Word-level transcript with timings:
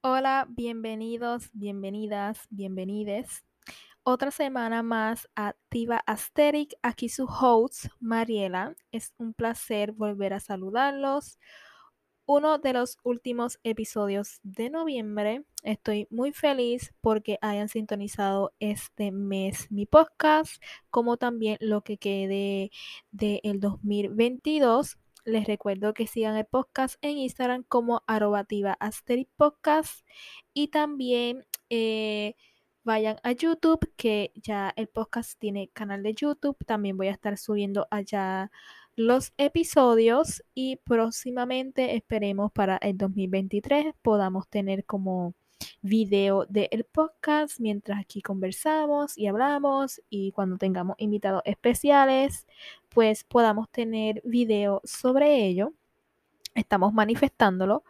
Hola, 0.00 0.46
bienvenidos, 0.48 1.50
bienvenidas, 1.52 2.46
bienvenides. 2.50 3.44
Otra 4.02 4.30
semana 4.30 4.82
más 4.82 5.28
activa 5.34 6.02
Asteric, 6.06 6.74
aquí 6.82 7.08
su 7.08 7.24
host 7.24 7.86
Mariela. 8.00 8.74
Es 8.90 9.12
un 9.18 9.34
placer 9.34 9.92
volver 9.92 10.34
a 10.34 10.40
saludarlos 10.40 11.38
uno 12.28 12.58
de 12.58 12.74
los 12.74 12.98
últimos 13.04 13.58
episodios 13.64 14.40
de 14.42 14.68
noviembre. 14.68 15.44
Estoy 15.62 16.06
muy 16.10 16.32
feliz 16.32 16.92
porque 17.00 17.38
hayan 17.40 17.70
sintonizado 17.70 18.52
este 18.60 19.12
mes 19.12 19.72
mi 19.72 19.86
podcast, 19.86 20.62
como 20.90 21.16
también 21.16 21.56
lo 21.60 21.80
que 21.80 21.96
quede 21.96 22.70
del 23.12 23.60
2022. 23.60 24.98
Les 25.24 25.46
recuerdo 25.46 25.94
que 25.94 26.06
sigan 26.06 26.36
el 26.36 26.44
podcast 26.44 26.96
en 27.00 27.16
Instagram 27.16 27.62
como 27.62 28.02
arrobativa 28.06 28.76
y 30.52 30.68
también 30.68 31.46
eh, 31.70 32.34
vayan 32.84 33.16
a 33.22 33.32
YouTube 33.32 33.90
que 33.96 34.32
ya 34.34 34.74
el 34.76 34.88
podcast 34.88 35.38
tiene 35.38 35.70
canal 35.70 36.02
de 36.02 36.12
YouTube. 36.12 36.58
También 36.66 36.98
voy 36.98 37.08
a 37.08 37.12
estar 37.12 37.38
subiendo 37.38 37.86
allá 37.90 38.50
los 38.98 39.32
episodios 39.38 40.42
y 40.54 40.74
próximamente 40.74 41.94
esperemos 41.94 42.50
para 42.50 42.78
el 42.78 42.98
2023 42.98 43.94
podamos 44.02 44.48
tener 44.48 44.84
como 44.86 45.34
video 45.82 46.46
del 46.46 46.84
podcast 46.90 47.60
mientras 47.60 48.00
aquí 48.00 48.22
conversamos 48.22 49.16
y 49.16 49.28
hablamos 49.28 50.02
y 50.10 50.32
cuando 50.32 50.58
tengamos 50.58 50.96
invitados 50.98 51.42
especiales 51.44 52.48
pues 52.88 53.22
podamos 53.22 53.70
tener 53.70 54.20
video 54.24 54.80
sobre 54.82 55.46
ello. 55.46 55.74
Estamos 56.56 56.92
manifestándolo, 56.92 57.84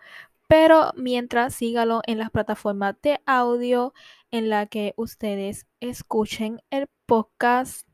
pero 0.47 0.93
mientras 0.95 1.55
sígalo 1.55 2.03
en 2.07 2.19
las 2.19 2.31
plataformas 2.31 2.97
de 3.01 3.19
audio 3.25 3.95
en 4.31 4.51
la 4.51 4.67
que 4.67 4.93
ustedes 4.99 5.67
escuchen 5.81 6.61
el 6.69 6.87
podcast 7.07 7.88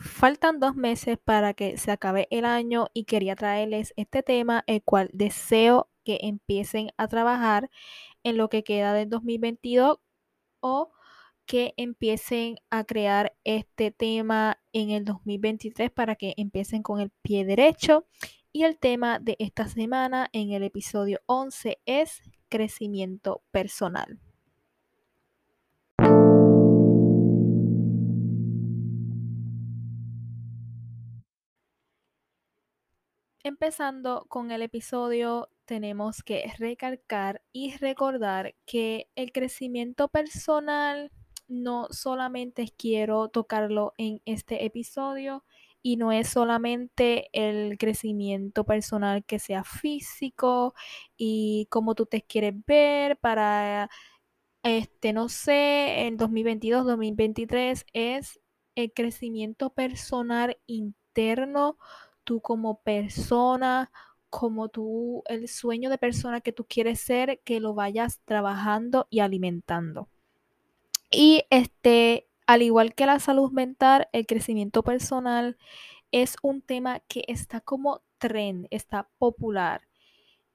Faltan 0.00 0.60
dos 0.60 0.76
meses 0.76 1.18
para 1.22 1.52
que 1.52 1.76
se 1.76 1.90
acabe 1.90 2.26
el 2.30 2.46
año 2.46 2.86
y 2.94 3.04
quería 3.04 3.36
traerles 3.36 3.92
este 3.96 4.22
tema, 4.22 4.64
el 4.66 4.82
cual 4.82 5.10
deseo 5.12 5.90
que 6.04 6.20
empiecen 6.22 6.88
a 6.96 7.06
trabajar 7.06 7.70
en 8.22 8.38
lo 8.38 8.48
que 8.48 8.64
queda 8.64 8.94
del 8.94 9.10
2022 9.10 9.98
o 10.60 10.90
que 11.44 11.74
empiecen 11.76 12.56
a 12.70 12.84
crear 12.84 13.36
este 13.44 13.90
tema 13.90 14.58
en 14.72 14.88
el 14.88 15.04
2023 15.04 15.90
para 15.90 16.16
que 16.16 16.32
empiecen 16.38 16.82
con 16.82 17.00
el 17.00 17.10
pie 17.20 17.44
derecho. 17.44 18.06
Y 18.52 18.62
el 18.62 18.78
tema 18.78 19.18
de 19.18 19.36
esta 19.38 19.68
semana 19.68 20.30
en 20.32 20.52
el 20.52 20.62
episodio 20.62 21.20
11 21.26 21.78
es 21.84 22.22
crecimiento 22.48 23.42
personal. 23.50 24.18
Empezando 33.50 34.26
con 34.28 34.52
el 34.52 34.62
episodio, 34.62 35.48
tenemos 35.64 36.22
que 36.22 36.52
recalcar 36.56 37.42
y 37.52 37.76
recordar 37.78 38.54
que 38.64 39.08
el 39.16 39.32
crecimiento 39.32 40.06
personal 40.06 41.10
no 41.48 41.88
solamente 41.90 42.72
quiero 42.78 43.28
tocarlo 43.28 43.92
en 43.98 44.22
este 44.24 44.64
episodio 44.64 45.44
y 45.82 45.96
no 45.96 46.12
es 46.12 46.28
solamente 46.28 47.28
el 47.32 47.76
crecimiento 47.76 48.62
personal 48.62 49.24
que 49.24 49.40
sea 49.40 49.64
físico 49.64 50.72
y 51.16 51.66
cómo 51.70 51.96
tú 51.96 52.06
te 52.06 52.22
quieres 52.22 52.54
ver 52.66 53.16
para 53.16 53.90
este 54.62 55.12
no 55.12 55.28
sé, 55.28 56.06
en 56.06 56.16
2022, 56.16 56.86
2023 56.86 57.84
es 57.94 58.38
el 58.76 58.92
crecimiento 58.92 59.70
personal 59.70 60.56
interno 60.66 61.78
tú 62.24 62.40
como 62.40 62.80
persona, 62.82 63.90
como 64.30 64.68
tú, 64.68 65.22
el 65.26 65.48
sueño 65.48 65.90
de 65.90 65.98
persona 65.98 66.40
que 66.40 66.52
tú 66.52 66.64
quieres 66.68 67.00
ser, 67.00 67.40
que 67.44 67.60
lo 67.60 67.74
vayas 67.74 68.20
trabajando 68.24 69.06
y 69.10 69.20
alimentando. 69.20 70.08
Y 71.10 71.44
este, 71.50 72.28
al 72.46 72.62
igual 72.62 72.94
que 72.94 73.06
la 73.06 73.18
salud 73.18 73.50
mental, 73.50 74.08
el 74.12 74.26
crecimiento 74.26 74.82
personal 74.82 75.58
es 76.12 76.36
un 76.42 76.62
tema 76.62 77.00
que 77.08 77.24
está 77.28 77.60
como 77.60 78.02
tren, 78.18 78.68
está 78.70 79.08
popular. 79.18 79.89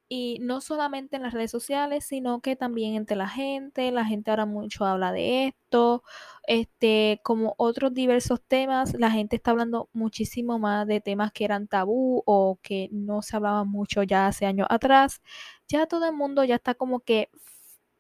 Y 0.08 0.38
no 0.42 0.62
solamente 0.62 1.16
en 1.16 1.24
las 1.24 1.34
redes 1.34 1.50
sociales, 1.50 2.06
sino 2.06 2.40
que 2.40 2.56
también 2.56 2.96
entre 2.96 3.16
la 3.18 3.28
gente. 3.28 3.92
La 3.92 4.06
gente 4.06 4.30
ahora 4.32 4.46
mucho 4.46 4.86
habla 4.86 5.12
de 5.12 5.48
esto. 5.48 6.04
Este, 6.48 7.20
como 7.24 7.56
otros 7.58 7.94
diversos 7.94 8.40
temas, 8.48 8.94
la 9.00 9.10
gente 9.12 9.36
está 9.36 9.52
hablando 9.52 9.90
muchísimo 9.94 10.60
más 10.60 10.86
de 10.88 11.02
temas 11.02 11.32
que 11.32 11.46
eran 11.46 11.68
tabú 11.68 12.22
o 12.26 12.60
que 12.62 12.88
no 12.92 13.22
se 13.24 13.36
hablaban 13.36 13.68
mucho 13.70 14.04
ya 14.04 14.28
hace 14.28 14.46
años 14.46 14.68
atrás. 14.70 15.22
Ya 15.68 15.88
todo 15.88 16.06
el 16.08 16.14
mundo 16.16 16.44
ya 16.44 16.56
está 16.56 16.76
como 16.76 17.00
que 17.00 17.30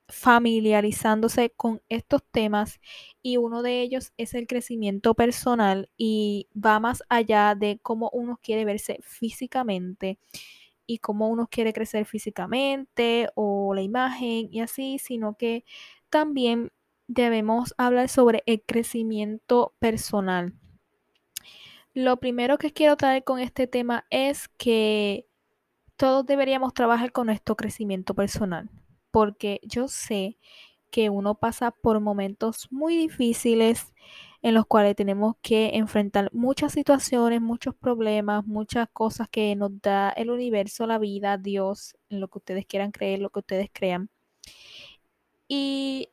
familiarizándose 0.07 1.49
con 1.51 1.81
estos 1.89 2.21
temas 2.31 2.79
y 3.23 3.37
uno 3.37 3.63
de 3.63 3.81
ellos 3.81 4.13
es 4.17 4.35
el 4.35 4.45
crecimiento 4.47 5.15
personal 5.15 5.89
y 5.97 6.47
va 6.55 6.79
más 6.79 7.03
allá 7.09 7.55
de 7.55 7.79
cómo 7.81 8.11
uno 8.13 8.39
quiere 8.41 8.65
verse 8.65 8.99
físicamente 9.01 10.19
y 10.87 10.99
cómo 10.99 11.29
uno 11.29 11.47
quiere 11.47 11.73
crecer 11.73 12.05
físicamente 12.05 13.29
o 13.35 13.73
la 13.73 13.81
imagen 13.81 14.49
y 14.51 14.61
así, 14.61 14.99
sino 14.99 15.35
que 15.35 15.65
también 16.09 16.71
debemos 17.07 17.73
hablar 17.77 18.09
sobre 18.09 18.43
el 18.45 18.63
crecimiento 18.65 19.73
personal. 19.79 20.53
Lo 21.93 22.17
primero 22.17 22.57
que 22.57 22.73
quiero 22.73 22.97
traer 22.97 23.23
con 23.23 23.39
este 23.39 23.67
tema 23.67 24.05
es 24.09 24.49
que 24.57 25.27
todos 25.95 26.25
deberíamos 26.25 26.73
trabajar 26.73 27.11
con 27.11 27.27
nuestro 27.27 27.55
crecimiento 27.55 28.13
personal, 28.13 28.69
porque 29.11 29.61
yo 29.63 29.87
sé 29.87 30.37
que 30.91 31.09
uno 31.09 31.35
pasa 31.35 31.71
por 31.71 31.99
momentos 31.99 32.67
muy 32.71 32.95
difíciles 32.97 33.93
en 34.45 34.53
los 34.53 34.67
cuales 34.67 34.95
tenemos 34.95 35.37
que 35.41 35.71
enfrentar 35.73 36.29
muchas 36.31 36.73
situaciones, 36.73 37.41
muchos 37.41 37.73
problemas, 37.73 38.45
muchas 38.45 38.87
cosas 38.93 39.27
que 39.27 39.55
nos 39.55 39.81
da 39.81 40.11
el 40.11 40.29
universo, 40.29 40.85
la 40.85 40.99
vida, 40.99 41.39
Dios, 41.39 41.97
en 42.09 42.19
lo 42.19 42.27
que 42.27 42.37
ustedes 42.37 42.67
quieran 42.67 42.91
creer, 42.91 43.21
lo 43.21 43.31
que 43.31 43.39
ustedes 43.39 43.71
crean. 43.73 44.07
Y 45.47 46.09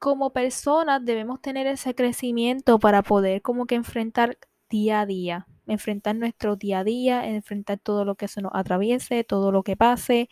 como 0.00 0.32
personas 0.32 1.04
debemos 1.04 1.40
tener 1.40 1.68
ese 1.68 1.94
crecimiento 1.94 2.80
para 2.80 3.04
poder 3.04 3.42
como 3.42 3.66
que 3.66 3.76
enfrentar 3.76 4.38
día 4.68 5.02
a 5.02 5.06
día, 5.06 5.46
enfrentar 5.68 6.16
nuestro 6.16 6.56
día 6.56 6.80
a 6.80 6.84
día, 6.84 7.28
enfrentar 7.28 7.78
todo 7.78 8.04
lo 8.04 8.16
que 8.16 8.26
se 8.26 8.42
nos 8.42 8.50
atraviese, 8.56 9.22
todo 9.22 9.52
lo 9.52 9.62
que 9.62 9.76
pase. 9.76 10.28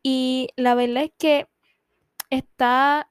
Y 0.00 0.50
la 0.54 0.76
verdad 0.76 1.02
es 1.02 1.12
que 1.18 1.48
está 2.30 3.10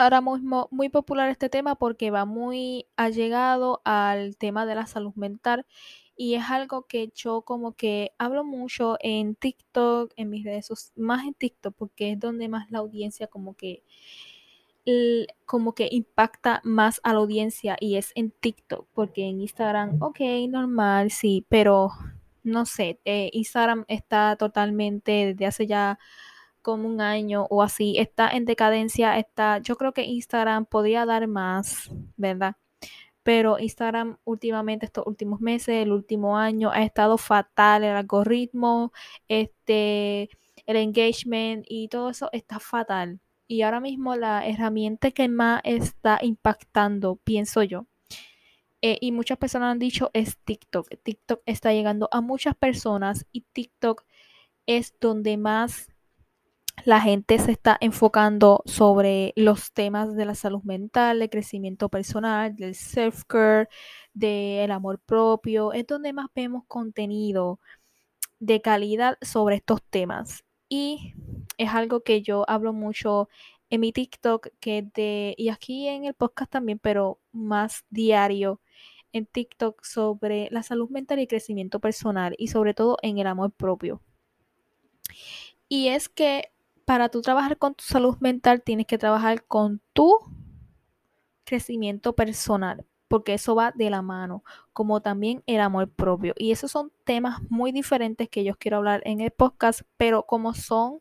ahora 0.00 0.22
mismo 0.22 0.66
muy 0.70 0.88
popular 0.88 1.28
este 1.28 1.50
tema 1.50 1.74
porque 1.74 2.10
va 2.10 2.24
muy 2.24 2.86
allegado 2.96 3.82
al 3.84 4.36
tema 4.38 4.64
de 4.64 4.74
la 4.74 4.86
salud 4.86 5.12
mental 5.14 5.66
y 6.16 6.36
es 6.36 6.44
algo 6.48 6.86
que 6.86 7.12
yo 7.14 7.42
como 7.42 7.72
que 7.72 8.12
hablo 8.16 8.42
mucho 8.42 8.96
en 9.00 9.34
TikTok, 9.34 10.12
en 10.16 10.30
mis 10.30 10.44
redes 10.44 10.66
sociales, 10.66 10.96
más 10.96 11.26
en 11.26 11.34
TikTok 11.34 11.74
porque 11.76 12.12
es 12.12 12.18
donde 12.18 12.48
más 12.48 12.70
la 12.70 12.78
audiencia 12.78 13.26
como 13.26 13.54
que 13.54 13.82
como 15.44 15.74
que 15.74 15.88
impacta 15.90 16.62
más 16.64 17.00
a 17.04 17.12
la 17.12 17.18
audiencia 17.18 17.76
y 17.78 17.96
es 17.96 18.12
en 18.14 18.30
TikTok 18.30 18.88
porque 18.94 19.28
en 19.28 19.42
Instagram, 19.42 20.02
ok, 20.02 20.20
normal, 20.48 21.10
sí, 21.10 21.44
pero 21.50 21.90
no 22.42 22.64
sé, 22.64 22.98
eh, 23.04 23.28
Instagram 23.34 23.84
está 23.86 24.36
totalmente 24.36 25.26
desde 25.26 25.46
hace 25.46 25.66
ya 25.66 25.98
como 26.62 26.88
un 26.88 27.00
año 27.00 27.46
o 27.50 27.62
así, 27.62 27.98
está 27.98 28.30
en 28.30 28.44
decadencia, 28.44 29.18
está, 29.18 29.58
yo 29.58 29.76
creo 29.76 29.92
que 29.92 30.04
Instagram 30.04 30.66
podría 30.66 31.06
dar 31.06 31.26
más, 31.28 31.90
¿verdad? 32.16 32.56
Pero 33.22 33.58
Instagram 33.58 34.18
últimamente, 34.24 34.86
estos 34.86 35.06
últimos 35.06 35.40
meses, 35.40 35.76
el 35.82 35.92
último 35.92 36.38
año, 36.38 36.70
ha 36.72 36.82
estado 36.82 37.18
fatal 37.18 37.84
el 37.84 37.96
algoritmo, 37.96 38.92
este, 39.28 40.30
el 40.66 40.76
engagement 40.76 41.64
y 41.68 41.88
todo 41.88 42.10
eso 42.10 42.30
está 42.32 42.60
fatal. 42.60 43.20
Y 43.46 43.62
ahora 43.62 43.80
mismo 43.80 44.16
la 44.16 44.46
herramienta 44.46 45.10
que 45.10 45.28
más 45.28 45.60
está 45.64 46.18
impactando, 46.22 47.16
pienso 47.16 47.62
yo, 47.62 47.86
eh, 48.82 48.96
y 49.00 49.12
muchas 49.12 49.38
personas 49.38 49.72
han 49.72 49.78
dicho 49.78 50.10
es 50.14 50.38
TikTok. 50.38 50.88
TikTok 51.02 51.42
está 51.46 51.72
llegando 51.72 52.08
a 52.12 52.20
muchas 52.20 52.54
personas 52.56 53.26
y 53.32 53.42
TikTok 53.52 54.04
es 54.66 54.94
donde 55.00 55.36
más 55.36 55.89
la 56.84 57.00
gente 57.00 57.38
se 57.38 57.52
está 57.52 57.76
enfocando 57.80 58.62
sobre 58.64 59.32
los 59.36 59.72
temas 59.72 60.14
de 60.14 60.24
la 60.24 60.34
salud 60.34 60.62
mental, 60.62 61.18
de 61.18 61.28
crecimiento 61.28 61.88
personal, 61.88 62.56
del 62.56 62.74
self-care, 62.74 63.68
del 64.14 64.70
amor 64.70 64.98
propio. 65.00 65.72
Es 65.72 65.86
donde 65.86 66.12
más 66.12 66.28
vemos 66.34 66.64
contenido 66.66 67.60
de 68.38 68.62
calidad 68.62 69.18
sobre 69.20 69.56
estos 69.56 69.82
temas. 69.82 70.44
Y 70.68 71.14
es 71.58 71.70
algo 71.70 72.02
que 72.02 72.22
yo 72.22 72.48
hablo 72.48 72.72
mucho 72.72 73.28
en 73.70 73.80
mi 73.80 73.92
TikTok, 73.92 74.48
que 74.60 74.88
de, 74.94 75.34
y 75.36 75.48
aquí 75.48 75.86
en 75.86 76.04
el 76.04 76.14
podcast 76.14 76.50
también, 76.50 76.78
pero 76.78 77.20
más 77.32 77.84
diario 77.90 78.60
en 79.12 79.26
TikTok 79.26 79.84
sobre 79.84 80.48
la 80.50 80.62
salud 80.62 80.88
mental 80.90 81.18
y 81.18 81.26
crecimiento 81.26 81.80
personal 81.80 82.34
y 82.38 82.48
sobre 82.48 82.74
todo 82.74 82.96
en 83.02 83.18
el 83.18 83.26
amor 83.26 83.52
propio. 83.52 84.00
Y 85.68 85.88
es 85.88 86.08
que 86.08 86.50
para 86.90 87.08
tú 87.08 87.22
trabajar 87.22 87.56
con 87.56 87.76
tu 87.76 87.84
salud 87.84 88.16
mental 88.18 88.62
tienes 88.62 88.84
que 88.84 88.98
trabajar 88.98 89.44
con 89.44 89.80
tu 89.92 90.18
crecimiento 91.44 92.16
personal, 92.16 92.84
porque 93.06 93.34
eso 93.34 93.54
va 93.54 93.70
de 93.70 93.90
la 93.90 94.02
mano, 94.02 94.42
como 94.72 95.00
también 95.00 95.44
el 95.46 95.60
amor 95.60 95.88
propio. 95.88 96.34
Y 96.36 96.50
esos 96.50 96.72
son 96.72 96.90
temas 97.04 97.42
muy 97.48 97.70
diferentes 97.70 98.28
que 98.28 98.42
yo 98.42 98.56
quiero 98.56 98.78
hablar 98.78 99.02
en 99.04 99.20
el 99.20 99.30
podcast, 99.30 99.82
pero 99.98 100.26
como 100.26 100.52
son 100.52 100.98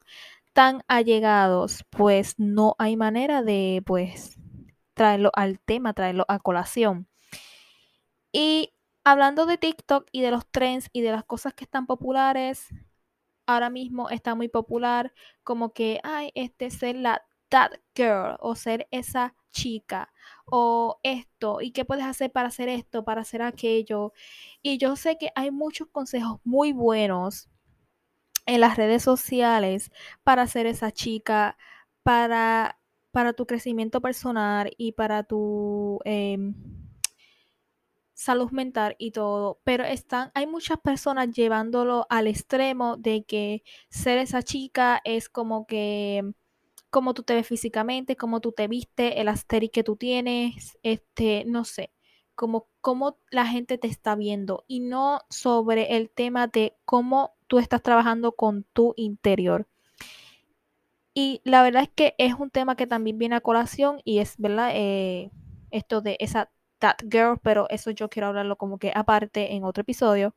tan 0.54 0.84
allegados, 0.88 1.84
pues 1.90 2.36
no 2.38 2.76
hay 2.78 2.96
manera 2.96 3.42
de 3.42 3.82
pues 3.84 4.38
traerlo 4.94 5.32
al 5.34 5.60
tema, 5.60 5.94
traerlo 5.94 6.24
a 6.28 6.38
colación. 6.38 7.08
Y 8.32 8.76
hablando 9.04 9.48
de 9.48 9.58
TikTok 9.58 10.06
y 10.12 10.22
de 10.22 10.30
los 10.30 10.46
trends 10.46 10.92
y 10.94 11.02
de 11.02 11.14
las 11.14 11.24
cosas 11.24 11.56
que 11.56 11.64
están 11.64 11.88
populares, 11.88 12.68
ahora 13.50 13.70
mismo 13.72 14.10
está 14.10 14.36
muy 14.36 14.48
popular 14.48 15.12
como 15.44 15.74
que, 15.74 16.00
ay, 16.04 16.32
este 16.36 16.70
ser 16.70 16.96
la 16.96 17.26
that 17.50 17.72
girl 17.96 18.38
o 18.40 18.56
ser 18.56 18.88
esa 18.92 19.36
chica 19.52 20.14
o 20.46 21.00
esto 21.02 21.60
y 21.62 21.72
qué 21.72 21.84
puedes 21.84 22.06
hacer 22.06 22.32
para 22.32 22.50
hacer 22.50 22.70
esto, 22.70 23.04
para 23.04 23.22
hacer 23.22 23.42
aquello. 23.42 24.14
Y 24.62 24.78
yo 24.78 24.96
sé 24.96 25.18
que 25.18 25.32
hay 25.36 25.50
muchos 25.50 25.88
consejos 25.88 26.40
muy 26.44 26.74
buenos 26.74 27.50
en 28.46 28.62
las 28.62 28.78
redes 28.78 29.04
sociales 29.04 29.92
para 30.24 30.46
ser 30.48 30.68
esa 30.68 30.92
chica, 30.92 31.58
para, 32.04 32.80
para 33.12 33.34
tu 33.34 33.48
crecimiento 33.48 34.02
personal 34.02 34.72
y 34.78 34.92
para 34.94 35.24
tu... 35.24 36.00
Em, 36.06 36.54
salud 38.20 38.52
mental 38.52 38.98
y 39.00 39.12
todo, 39.12 39.62
pero 39.64 39.86
están, 39.86 40.30
hay 40.34 40.46
muchas 40.46 40.78
personas 40.78 41.32
llevándolo 41.32 42.06
al 42.10 42.28
extremo 42.28 42.98
de 42.98 43.24
que 43.24 43.64
ser 43.90 44.18
esa 44.18 44.44
chica 44.44 45.00
es 45.06 45.30
como 45.30 45.66
que 45.66 46.34
cómo 46.90 47.14
tú 47.14 47.24
te 47.24 47.36
ves 47.36 47.48
físicamente, 47.48 48.18
cómo 48.18 48.42
tú 48.42 48.52
te 48.52 48.68
viste, 48.68 49.22
el 49.22 49.30
aesthetic 49.30 49.72
que 49.72 49.86
tú 49.86 49.96
tienes, 49.96 50.78
este, 50.84 51.46
no 51.48 51.64
sé, 51.64 51.94
como 52.36 52.68
cómo 52.82 53.18
la 53.32 53.46
gente 53.46 53.78
te 53.78 53.88
está 53.88 54.16
viendo 54.16 54.66
y 54.68 54.82
no 54.82 55.22
sobre 55.30 55.96
el 55.96 56.10
tema 56.10 56.48
de 56.48 56.76
cómo 56.84 57.36
tú 57.48 57.58
estás 57.58 57.82
trabajando 57.82 58.34
con 58.34 58.66
tu 58.74 58.94
interior. 58.98 59.66
Y 61.14 61.40
la 61.46 61.64
verdad 61.64 61.84
es 61.84 61.90
que 61.90 62.16
es 62.18 62.34
un 62.34 62.50
tema 62.50 62.76
que 62.76 62.86
también 62.86 63.18
viene 63.18 63.38
a 63.38 63.42
colación 63.42 64.02
y 64.04 64.20
es, 64.20 64.36
¿verdad? 64.38 64.72
Eh, 64.74 65.32
esto 65.72 66.02
de 66.02 66.18
esa 66.20 66.52
That 66.80 66.98
Girl, 67.10 67.40
pero 67.42 67.68
eso 67.70 67.92
yo 67.92 68.10
quiero 68.10 68.28
hablarlo 68.28 68.58
como 68.58 68.80
que 68.80 68.92
aparte 68.96 69.54
en 69.54 69.64
otro 69.64 69.82
episodio. 69.82 70.36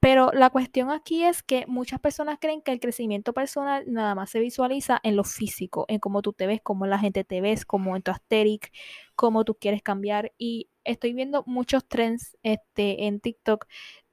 Pero 0.00 0.30
la 0.32 0.50
cuestión 0.50 0.90
aquí 0.92 1.24
es 1.24 1.42
que 1.42 1.64
muchas 1.66 1.98
personas 2.00 2.38
creen 2.40 2.62
que 2.62 2.70
el 2.70 2.78
crecimiento 2.78 3.32
personal 3.32 3.84
nada 3.88 4.14
más 4.14 4.30
se 4.30 4.38
visualiza 4.38 5.00
en 5.02 5.16
lo 5.16 5.24
físico, 5.24 5.86
en 5.88 5.98
cómo 5.98 6.22
tú 6.22 6.32
te 6.32 6.46
ves, 6.46 6.60
cómo 6.62 6.86
la 6.86 7.00
gente 7.00 7.24
te 7.24 7.40
ves, 7.40 7.64
cómo 7.64 7.96
en 7.96 8.02
tu 8.02 8.12
aesthetic, 8.12 8.72
cómo 9.16 9.44
tú 9.44 9.56
quieres 9.56 9.82
cambiar. 9.82 10.32
Y 10.38 10.70
estoy 10.84 11.14
viendo 11.14 11.42
muchos 11.46 11.86
trends 11.88 12.36
este, 12.44 13.06
en 13.06 13.18
TikTok 13.18 13.66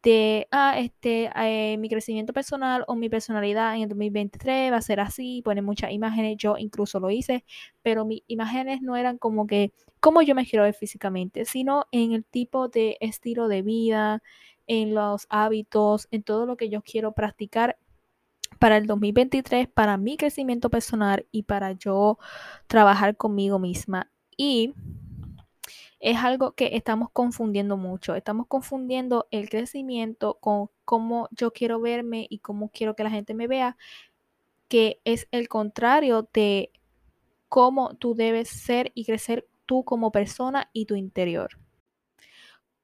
de, 0.06 0.48
ah, 0.52 0.78
este, 0.78 1.32
eh, 1.36 1.78
mi 1.78 1.90
crecimiento 1.90 2.32
personal 2.32 2.86
o 2.88 2.96
mi 2.96 3.10
personalidad 3.10 3.76
en 3.76 3.82
el 3.82 3.90
2023 3.90 4.72
va 4.72 4.78
a 4.78 4.82
ser 4.82 5.00
así, 5.00 5.42
ponen 5.44 5.66
muchas 5.66 5.92
imágenes, 5.92 6.38
yo 6.38 6.58
incluso 6.60 7.00
lo 7.00 7.10
hice, 7.10 7.44
pero 7.82 8.06
mis 8.06 8.22
imágenes 8.28 8.84
no 8.84 8.96
eran 8.96 9.18
como 9.18 9.48
que, 9.48 9.74
como 10.00 10.22
yo 10.22 10.36
me 10.36 10.46
quiero 10.46 10.64
ver 10.64 10.76
físicamente, 10.76 11.46
sino 11.46 11.86
en 11.92 12.12
el 12.12 12.24
tipo 12.24 12.68
de 12.68 12.98
estilo 13.00 13.48
de 13.48 13.64
vida, 13.64 14.22
en 14.68 14.94
los 14.94 15.26
hábitos, 15.30 16.08
en 16.12 16.22
todo 16.22 16.46
lo 16.46 16.56
que 16.56 16.70
yo 16.70 16.84
quiero 16.84 17.14
practicar 17.14 17.80
para 18.60 18.78
el 18.78 18.86
2023, 18.86 19.68
para 19.70 19.98
mi 19.98 20.18
crecimiento 20.18 20.70
personal 20.70 21.26
y 21.32 21.44
para 21.44 21.72
yo 21.72 22.20
trabajar 22.68 23.18
conmigo 23.18 23.58
misma. 23.58 24.12
Y 24.38 24.76
es 26.06 26.18
algo 26.18 26.52
que 26.52 26.76
estamos 26.76 27.10
confundiendo 27.12 27.78
mucho. 27.78 28.14
Estamos 28.14 28.46
confundiendo 28.46 29.28
el 29.32 29.50
crecimiento 29.50 30.36
con 30.36 30.70
cómo 30.86 31.28
yo 31.32 31.52
quiero 31.52 31.82
verme 31.82 32.28
y 32.30 32.40
cómo 32.40 32.70
quiero 32.70 32.96
que 32.96 33.04
la 33.04 33.10
gente 33.10 33.34
me 33.34 33.48
vea, 33.48 33.76
que 34.68 35.02
es 35.04 35.28
el 35.32 35.48
contrario 35.48 36.30
de 36.32 36.72
cómo 37.50 37.96
tú 37.96 38.14
debes 38.14 38.50
ser 38.50 38.92
y 38.94 39.06
crecer 39.06 39.48
tú 39.66 39.84
como 39.84 40.12
persona 40.12 40.70
y 40.74 40.86
tu 40.86 40.94
interior. 40.94 41.60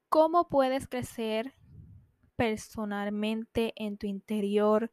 ¿Cómo 0.09 0.49
puedes 0.49 0.87
crecer 0.87 1.53
personalmente 2.35 3.73
en 3.75 3.97
tu 3.97 4.07
interior 4.07 4.91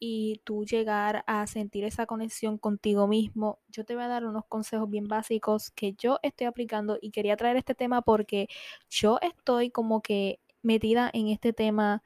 y 0.00 0.40
tú 0.44 0.64
llegar 0.64 1.24
a 1.26 1.46
sentir 1.46 1.84
esa 1.84 2.06
conexión 2.06 2.58
contigo 2.58 3.06
mismo, 3.06 3.60
yo 3.68 3.84
te 3.84 3.94
voy 3.94 4.04
a 4.04 4.08
dar 4.08 4.24
unos 4.24 4.46
consejos 4.46 4.88
bien 4.90 5.06
básicos 5.08 5.70
que 5.70 5.92
yo 5.92 6.18
estoy 6.22 6.46
aplicando 6.46 6.98
y 7.00 7.10
quería 7.10 7.36
traer 7.36 7.58
este 7.58 7.74
tema 7.74 8.02
porque 8.02 8.48
yo 8.88 9.18
estoy 9.20 9.70
como 9.70 10.00
que 10.00 10.40
metida 10.62 11.10
en 11.12 11.28
este 11.28 11.52
tema 11.52 12.02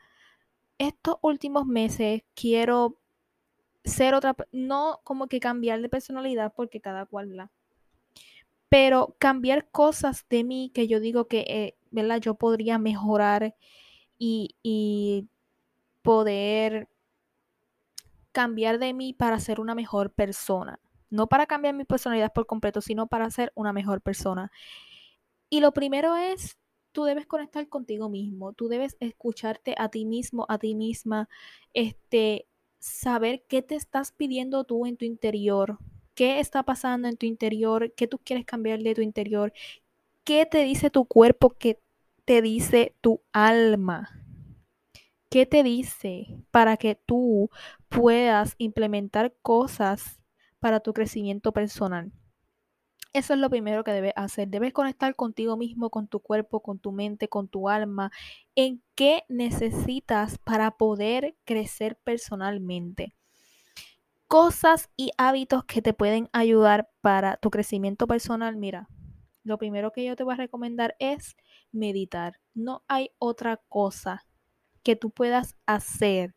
estos 0.78 1.16
últimos 1.22 1.66
meses. 1.66 2.22
Quiero 2.34 2.98
ser 3.84 4.14
otra, 4.14 4.36
no 4.52 5.00
como 5.04 5.28
que 5.28 5.40
cambiar 5.40 5.80
de 5.80 5.88
personalidad 5.88 6.52
porque 6.56 6.80
cada 6.80 7.06
cual 7.06 7.36
la, 7.36 7.52
pero 8.68 9.14
cambiar 9.20 9.70
cosas 9.70 10.26
de 10.28 10.42
mí 10.42 10.72
que 10.74 10.88
yo 10.88 10.98
digo 10.98 11.28
que, 11.28 11.40
eh, 11.48 11.76
¿verdad? 11.92 12.20
Yo 12.20 12.34
podría 12.34 12.76
mejorar 12.78 13.54
y, 14.18 14.56
y 14.64 15.28
poder 16.02 16.88
cambiar 18.34 18.78
de 18.78 18.92
mí 18.92 19.14
para 19.14 19.38
ser 19.40 19.60
una 19.60 19.74
mejor 19.74 20.10
persona. 20.12 20.80
No 21.08 21.28
para 21.28 21.46
cambiar 21.46 21.74
mi 21.74 21.84
personalidad 21.84 22.32
por 22.32 22.46
completo, 22.46 22.80
sino 22.80 23.06
para 23.06 23.30
ser 23.30 23.52
una 23.54 23.72
mejor 23.72 24.02
persona. 24.02 24.50
Y 25.48 25.60
lo 25.60 25.72
primero 25.72 26.16
es, 26.16 26.58
tú 26.92 27.04
debes 27.04 27.26
conectar 27.26 27.68
contigo 27.68 28.08
mismo, 28.10 28.52
tú 28.52 28.66
debes 28.68 28.96
escucharte 28.98 29.76
a 29.78 29.88
ti 29.88 30.04
mismo, 30.04 30.46
a 30.48 30.58
ti 30.58 30.74
misma, 30.74 31.28
este, 31.74 32.46
saber 32.80 33.44
qué 33.48 33.62
te 33.62 33.76
estás 33.76 34.10
pidiendo 34.10 34.64
tú 34.64 34.84
en 34.84 34.96
tu 34.96 35.04
interior, 35.04 35.78
qué 36.14 36.40
está 36.40 36.64
pasando 36.64 37.06
en 37.06 37.16
tu 37.16 37.26
interior, 37.26 37.94
qué 37.94 38.08
tú 38.08 38.18
quieres 38.18 38.44
cambiar 38.44 38.80
de 38.80 38.94
tu 38.96 39.00
interior, 39.00 39.52
qué 40.24 40.44
te 40.44 40.64
dice 40.64 40.90
tu 40.90 41.04
cuerpo, 41.04 41.50
qué 41.50 41.78
te 42.24 42.42
dice 42.42 42.96
tu 43.00 43.22
alma. 43.32 44.24
¿Qué 45.34 45.46
te 45.46 45.64
dice 45.64 46.28
para 46.52 46.76
que 46.76 46.94
tú 46.94 47.50
puedas 47.94 48.56
implementar 48.58 49.34
cosas 49.40 50.20
para 50.58 50.80
tu 50.80 50.92
crecimiento 50.92 51.52
personal? 51.52 52.12
Eso 53.12 53.34
es 53.34 53.38
lo 53.38 53.48
primero 53.48 53.84
que 53.84 53.92
debes 53.92 54.12
hacer. 54.16 54.48
Debes 54.48 54.72
conectar 54.72 55.14
contigo 55.14 55.56
mismo, 55.56 55.90
con 55.90 56.08
tu 56.08 56.18
cuerpo, 56.18 56.60
con 56.60 56.80
tu 56.80 56.90
mente, 56.90 57.28
con 57.28 57.46
tu 57.46 57.68
alma. 57.68 58.10
¿En 58.56 58.82
qué 58.96 59.22
necesitas 59.28 60.38
para 60.38 60.72
poder 60.72 61.36
crecer 61.44 61.96
personalmente? 62.02 63.14
Cosas 64.26 64.90
y 64.96 65.12
hábitos 65.16 65.64
que 65.64 65.80
te 65.80 65.94
pueden 65.94 66.28
ayudar 66.32 66.90
para 67.00 67.36
tu 67.36 67.50
crecimiento 67.50 68.08
personal. 68.08 68.56
Mira, 68.56 68.88
lo 69.44 69.58
primero 69.58 69.92
que 69.92 70.04
yo 70.04 70.16
te 70.16 70.24
voy 70.24 70.34
a 70.34 70.38
recomendar 70.38 70.96
es 70.98 71.36
meditar. 71.70 72.40
No 72.54 72.82
hay 72.88 73.10
otra 73.18 73.62
cosa 73.68 74.26
que 74.82 74.96
tú 74.96 75.10
puedas 75.10 75.54
hacer 75.66 76.34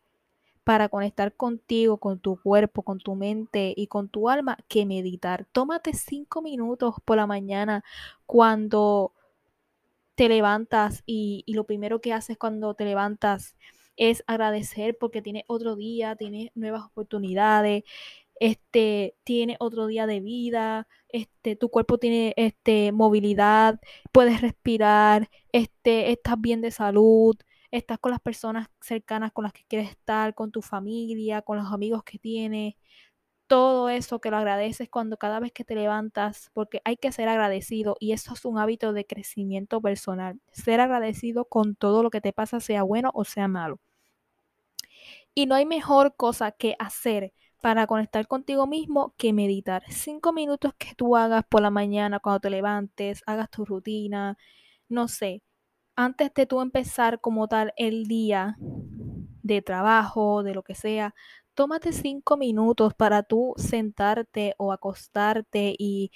para 0.68 0.90
conectar 0.90 1.34
contigo, 1.34 1.98
con 1.98 2.20
tu 2.20 2.36
cuerpo, 2.42 2.82
con 2.82 3.00
tu 3.00 3.16
mente 3.16 3.74
y 3.74 3.88
con 3.88 4.10
tu 4.10 4.28
alma 4.28 4.58
que 4.68 4.86
meditar. 4.86 5.46
Tómate 5.54 5.94
cinco 5.94 6.42
minutos 6.42 6.96
por 7.06 7.16
la 7.16 7.26
mañana 7.26 7.86
cuando 8.26 9.14
te 10.16 10.28
levantas 10.28 11.04
y, 11.06 11.46
lo 11.48 11.64
primero 11.64 12.02
que 12.02 12.12
haces 12.12 12.38
cuando 12.38 12.74
te 12.74 12.84
levantas 12.84 13.56
es 13.96 14.26
agradecer 14.28 14.98
porque 15.00 15.22
tiene 15.22 15.46
otro 15.48 15.78
día, 15.78 16.18
tiene 16.18 16.52
nuevas 16.54 16.84
oportunidades, 16.84 17.86
este, 18.42 19.16
tiene 19.24 19.56
otro 19.62 19.88
día 19.88 20.06
de 20.06 20.20
vida, 20.20 20.90
este, 21.08 21.56
tu 21.56 21.70
cuerpo 21.70 21.98
tiene 21.98 22.34
este, 22.36 22.92
movilidad, 22.92 23.80
puedes 24.12 24.42
respirar, 24.42 25.30
este, 25.54 26.12
estás 26.12 26.42
bien 26.42 26.60
de 26.60 26.72
salud, 26.72 27.38
estás 27.72 28.00
con 28.00 28.12
las 28.12 28.22
personas 28.22 28.70
cercanas 28.82 29.32
con 29.34 29.44
las 29.44 29.54
que 29.54 29.64
quieres 29.68 29.90
estar, 29.90 30.34
con 30.36 30.52
tu 30.52 30.62
familia, 30.62 31.42
con 31.42 31.58
los 31.58 31.72
amigos 31.72 32.04
que 32.04 32.20
tienes. 32.20 32.76
todo 33.48 33.90
eso 33.90 34.20
que 34.22 34.32
lo 34.32 34.38
agradeces 34.38 34.90
cuando 34.90 35.18
cada 35.18 35.40
vez 35.40 35.52
que 35.54 35.64
te 35.66 35.76
levantas, 35.76 36.52
porque 36.54 36.82
hay 36.86 36.98
que 36.98 37.12
ser 37.14 37.30
agradecido 37.30 37.98
y 38.00 38.14
eso 38.14 38.34
es 38.34 38.46
un 38.46 38.60
hábito 38.60 38.94
de 38.94 39.06
crecimiento 39.06 39.82
personal, 39.82 40.40
ser 40.52 40.82
agradecido 40.82 41.46
con 41.46 41.76
todo 41.76 42.04
lo 42.04 42.10
que 42.12 42.22
te 42.22 42.34
pasa, 42.34 42.60
sea 42.60 42.84
bueno 42.84 43.12
o 43.14 43.26
sea 43.26 43.48
malo. 43.48 43.80
Y 45.34 45.46
no 45.46 45.56
hay 45.56 45.66
mejor 45.66 46.16
cosa 46.16 46.52
que 46.52 46.76
hacer 46.80 47.34
para 47.62 47.88
conectar 47.88 48.28
contigo 48.28 48.68
mismo 48.68 49.14
que 49.18 49.34
meditar. 49.34 49.84
Cinco 49.90 50.34
minutos 50.34 50.74
que 50.78 50.96
tú 50.96 51.16
hagas 51.16 51.46
por 51.48 51.62
la 51.62 51.70
mañana 51.72 52.20
cuando 52.20 52.40
te 52.42 52.50
levantes, 52.50 53.24
hagas 53.26 53.50
tu 53.50 53.66
rutina, 53.66 54.38
no 54.90 55.08
sé, 55.08 55.44
antes 55.98 56.34
de 56.36 56.48
tú 56.48 56.62
empezar 56.62 57.22
como 57.22 57.50
tal 57.50 57.74
el 57.77 58.06
día 58.08 58.58
de 59.44 59.62
trabajo, 59.62 60.44
de 60.44 60.54
lo 60.56 60.63
que 60.63 60.75
sea, 60.75 61.16
tómate 61.56 61.94
cinco 61.94 62.38
minutos 62.38 62.94
para 62.96 63.24
tú 63.24 63.54
sentarte 63.58 64.56
o 64.58 64.72
acostarte 64.74 65.75
y 65.77 66.12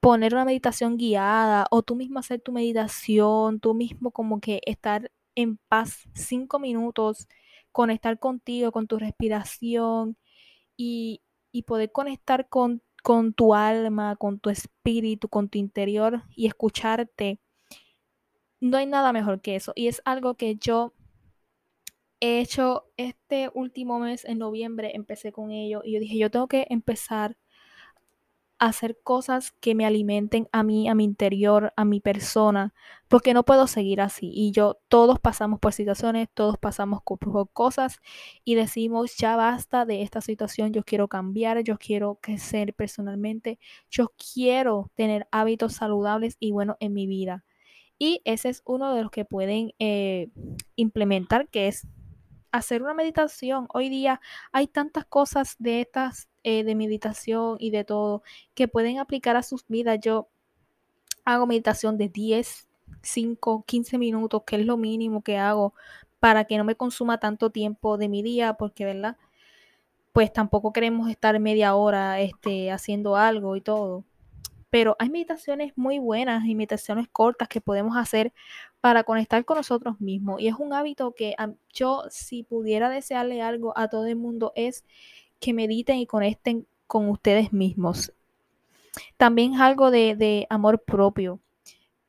poner 0.00 0.34
una 0.34 0.44
meditación 0.44 0.96
guiada 0.98 1.66
o 1.70 1.82
tú 1.82 1.96
mismo 1.96 2.18
hacer 2.18 2.40
tu 2.40 2.52
meditación, 2.52 3.60
tú 3.60 3.74
mismo 3.74 4.10
como 4.12 4.40
que 4.40 4.60
estar 4.66 5.10
en 5.34 5.58
paz 5.68 6.08
cinco 6.14 6.58
minutos, 6.58 7.28
conectar 7.72 8.18
contigo, 8.18 8.72
con 8.72 8.86
tu 8.86 8.98
respiración 8.98 10.16
y, 10.76 11.22
y 11.52 11.62
poder 11.64 11.92
conectar 11.92 12.48
con, 12.48 12.82
con 13.02 13.34
tu 13.34 13.54
alma, 13.54 14.16
con 14.16 14.40
tu 14.40 14.50
espíritu, 14.50 15.28
con 15.28 15.48
tu 15.48 15.58
interior 15.58 16.24
y 16.36 16.46
escucharte. 16.46 17.40
No 18.64 18.78
hay 18.78 18.86
nada 18.86 19.12
mejor 19.12 19.42
que 19.42 19.56
eso. 19.56 19.72
Y 19.76 19.88
es 19.88 20.00
algo 20.06 20.36
que 20.36 20.56
yo 20.56 20.94
he 22.20 22.40
hecho 22.40 22.86
este 22.96 23.50
último 23.52 23.98
mes, 23.98 24.24
en 24.24 24.38
noviembre, 24.38 24.92
empecé 24.94 25.32
con 25.32 25.50
ello 25.50 25.82
y 25.84 25.92
yo 25.92 26.00
dije, 26.00 26.16
yo 26.16 26.30
tengo 26.30 26.48
que 26.48 26.66
empezar 26.70 27.36
a 28.58 28.66
hacer 28.68 28.98
cosas 29.02 29.52
que 29.60 29.74
me 29.74 29.84
alimenten 29.84 30.48
a 30.50 30.62
mí, 30.62 30.88
a 30.88 30.94
mi 30.94 31.04
interior, 31.04 31.74
a 31.76 31.84
mi 31.84 32.00
persona, 32.00 32.72
porque 33.08 33.34
no 33.34 33.44
puedo 33.44 33.66
seguir 33.66 34.00
así. 34.00 34.30
Y 34.32 34.52
yo, 34.52 34.78
todos 34.88 35.18
pasamos 35.20 35.60
por 35.60 35.74
situaciones, 35.74 36.28
todos 36.32 36.56
pasamos 36.56 37.02
por 37.02 37.50
cosas 37.52 37.98
y 38.44 38.54
decimos, 38.54 39.16
ya 39.18 39.36
basta 39.36 39.84
de 39.84 40.00
esta 40.00 40.22
situación, 40.22 40.72
yo 40.72 40.84
quiero 40.84 41.08
cambiar, 41.08 41.62
yo 41.64 41.76
quiero 41.76 42.18
crecer 42.22 42.72
personalmente, 42.72 43.58
yo 43.90 44.10
quiero 44.32 44.90
tener 44.94 45.28
hábitos 45.32 45.74
saludables 45.74 46.36
y 46.40 46.52
buenos 46.52 46.76
en 46.80 46.94
mi 46.94 47.06
vida. 47.06 47.44
Y 47.98 48.20
ese 48.24 48.48
es 48.48 48.62
uno 48.64 48.94
de 48.94 49.02
los 49.02 49.10
que 49.10 49.24
pueden 49.24 49.72
eh, 49.78 50.28
implementar, 50.76 51.48
que 51.48 51.68
es 51.68 51.86
hacer 52.52 52.82
una 52.82 52.94
meditación. 52.94 53.66
Hoy 53.72 53.88
día 53.88 54.20
hay 54.52 54.66
tantas 54.66 55.04
cosas 55.04 55.56
de 55.58 55.80
estas, 55.80 56.28
eh, 56.42 56.64
de 56.64 56.74
meditación 56.74 57.56
y 57.60 57.70
de 57.70 57.84
todo, 57.84 58.22
que 58.54 58.68
pueden 58.68 58.98
aplicar 58.98 59.36
a 59.36 59.42
sus 59.42 59.66
vidas. 59.68 59.98
Yo 60.00 60.28
hago 61.24 61.46
meditación 61.46 61.96
de 61.98 62.08
10, 62.08 62.68
5, 63.02 63.64
15 63.66 63.98
minutos, 63.98 64.42
que 64.46 64.56
es 64.56 64.66
lo 64.66 64.76
mínimo 64.76 65.22
que 65.22 65.38
hago 65.38 65.74
para 66.20 66.44
que 66.46 66.58
no 66.58 66.64
me 66.64 66.76
consuma 66.76 67.18
tanto 67.20 67.50
tiempo 67.50 67.98
de 67.98 68.08
mi 68.08 68.22
día, 68.22 68.54
porque, 68.54 68.84
¿verdad? 68.84 69.16
Pues 70.12 70.32
tampoco 70.32 70.72
queremos 70.72 71.10
estar 71.10 71.38
media 71.40 71.74
hora 71.74 72.20
este, 72.20 72.70
haciendo 72.70 73.16
algo 73.16 73.56
y 73.56 73.60
todo 73.60 74.04
pero 74.74 74.96
hay 74.98 75.08
meditaciones 75.08 75.72
muy 75.76 76.00
buenas 76.00 76.44
y 76.46 76.56
meditaciones 76.56 77.06
cortas 77.06 77.46
que 77.46 77.60
podemos 77.60 77.96
hacer 77.96 78.32
para 78.80 79.04
conectar 79.04 79.44
con 79.44 79.56
nosotros 79.56 80.00
mismos. 80.00 80.40
Y 80.40 80.48
es 80.48 80.56
un 80.58 80.72
hábito 80.72 81.14
que 81.14 81.36
yo, 81.72 82.02
si 82.10 82.42
pudiera 82.42 82.88
desearle 82.88 83.40
algo 83.40 83.72
a 83.78 83.86
todo 83.86 84.06
el 84.06 84.16
mundo, 84.16 84.52
es 84.56 84.84
que 85.38 85.52
mediten 85.52 85.98
y 85.98 86.08
conecten 86.08 86.66
con 86.88 87.08
ustedes 87.08 87.52
mismos. 87.52 88.12
También 89.16 89.54
algo 89.60 89.92
de, 89.92 90.16
de 90.16 90.48
amor 90.50 90.82
propio. 90.82 91.38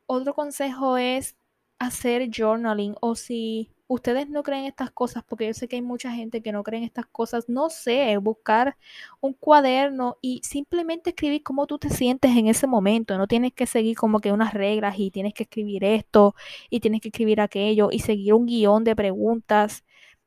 Otro 0.06 0.34
consejo 0.34 0.96
es 0.96 1.36
hacer 1.78 2.28
journaling 2.36 2.96
o 3.00 3.14
si 3.14 3.70
ustedes 3.88 4.28
no 4.28 4.42
creen 4.42 4.64
estas 4.64 4.90
cosas, 4.90 5.22
porque 5.24 5.46
yo 5.46 5.54
sé 5.54 5.68
que 5.68 5.76
hay 5.76 5.82
mucha 5.82 6.10
gente 6.12 6.42
que 6.42 6.52
no 6.52 6.62
cree 6.62 6.78
en 6.78 6.84
estas 6.84 7.06
cosas, 7.06 7.48
no 7.48 7.70
sé, 7.70 8.16
buscar 8.18 8.76
un 9.20 9.32
cuaderno 9.34 10.18
y 10.20 10.40
simplemente 10.44 11.10
escribir 11.10 11.42
cómo 11.42 11.66
tú 11.66 11.78
te 11.78 11.90
sientes 11.90 12.36
en 12.36 12.48
ese 12.48 12.66
momento. 12.66 13.16
No 13.18 13.26
tienes 13.28 13.52
que 13.52 13.66
seguir 13.66 13.96
como 13.96 14.20
que 14.20 14.32
unas 14.32 14.54
reglas 14.54 14.98
y 14.98 15.10
tienes 15.10 15.34
que 15.34 15.44
escribir 15.44 15.84
esto 15.84 16.34
y 16.70 16.80
tienes 16.80 17.00
que 17.00 17.08
escribir 17.08 17.40
aquello 17.40 17.88
y 17.92 18.00
seguir 18.00 18.34
un 18.34 18.46
guion 18.46 18.84
de 18.84 18.96
preguntas. 18.96 19.84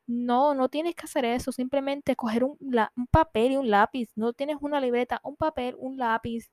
No, 0.08 0.56
no 0.56 0.70
tienes 0.70 0.96
que 0.96 1.06
hacer 1.06 1.26
eso, 1.26 1.52
simplemente 1.52 2.16
coger 2.16 2.44
un, 2.44 2.58
un 2.96 3.08
papel 3.08 3.54
y 3.54 3.58
un 3.58 3.70
lápiz. 3.70 4.10
No 4.16 4.34
tienes 4.34 4.58
una 4.62 4.82
libreta, 4.82 5.20
un 5.24 5.36
papel, 5.36 5.76
un 5.78 5.98
lápiz 5.98 6.50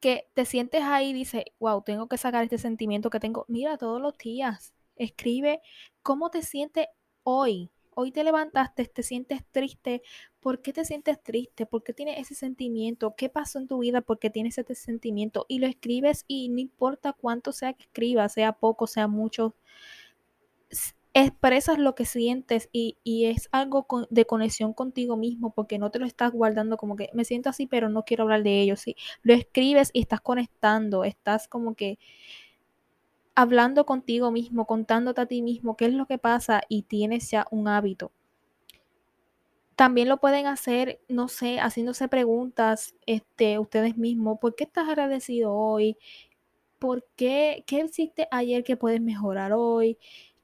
que 0.00 0.28
te 0.34 0.44
sientes 0.44 0.82
ahí 0.82 1.10
y 1.10 1.12
dices, 1.14 1.44
wow, 1.58 1.82
tengo 1.82 2.08
que 2.08 2.18
sacar 2.18 2.44
este 2.44 2.58
sentimiento 2.58 3.10
que 3.10 3.20
tengo. 3.20 3.44
Mira, 3.48 3.78
todos 3.78 4.00
los 4.02 4.16
días 4.18 4.73
Escribe 4.96 5.60
cómo 6.02 6.30
te 6.30 6.42
sientes 6.42 6.86
hoy. 7.22 7.70
Hoy 7.96 8.10
te 8.10 8.24
levantaste, 8.24 8.86
te 8.86 9.02
sientes 9.02 9.44
triste. 9.52 10.02
¿Por 10.40 10.62
qué 10.62 10.72
te 10.72 10.84
sientes 10.84 11.22
triste? 11.22 11.64
¿Por 11.64 11.84
qué 11.84 11.92
tienes 11.92 12.18
ese 12.18 12.34
sentimiento? 12.34 13.14
¿Qué 13.16 13.28
pasó 13.28 13.58
en 13.58 13.68
tu 13.68 13.78
vida? 13.78 14.00
¿Por 14.00 14.18
qué 14.18 14.30
tienes 14.30 14.58
ese 14.58 14.74
sentimiento? 14.74 15.46
Y 15.48 15.60
lo 15.60 15.66
escribes 15.66 16.24
y 16.26 16.48
no 16.48 16.58
importa 16.58 17.12
cuánto 17.12 17.52
sea 17.52 17.72
que 17.72 17.84
escribas, 17.84 18.32
sea 18.32 18.52
poco, 18.52 18.88
sea 18.88 19.06
mucho, 19.06 19.54
expresas 21.14 21.78
lo 21.78 21.94
que 21.94 22.04
sientes 22.04 22.68
y, 22.72 22.96
es 23.04 23.48
algo 23.52 23.86
de 24.10 24.26
conexión 24.26 24.74
contigo 24.74 25.16
mismo 25.16 25.52
porque 25.54 25.78
no 25.78 25.90
te 25.90 26.00
lo 26.00 26.06
estás 26.06 26.32
guardando 26.32 26.76
como 26.76 26.96
que 26.96 27.08
me 27.14 27.24
siento 27.24 27.48
así 27.48 27.66
pero 27.66 27.88
no 27.88 28.04
quiero 28.04 28.24
hablar 28.24 28.42
de 28.42 28.60
ello, 28.60 28.76
sí, 28.76 28.96
lo 29.22 29.32
escribes 29.32 29.90
y 29.92 30.00
estás 30.00 30.20
conectando, 30.20 31.04
estás 31.04 31.46
como 31.46 31.76
que 31.76 31.98
hablando 33.34 33.84
contigo 33.86 34.30
mismo, 34.30 34.66
contándote 34.66 35.20
a 35.20 35.26
ti 35.26 35.42
mismo 35.42 35.76
qué 35.76 35.86
es 35.86 35.94
lo 35.94 36.06
que 36.06 36.18
pasa 36.18 36.62
y 36.68 36.82
tienes 36.82 37.30
ya 37.30 37.46
un 37.50 37.68
hábito. 37.68 38.12
También 39.76 40.08
lo 40.08 40.18
pueden 40.18 40.46
hacer, 40.46 41.00
no 41.08 41.26
sé, 41.28 41.58
haciéndose 41.58 42.06
preguntas 42.06 42.94
este, 43.06 43.58
ustedes 43.58 43.96
mismos. 43.96 44.38
¿Por 44.40 44.54
qué 44.54 44.64
estás 44.64 44.88
agradecido 44.88 45.52
hoy? 45.52 45.96
¿Por 46.78 47.04
qué? 47.16 47.64
¿Qué 47.66 47.80
hiciste 47.84 48.28
ayer 48.30 48.62
que 48.62 48.76
puedes 48.76 49.00
mejorar 49.00 49.52
hoy? 49.52 49.98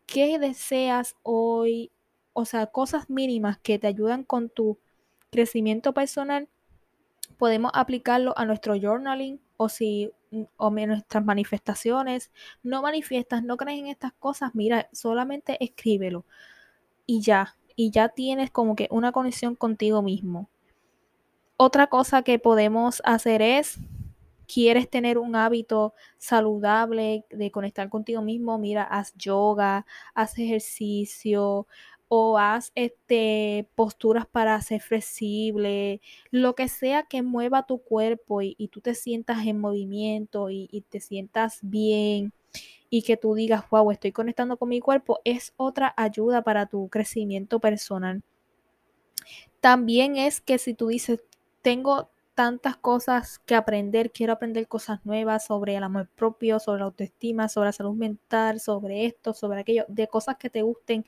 ¿Qué 0.06 0.40
deseas 0.40 1.14
hoy? 1.22 1.92
O 2.32 2.44
sea, 2.44 2.66
cosas 2.66 3.08
mínimas 3.08 3.58
que 3.58 3.78
te 3.78 3.86
ayudan 3.86 4.24
con 4.24 4.48
tu 4.48 4.78
crecimiento 5.30 5.94
personal. 5.94 6.48
Podemos 7.38 7.70
aplicarlo 7.74 8.36
a 8.36 8.44
nuestro 8.46 8.74
journaling 8.74 9.40
o 9.56 9.68
si 9.68 10.10
o 10.56 10.70
nuestras 10.70 11.24
manifestaciones, 11.24 12.30
no 12.62 12.82
manifiestas, 12.82 13.42
no 13.42 13.56
crees 13.56 13.80
en 13.80 13.86
estas 13.86 14.12
cosas, 14.12 14.54
mira, 14.54 14.88
solamente 14.92 15.62
escríbelo 15.62 16.24
y 17.06 17.20
ya, 17.20 17.56
y 17.76 17.90
ya 17.90 18.08
tienes 18.08 18.50
como 18.50 18.76
que 18.76 18.88
una 18.90 19.12
conexión 19.12 19.54
contigo 19.56 20.02
mismo. 20.02 20.48
Otra 21.56 21.88
cosa 21.88 22.22
que 22.22 22.38
podemos 22.38 23.02
hacer 23.04 23.42
es, 23.42 23.78
quieres 24.52 24.88
tener 24.88 25.18
un 25.18 25.36
hábito 25.36 25.94
saludable 26.18 27.24
de 27.30 27.50
conectar 27.50 27.88
contigo 27.88 28.22
mismo, 28.22 28.58
mira, 28.58 28.82
haz 28.82 29.14
yoga, 29.14 29.86
haz 30.14 30.38
ejercicio, 30.38 31.66
o 32.12 32.38
haz 32.38 32.72
este, 32.74 33.68
posturas 33.76 34.26
para 34.26 34.60
ser 34.62 34.80
flexible, 34.80 36.00
lo 36.32 36.56
que 36.56 36.66
sea 36.66 37.04
que 37.04 37.22
mueva 37.22 37.66
tu 37.66 37.78
cuerpo 37.78 38.42
y, 38.42 38.56
tú 38.72 38.80
te 38.80 38.96
sientas 38.96 39.46
en 39.46 39.60
movimiento 39.60 40.50
y, 40.50 40.68
y, 40.72 40.80
te 40.80 40.98
sientas 40.98 41.60
bien 41.62 42.32
y 42.90 43.02
que 43.02 43.16
tú 43.16 43.34
digas, 43.34 43.62
wow, 43.70 43.92
estoy 43.92 44.10
conectando 44.10 44.56
con 44.56 44.70
mi 44.70 44.80
cuerpo, 44.80 45.20
es 45.24 45.54
otra 45.56 45.94
ayuda 45.96 46.42
para 46.42 46.66
tu 46.66 46.88
crecimiento 46.88 47.60
personal. 47.60 48.24
También 49.60 50.16
es 50.16 50.40
que 50.40 50.58
si 50.58 50.74
tú 50.74 50.88
dices, 50.88 51.22
tengo 51.62 52.10
tantas 52.34 52.76
cosas 52.76 53.38
que 53.40 53.54
aprender, 53.54 54.10
quiero 54.10 54.32
aprender 54.32 54.66
cosas 54.66 54.98
nuevas 55.04 55.44
sobre 55.44 55.76
el 55.76 55.84
amor 55.84 56.08
propio, 56.08 56.58
sobre 56.58 56.80
la 56.80 56.86
autoestima, 56.86 57.48
sobre 57.48 57.68
la 57.68 57.72
salud 57.72 57.94
mental, 57.94 58.58
sobre 58.58 59.06
esto, 59.06 59.32
sobre 59.32 59.60
aquello, 59.60 59.84
de 59.86 60.08
cosas 60.08 60.38
que 60.38 60.50
te 60.50 60.62
gusten, 60.62 61.06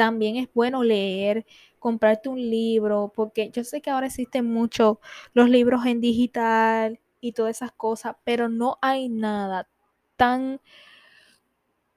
también 0.00 0.36
es 0.36 0.48
bueno 0.54 0.82
leer, 0.82 1.44
comprarte 1.78 2.30
un 2.30 2.40
libro, 2.40 3.12
porque 3.14 3.50
yo 3.50 3.64
sé 3.64 3.82
que 3.82 3.90
ahora 3.90 4.06
existen 4.06 4.46
muchos 4.46 4.96
los 5.34 5.50
libros 5.50 5.84
en 5.84 6.00
digital 6.00 7.00
y 7.20 7.32
todas 7.32 7.58
esas 7.58 7.72
cosas, 7.72 8.16
pero 8.24 8.48
no 8.48 8.78
hay 8.80 9.10
nada 9.10 9.68
tan 10.16 10.58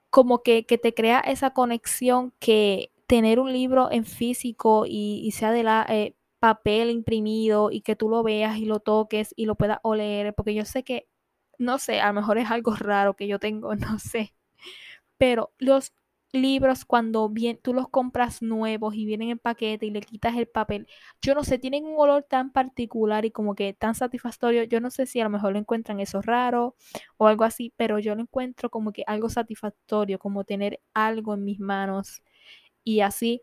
como 0.10 0.44
que, 0.44 0.64
te 0.64 0.94
crea 0.94 1.22
esa 1.22 1.52
conexión 1.52 2.34
que 2.40 2.92
tener 3.08 3.40
un 3.40 3.54
libro 3.54 3.90
en 3.90 4.04
físico 4.04 4.84
y, 4.86 5.32
sea 5.32 5.54
de 5.54 5.64
la 5.64 5.86
eh, 5.88 6.14
papel 6.40 6.90
imprimido 6.90 7.72
y 7.72 7.80
que 7.80 7.96
tú 7.96 8.10
lo 8.10 8.22
veas 8.22 8.58
y 8.58 8.66
lo 8.66 8.82
toques 8.82 9.34
y 9.38 9.46
lo 9.46 9.56
puedas 9.56 9.80
oler, 9.84 10.34
porque 10.36 10.54
yo 10.54 10.66
sé 10.66 10.84
que, 10.84 11.08
no 11.58 11.80
sé, 11.80 12.02
a 12.02 12.08
lo 12.08 12.16
mejor 12.16 12.38
es 12.38 12.52
algo 12.52 12.76
raro 12.76 13.14
que 13.16 13.28
yo 13.30 13.40
tengo, 13.40 13.74
no 13.78 13.98
sé, 13.98 14.34
pero 15.18 15.54
los 15.58 15.94
libros 16.34 16.84
cuando 16.86 17.30
bien, 17.30 17.60
tú 17.62 17.74
los 17.74 17.88
compras 17.90 18.42
nuevos 18.42 18.96
y 18.96 19.06
vienen 19.06 19.30
en 19.30 19.40
paquete 19.40 19.86
y 19.86 19.92
le 19.92 20.02
quitas 20.02 20.36
el 20.36 20.48
papel, 20.48 20.88
yo 21.22 21.36
no 21.36 21.44
sé, 21.44 21.60
tienen 21.60 21.86
un 21.86 21.96
olor 21.98 22.24
tan 22.24 22.52
particular 22.52 23.24
y 23.26 23.32
como 23.32 23.56
que 23.56 23.74
tan 23.74 23.96
satisfactorio. 23.96 24.64
Yo 24.64 24.82
no 24.82 24.92
sé 24.92 25.06
si 25.06 25.22
a 25.22 25.26
lo 25.26 25.30
mejor 25.30 25.54
lo 25.54 25.60
encuentran 25.60 26.00
eso 26.00 26.22
raro 26.22 26.76
o 27.18 27.28
algo 27.28 27.46
así, 27.46 27.74
pero 27.78 28.00
yo 28.00 28.16
lo 28.16 28.22
encuentro 28.22 28.70
como 28.70 28.92
que 28.92 29.04
algo 29.08 29.30
satisfactorio, 29.30 30.20
como 30.20 30.44
tener 30.44 30.82
algo 30.94 31.36
en 31.36 31.46
mis 31.46 31.60
manos 31.60 32.24
y 32.84 33.02
así 33.02 33.42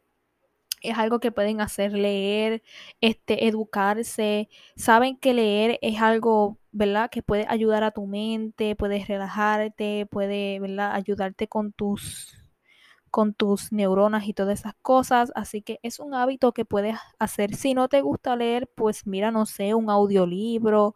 es 0.83 0.99
algo 0.99 1.21
que 1.21 1.33
pueden 1.33 1.61
hacer 1.61 1.93
leer, 1.93 2.63
este, 3.01 3.47
educarse. 3.47 4.49
Saben 4.77 5.17
que 5.19 5.35
leer 5.35 5.79
es 5.83 6.01
algo, 6.01 6.59
¿verdad? 6.73 7.11
Que 7.11 7.23
puede 7.23 7.47
ayudar 7.49 7.85
a 7.85 7.91
tu 7.93 8.07
mente, 8.07 8.77
puedes 8.77 9.09
relajarte, 9.09 10.07
puede, 10.07 10.61
¿verdad? 10.61 10.95
Ayudarte 10.95 11.49
con 11.49 11.73
tus 11.73 12.40
con 13.11 13.35
tus 13.35 13.73
neuronas 13.73 14.27
y 14.29 14.35
todas 14.35 14.61
esas 14.61 14.75
cosas. 14.83 15.33
Así 15.35 15.63
que 15.63 15.79
es 15.83 16.01
un 16.01 16.15
hábito 16.15 16.53
que 16.53 16.65
puedes 16.65 16.97
hacer. 17.19 17.55
Si 17.55 17.75
no 17.75 17.89
te 17.89 18.01
gusta 18.03 18.37
leer, 18.37 18.69
pues 18.75 19.07
mira, 19.07 19.31
no 19.31 19.47
sé, 19.47 19.75
un 19.75 19.91
audiolibro, 19.91 20.95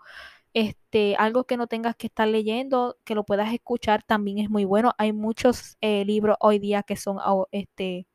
este, 0.55 1.17
algo 1.17 1.45
que 1.45 1.57
no 1.57 1.67
tengas 1.67 1.97
que 1.97 2.07
estar 2.09 2.29
leyendo, 2.29 2.97
que 3.05 3.15
lo 3.15 3.25
puedas 3.25 3.53
escuchar 3.53 4.03
también 4.05 4.39
es 4.39 4.51
muy 4.51 4.65
bueno. 4.65 4.93
Hay 4.99 5.13
muchos 5.13 5.77
eh, 5.81 6.05
libros 6.05 6.37
hoy 6.41 6.59
día 6.61 6.83
que 6.85 6.97
son 6.97 7.19
este, 7.53 8.07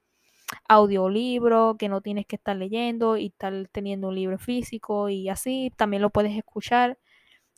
audiolibro, 0.68 1.78
que 1.78 1.90
no 1.90 2.02
tienes 2.02 2.26
que 2.28 2.36
estar 2.38 2.56
leyendo 2.56 3.18
y 3.18 3.28
estar 3.28 3.68
teniendo 3.72 4.10
un 4.10 4.16
libro 4.16 4.38
físico 4.40 5.10
y 5.10 5.30
así 5.30 5.72
también 5.78 6.02
lo 6.02 6.10
puedes 6.12 6.36
escuchar. 6.38 6.98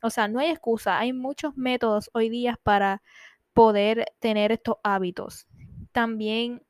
O 0.03 0.09
sea, 0.09 0.27
no 0.27 0.39
hay 0.39 0.49
excusa, 0.49 0.99
hay 0.99 1.13
muchos 1.13 1.57
métodos 1.57 2.09
hoy 2.13 2.29
día 2.29 2.59
para 2.63 3.03
poder 3.53 4.05
tener 4.19 4.51
estos 4.51 4.77
hábitos. 4.83 5.47
También, 5.91 6.63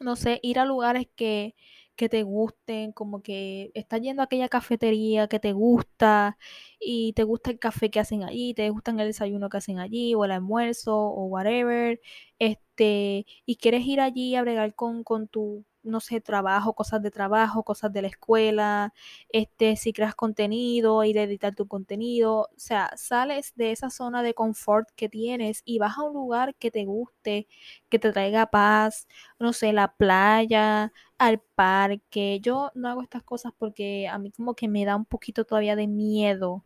no 0.00 0.16
sé, 0.16 0.40
ir 0.42 0.58
a 0.58 0.64
lugares 0.66 1.06
que, 1.16 1.54
que 1.96 2.08
te 2.08 2.22
gusten, 2.24 2.92
como 2.92 3.22
que 3.22 3.70
estás 3.74 4.00
yendo 4.00 4.22
a 4.22 4.26
aquella 4.26 4.48
cafetería 4.48 5.28
que 5.28 5.38
te 5.40 5.52
gusta 5.52 6.38
y 6.80 7.12
te 7.14 7.24
gusta 7.24 7.50
el 7.50 7.58
café 7.58 7.90
que 7.90 8.00
hacen 8.00 8.24
allí, 8.24 8.54
te 8.54 8.70
gusta 8.70 8.90
el 8.92 8.98
desayuno 8.98 9.48
que 9.48 9.58
hacen 9.58 9.78
allí 9.78 10.14
o 10.14 10.24
el 10.24 10.32
almuerzo 10.32 10.96
o 10.96 11.26
whatever, 11.26 12.00
este, 12.38 13.26
y 13.46 13.56
quieres 13.56 13.86
ir 13.86 14.00
allí 14.00 14.34
a 14.36 14.42
bregar 14.42 14.74
con, 14.74 15.04
con 15.04 15.28
tu 15.28 15.64
no 15.82 16.00
sé, 16.00 16.20
trabajo, 16.20 16.74
cosas 16.74 17.02
de 17.02 17.10
trabajo, 17.10 17.62
cosas 17.64 17.92
de 17.92 18.02
la 18.02 18.08
escuela, 18.08 18.92
este, 19.30 19.76
si 19.76 19.92
creas 19.92 20.14
contenido, 20.14 21.02
ir 21.04 21.18
a 21.18 21.22
editar 21.24 21.54
tu 21.54 21.66
contenido, 21.68 22.50
o 22.54 22.58
sea, 22.58 22.90
sales 22.96 23.52
de 23.56 23.72
esa 23.72 23.90
zona 23.90 24.22
de 24.22 24.34
confort 24.34 24.88
que 24.96 25.08
tienes 25.08 25.62
y 25.64 25.78
vas 25.78 25.98
a 25.98 26.02
un 26.02 26.14
lugar 26.14 26.54
que 26.56 26.70
te 26.70 26.84
guste, 26.84 27.46
que 27.88 27.98
te 27.98 28.12
traiga 28.12 28.46
paz, 28.46 29.08
no 29.38 29.52
sé, 29.52 29.72
la 29.72 29.92
playa, 29.94 30.92
al 31.18 31.40
parque. 31.40 32.40
Yo 32.40 32.70
no 32.74 32.88
hago 32.88 33.02
estas 33.02 33.22
cosas 33.22 33.52
porque 33.58 34.08
a 34.08 34.18
mí 34.18 34.30
como 34.32 34.54
que 34.54 34.68
me 34.68 34.84
da 34.84 34.96
un 34.96 35.04
poquito 35.04 35.44
todavía 35.44 35.76
de 35.76 35.86
miedo 35.88 36.62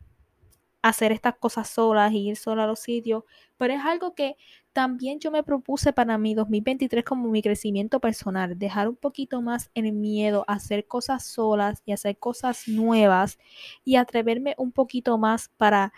hacer 0.81 1.11
estas 1.11 1.35
cosas 1.37 1.69
solas 1.69 2.11
y 2.13 2.29
ir 2.29 2.37
sola 2.37 2.63
a 2.63 2.67
los 2.67 2.79
sitios, 2.79 3.23
pero 3.57 3.73
es 3.73 3.81
algo 3.83 4.13
que 4.15 4.37
también 4.73 5.19
yo 5.19 5.31
me 5.31 5.43
propuse 5.43 5.91
para 5.93 6.17
mi 6.17 6.35
2023 6.35 7.03
como 7.03 7.29
mi 7.29 7.41
crecimiento 7.41 7.99
personal, 7.99 8.57
dejar 8.57 8.87
un 8.87 8.95
poquito 8.95 9.41
más 9.41 9.71
el 9.73 9.91
miedo 9.91 10.45
a 10.47 10.53
hacer 10.53 10.85
cosas 10.87 11.25
solas 11.25 11.81
y 11.85 11.91
hacer 11.93 12.17
cosas 12.17 12.67
nuevas 12.67 13.39
y 13.83 13.95
atreverme 13.95 14.55
un 14.57 14.71
poquito 14.71 15.17
más 15.17 15.49
para, 15.57 15.93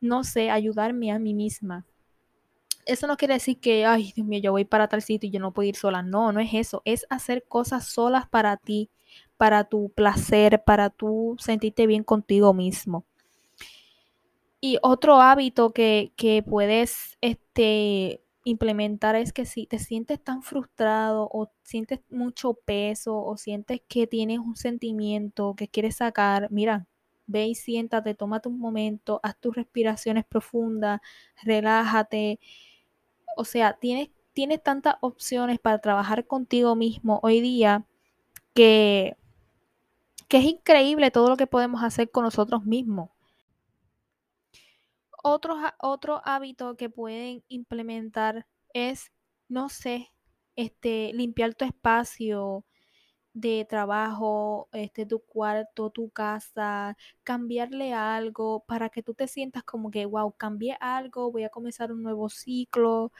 no 0.00 0.24
sé, 0.24 0.50
ayudarme 0.50 1.12
a 1.12 1.18
mí 1.18 1.34
misma. 1.34 1.86
Eso 2.86 3.06
no 3.08 3.16
quiere 3.16 3.34
decir 3.34 3.58
que, 3.60 3.84
ay, 3.84 4.12
Dios 4.14 4.26
mío, 4.26 4.40
yo 4.40 4.52
voy 4.52 4.64
para 4.64 4.88
tal 4.88 5.02
sitio 5.02 5.28
y 5.28 5.32
yo 5.32 5.40
no 5.40 5.52
puedo 5.52 5.68
ir 5.68 5.76
sola. 5.76 6.02
No, 6.02 6.32
no 6.32 6.40
es 6.40 6.50
eso. 6.54 6.82
Es 6.84 7.04
hacer 7.10 7.44
cosas 7.48 7.88
solas 7.88 8.28
para 8.28 8.56
ti, 8.56 8.90
para 9.36 9.64
tu 9.64 9.90
placer, 9.90 10.62
para 10.64 10.90
tú 10.90 11.36
sentirte 11.38 11.86
bien 11.86 12.04
contigo 12.04 12.54
mismo. 12.54 13.04
Y 14.68 14.78
otro 14.82 15.20
hábito 15.20 15.72
que, 15.72 16.12
puedes 16.44 17.16
este, 17.20 18.20
implementar 18.42 19.14
es 19.14 19.32
que 19.32 19.46
si 19.46 19.64
te 19.68 19.78
sientes 19.78 20.20
tan 20.20 20.42
frustrado 20.42 21.28
o 21.32 21.52
sientes 21.62 22.00
mucho 22.10 22.54
peso 22.54 23.16
o 23.16 23.36
sientes 23.36 23.80
que 23.86 24.08
tienes 24.08 24.40
un 24.40 24.56
sentimiento 24.56 25.54
que 25.54 25.68
quieres 25.68 25.98
sacar, 25.98 26.48
mira, 26.50 26.88
ve 27.28 27.46
y 27.46 27.54
siéntate, 27.54 28.16
tómate 28.16 28.48
un 28.48 28.58
momento, 28.58 29.20
haz 29.22 29.36
tus 29.38 29.54
respiraciones 29.54 30.24
profundas, 30.24 31.00
relájate. 31.44 32.40
O 33.36 33.44
sea, 33.44 33.74
tienes, 33.74 34.10
tienes 34.32 34.60
tantas 34.64 34.96
opciones 35.00 35.60
para 35.60 35.78
trabajar 35.80 36.26
contigo 36.26 36.74
mismo 36.74 37.20
hoy 37.22 37.40
día 37.40 37.86
que, 38.52 39.16
que 40.26 40.38
es 40.38 40.44
increíble 40.44 41.12
todo 41.12 41.28
lo 41.28 41.36
que 41.36 41.46
podemos 41.46 41.84
hacer 41.84 42.10
con 42.10 42.24
nosotros 42.24 42.64
mismos 42.64 43.10
otro, 45.26 45.56
otro 45.80 46.20
hábito 46.24 46.76
que 46.76 46.90
pueden 46.90 47.44
implementar 47.48 48.46
es, 48.72 49.12
no 49.48 49.68
sé, 49.68 50.12
este, 50.56 51.12
limpiar 51.14 51.54
tu 51.54 51.64
espacio 51.64 52.64
de 53.34 53.66
trabajo, 53.68 54.68
este, 54.72 55.04
tu 55.06 55.20
cuarto, 55.20 55.90
tu 55.90 56.10
casa, 56.10 56.96
cambiarle 57.22 57.92
algo 57.92 58.64
para 58.66 58.88
que 58.88 59.02
tú 59.02 59.12
te 59.14 59.28
sientas 59.28 59.62
como 59.64 59.90
que, 59.90 60.06
wow, 60.06 60.32
cambié 60.36 60.76
algo, 60.80 61.30
voy 61.32 61.44
a 61.44 61.50
comenzar 61.50 61.92
un 61.92 62.02
nuevo 62.02 62.30
ciclo, 62.30 63.12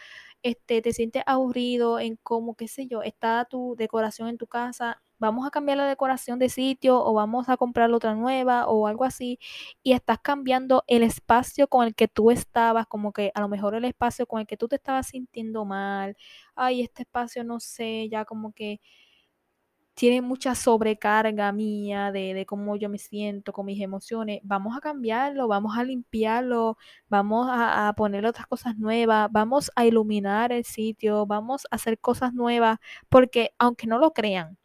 este, 0.43 0.81
te 0.83 0.93
sientes 0.95 1.23
aburrido 1.27 2.01
en 2.01 2.17
cómo, 2.23 2.57
qué 2.57 2.67
sé 2.69 2.87
yo, 2.87 3.03
está 3.03 3.45
tu 3.47 3.75
decoración 3.77 4.29
en 4.29 4.39
tu 4.39 4.47
casa, 4.47 5.03
vamos 5.19 5.47
a 5.47 5.51
cambiar 5.51 5.79
la 5.79 5.87
decoración 5.87 6.39
de 6.39 6.49
sitio 6.49 7.03
o 7.05 7.15
vamos 7.15 7.49
a 7.49 7.57
comprar 7.57 7.91
otra 7.93 8.15
nueva 8.15 8.67
o 8.67 8.87
algo 8.87 9.05
así 9.05 9.39
y 9.83 9.93
estás 9.93 10.19
cambiando 10.21 10.85
el 10.87 11.03
espacio 11.03 11.69
con 11.69 11.87
el 11.87 11.95
que 11.95 12.09
tú 12.09 12.31
estabas, 12.31 12.87
como 12.87 13.13
que 13.13 13.31
a 13.35 13.41
lo 13.41 13.49
mejor 13.49 13.75
el 13.75 13.85
espacio 13.85 14.27
con 14.27 14.41
el 14.41 14.47
que 14.47 14.57
tú 14.57 14.69
te 14.69 14.77
estabas 14.77 15.09
sintiendo 15.09 15.65
mal, 15.65 16.17
ay, 16.55 16.83
este 16.83 17.03
espacio 17.03 17.45
no 17.45 17.61
sé, 17.61 18.09
ya 18.11 18.25
como 18.25 18.53
que 18.53 18.81
tiene 19.95 20.21
mucha 20.21 20.55
sobrecarga 20.55 21.51
mía 21.53 22.13
de, 22.13 22.35
de, 22.35 22.45
cómo 22.47 22.77
yo 22.77 22.89
me 22.91 22.99
siento 22.99 23.53
con 23.55 23.65
mis 23.67 23.81
emociones. 23.81 24.41
Vamos 24.45 24.77
a 24.77 24.81
cambiarlo, 24.81 25.49
vamos 25.49 25.77
a 25.79 25.85
limpiarlo, 25.85 26.77
vamos 27.09 27.49
a, 27.51 27.89
a 27.89 27.93
poner 27.95 28.27
otras 28.27 28.47
cosas 28.47 28.77
nuevas, 28.77 29.29
vamos 29.33 29.71
a 29.75 29.87
iluminar 29.87 30.53
el 30.53 30.65
sitio, 30.65 31.25
vamos 31.27 31.67
a 31.71 31.77
hacer 31.77 31.99
cosas 31.99 32.35
nuevas, 32.35 32.79
porque 33.09 33.53
aunque 33.59 33.87
no 33.87 33.99
lo 33.99 34.13
crean, 34.13 34.59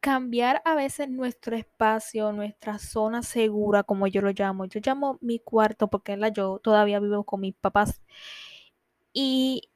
cambiar 0.00 0.62
a 0.64 0.74
veces 0.74 1.08
nuestro 1.10 1.56
espacio, 1.56 2.32
nuestra 2.32 2.78
zona 2.78 3.22
segura, 3.22 3.82
como 3.82 4.06
yo 4.06 4.22
lo 4.22 4.30
llamo. 4.32 4.64
Yo 4.66 4.80
llamo 4.84 5.18
mi 5.20 5.38
cuarto 5.38 5.88
porque 5.88 6.16
la 6.16 6.30
yo 6.30 6.58
todavía 6.58 7.00
vivo 7.00 7.24
con 7.24 7.40
mis 7.40 7.54
papás. 7.54 8.00
Y 9.12 9.70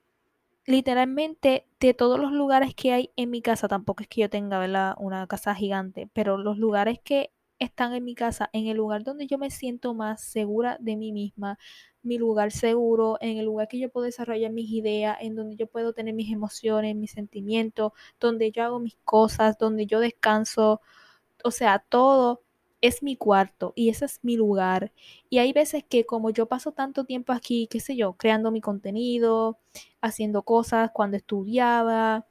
literalmente 0.67 1.67
de 1.81 1.95
todos 1.95 2.19
los 2.19 2.33
lugares 2.33 2.75
que 2.75 2.93
hay 2.93 3.11
en 3.17 3.31
mi 3.31 3.43
casa, 3.43 3.69
tampoco 3.69 4.03
es 4.03 4.09
que 4.09 4.23
yo 4.23 4.31
tenga 4.31 4.95
una 4.99 5.27
casa 5.27 5.55
gigante, 5.55 6.09
pero 6.13 6.39
los 6.39 6.59
lugares 6.59 7.01
que 7.03 7.33
están 7.59 7.95
en 7.95 8.05
mi 8.05 8.15
casa, 8.15 8.51
en 8.53 8.67
el 8.67 8.77
lugar 8.77 9.05
donde 9.05 9.27
yo 9.27 9.39
me 9.39 9.51
siento 9.51 9.95
más 9.95 10.23
segura 10.23 10.77
de 10.81 10.97
mí 10.97 11.13
misma, 11.13 11.59
mi 12.05 12.19
lugar 12.19 12.53
seguro, 12.53 13.19
en 13.21 13.38
el 13.38 13.47
lugar 13.47 13.69
que 13.69 13.79
yo 13.79 13.90
puedo 13.90 14.07
desarrollar 14.07 14.53
mis 14.53 14.71
ideas, 14.71 15.19
en 15.21 15.35
donde 15.37 15.57
yo 15.57 15.67
puedo 15.67 15.93
tener 15.93 16.14
mis 16.14 16.33
emociones, 16.33 16.97
mis 16.97 17.12
sentimientos, 17.12 17.93
donde 18.21 18.53
yo 18.53 18.64
hago 18.64 18.79
mis 18.81 18.97
cosas, 19.05 19.59
donde 19.59 19.87
yo 19.87 20.01
descanso, 20.01 20.81
o 21.45 21.51
sea, 21.51 21.79
todo 21.88 22.43
es 22.81 23.03
mi 23.03 23.17
cuarto 23.17 23.73
y 23.77 23.88
ese 23.90 24.05
es 24.07 24.21
mi 24.23 24.37
lugar. 24.37 24.93
Y 25.31 25.38
hay 25.38 25.53
veces 25.53 25.85
que 25.88 26.05
como 26.07 26.31
yo 26.31 26.47
paso 26.47 26.73
tanto 26.73 27.05
tiempo 27.05 27.33
aquí, 27.33 27.67
qué 27.71 27.81
sé 27.81 27.97
yo, 27.97 28.14
creando 28.14 28.51
mi 28.51 28.61
contenido, 28.61 29.59
haciendo 30.03 30.43
cosas 30.43 30.90
cuando 30.93 31.17
estudiaba, 31.17 32.27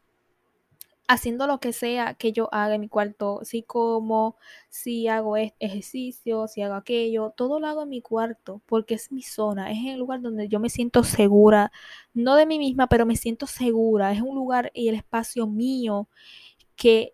haciendo 1.07 1.47
lo 1.47 1.59
que 1.59 1.73
sea 1.73 2.13
que 2.15 2.31
yo 2.31 2.49
haga 2.53 2.75
en 2.75 2.81
mi 2.81 2.89
cuarto, 2.89 3.41
si 3.43 3.63
como, 3.63 4.37
si 4.69 5.07
hago 5.07 5.37
ejercicio, 5.37 6.47
si 6.47 6.61
hago 6.61 6.75
aquello, 6.75 7.33
todo 7.35 7.59
lo 7.59 7.67
hago 7.67 7.83
en 7.83 7.89
mi 7.89 8.01
cuarto 8.01 8.61
porque 8.65 8.95
es 8.95 9.11
mi 9.11 9.21
zona, 9.21 9.71
es 9.71 9.79
el 9.85 9.99
lugar 9.99 10.21
donde 10.21 10.47
yo 10.47 10.59
me 10.59 10.69
siento 10.69 11.03
segura, 11.03 11.71
no 12.13 12.35
de 12.35 12.45
mí 12.45 12.59
misma, 12.59 12.87
pero 12.87 13.05
me 13.05 13.15
siento 13.15 13.47
segura, 13.47 14.11
es 14.13 14.21
un 14.21 14.35
lugar 14.35 14.71
y 14.73 14.89
el 14.89 14.95
espacio 14.95 15.47
mío 15.47 16.07
que 16.75 17.13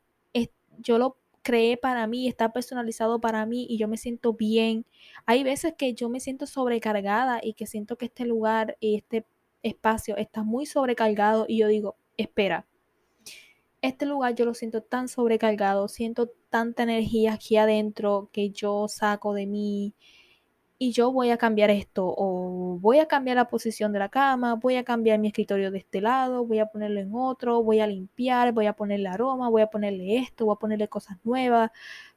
yo 0.80 0.98
lo 0.98 1.18
creé 1.42 1.78
para 1.78 2.08
mí, 2.08 2.28
está 2.28 2.52
personalizado 2.54 3.20
para 3.20 3.46
mí 3.46 3.66
y 3.70 3.78
yo 3.78 3.88
me 3.88 3.98
siento 3.98 4.34
bien. 4.34 4.86
Hay 5.26 5.44
veces 5.44 5.74
que 5.78 5.94
yo 5.94 6.10
me 6.10 6.20
siento 6.20 6.46
sobrecargada 6.46 7.40
y 7.44 7.54
que 7.54 7.66
siento 7.66 7.98
que 7.98 8.06
este 8.06 8.26
lugar 8.26 8.78
y 8.80 8.96
este 8.96 9.26
espacio 9.64 10.18
está 10.18 10.44
muy 10.44 10.66
sobrecargado 10.66 11.46
y 11.48 11.60
yo 11.60 11.68
digo, 11.68 11.98
espera, 12.18 12.66
este 13.82 14.06
lugar 14.06 14.36
yo 14.36 14.46
lo 14.46 14.54
siento 14.54 14.82
tan 14.84 15.08
sobrecargado, 15.08 15.88
siento 15.88 16.32
tanta 16.50 16.84
energía 16.84 17.34
aquí 17.34 17.58
adentro 17.58 18.30
que 18.34 18.52
yo 18.52 18.88
saco 18.88 19.34
de 19.34 19.46
mí 19.48 19.96
y 20.78 20.94
yo 20.94 21.12
voy 21.12 21.30
a 21.32 21.38
cambiar 21.38 21.70
esto 21.72 22.06
o 22.18 22.78
voy 22.80 23.00
a 23.00 23.08
cambiar 23.08 23.38
la 23.38 23.50
posición 23.50 23.92
de 23.94 24.00
la 24.00 24.10
cama, 24.10 24.56
voy 24.56 24.76
a 24.78 24.84
cambiar 24.86 25.20
mi 25.20 25.28
escritorio 25.28 25.72
de 25.72 25.80
este 25.80 26.02
lado, 26.02 26.46
voy 26.46 26.60
a 26.60 26.68
ponerlo 26.68 27.02
en 27.02 27.12
otro, 27.14 27.64
voy 27.64 27.82
a 27.82 27.88
limpiar, 27.88 28.54
voy 28.54 28.68
a 28.68 28.74
ponerle 28.74 29.10
aroma, 29.10 29.50
voy 29.50 29.62
a 29.62 29.68
ponerle 29.68 30.18
esto, 30.20 30.46
voy 30.46 30.56
a 30.56 30.60
ponerle 30.60 30.88
cosas 30.88 31.18
nuevas, 31.26 31.72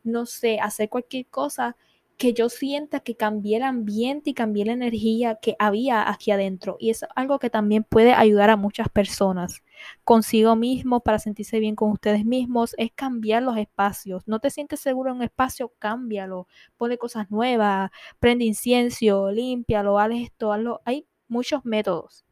no 0.05 0.27
sé, 0.27 0.61
hacer 0.61 0.89
cualquier 0.89 1.27
cosa 1.27 1.77
que 2.17 2.33
yo 2.35 2.49
sienta 2.49 3.01
que 3.01 3.17
cambié 3.17 3.57
el 3.57 3.63
ambiente 3.65 4.31
y 4.31 4.35
cambié 4.35 4.65
la 4.65 4.73
energía 4.73 5.37
que 5.37 5.57
había 5.59 6.11
aquí 6.11 6.31
adentro. 6.31 6.77
Y 6.79 6.91
es 6.91 7.05
algo 7.17 7.39
que 7.39 7.51
también 7.51 7.85
puede 7.85 8.13
ayudar 8.15 8.51
a 8.51 8.57
muchas 8.57 8.89
personas 8.89 9.63
consigo 10.05 10.57
mismo 10.57 11.01
para 11.01 11.19
sentirse 11.19 11.59
bien 11.59 11.75
con 11.77 11.91
ustedes 11.91 12.25
mismos, 12.25 12.75
es 12.79 12.93
cambiar 12.93 13.43
los 13.43 13.57
espacios. 13.57 14.23
No 14.27 14.41
te 14.41 14.51
sientes 14.51 14.81
seguro 14.81 15.11
en 15.11 15.17
un 15.17 15.23
espacio, 15.23 15.73
cámbialo, 15.79 16.47
pone 16.77 16.99
cosas 16.99 17.31
nuevas, 17.31 17.91
prende 18.21 18.45
incienso, 18.45 19.31
límpialo, 19.31 19.99
haz 19.99 20.11
esto, 20.13 20.53
hazlo. 20.53 20.81
Hay 20.85 21.07
muchos 21.29 21.65
métodos. 21.65 22.25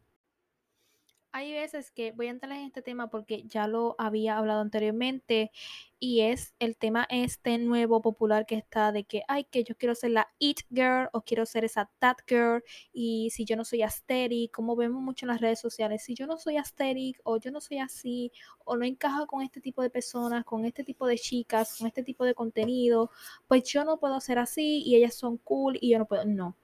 Hay 1.33 1.53
veces 1.53 1.93
que 1.93 2.11
voy 2.11 2.27
a 2.27 2.31
entrar 2.31 2.53
en 2.59 2.67
este 2.67 2.83
tema 2.83 3.09
porque 3.09 3.45
ya 3.47 3.69
lo 3.69 3.95
había 3.99 4.37
hablado 4.37 4.61
anteriormente 4.63 5.53
y 6.01 6.23
es 6.23 6.55
el 6.59 6.77
tema 6.77 7.07
este 7.09 7.57
nuevo 7.59 8.03
popular 8.03 8.47
que 8.47 8.57
está 8.57 8.91
de 8.91 9.05
que, 9.05 9.23
ay, 9.29 9.45
que 9.45 9.63
yo 9.63 9.77
quiero 9.77 9.95
ser 9.95 10.11
la 10.11 10.29
it 10.41 10.61
girl 10.71 11.09
o 11.13 11.23
quiero 11.23 11.47
ser 11.47 11.65
esa 11.65 11.89
that 12.01 12.17
girl 12.27 12.65
y 12.93 13.31
si 13.31 13.45
yo 13.45 13.55
no 13.55 13.65
soy 13.65 13.83
aesthetic, 13.83 14.51
como 14.51 14.75
vemos 14.75 15.01
mucho 15.03 15.25
en 15.25 15.29
las 15.29 15.41
redes 15.41 15.61
sociales, 15.61 16.03
si 16.03 16.15
yo 16.15 16.27
no 16.27 16.37
soy 16.37 16.57
aesthetic 16.57 17.21
o 17.23 17.37
yo 17.37 17.53
no 17.53 17.61
soy 17.61 17.79
así 17.79 18.33
o 18.65 18.77
no 18.77 18.85
encajo 18.85 19.29
con 19.29 19.43
este 19.43 19.61
tipo 19.61 19.83
de 19.83 19.91
personas, 19.91 20.45
con 20.45 20.65
este 20.65 20.83
tipo 20.83 21.07
de 21.07 21.17
chicas, 21.17 21.77
con 21.79 21.87
este 21.87 22.03
tipo 22.03 22.25
de 22.25 22.35
contenido, 22.35 23.13
pues 23.47 23.63
yo 23.65 23.85
no 23.85 24.01
puedo 24.01 24.21
ser 24.21 24.41
así 24.41 24.83
y 24.85 24.97
ellas 24.97 25.15
son 25.15 25.37
cool 25.39 25.79
y 25.81 25.91
yo 25.91 25.99
no 26.01 26.07
puedo, 26.07 26.25
no 26.25 26.57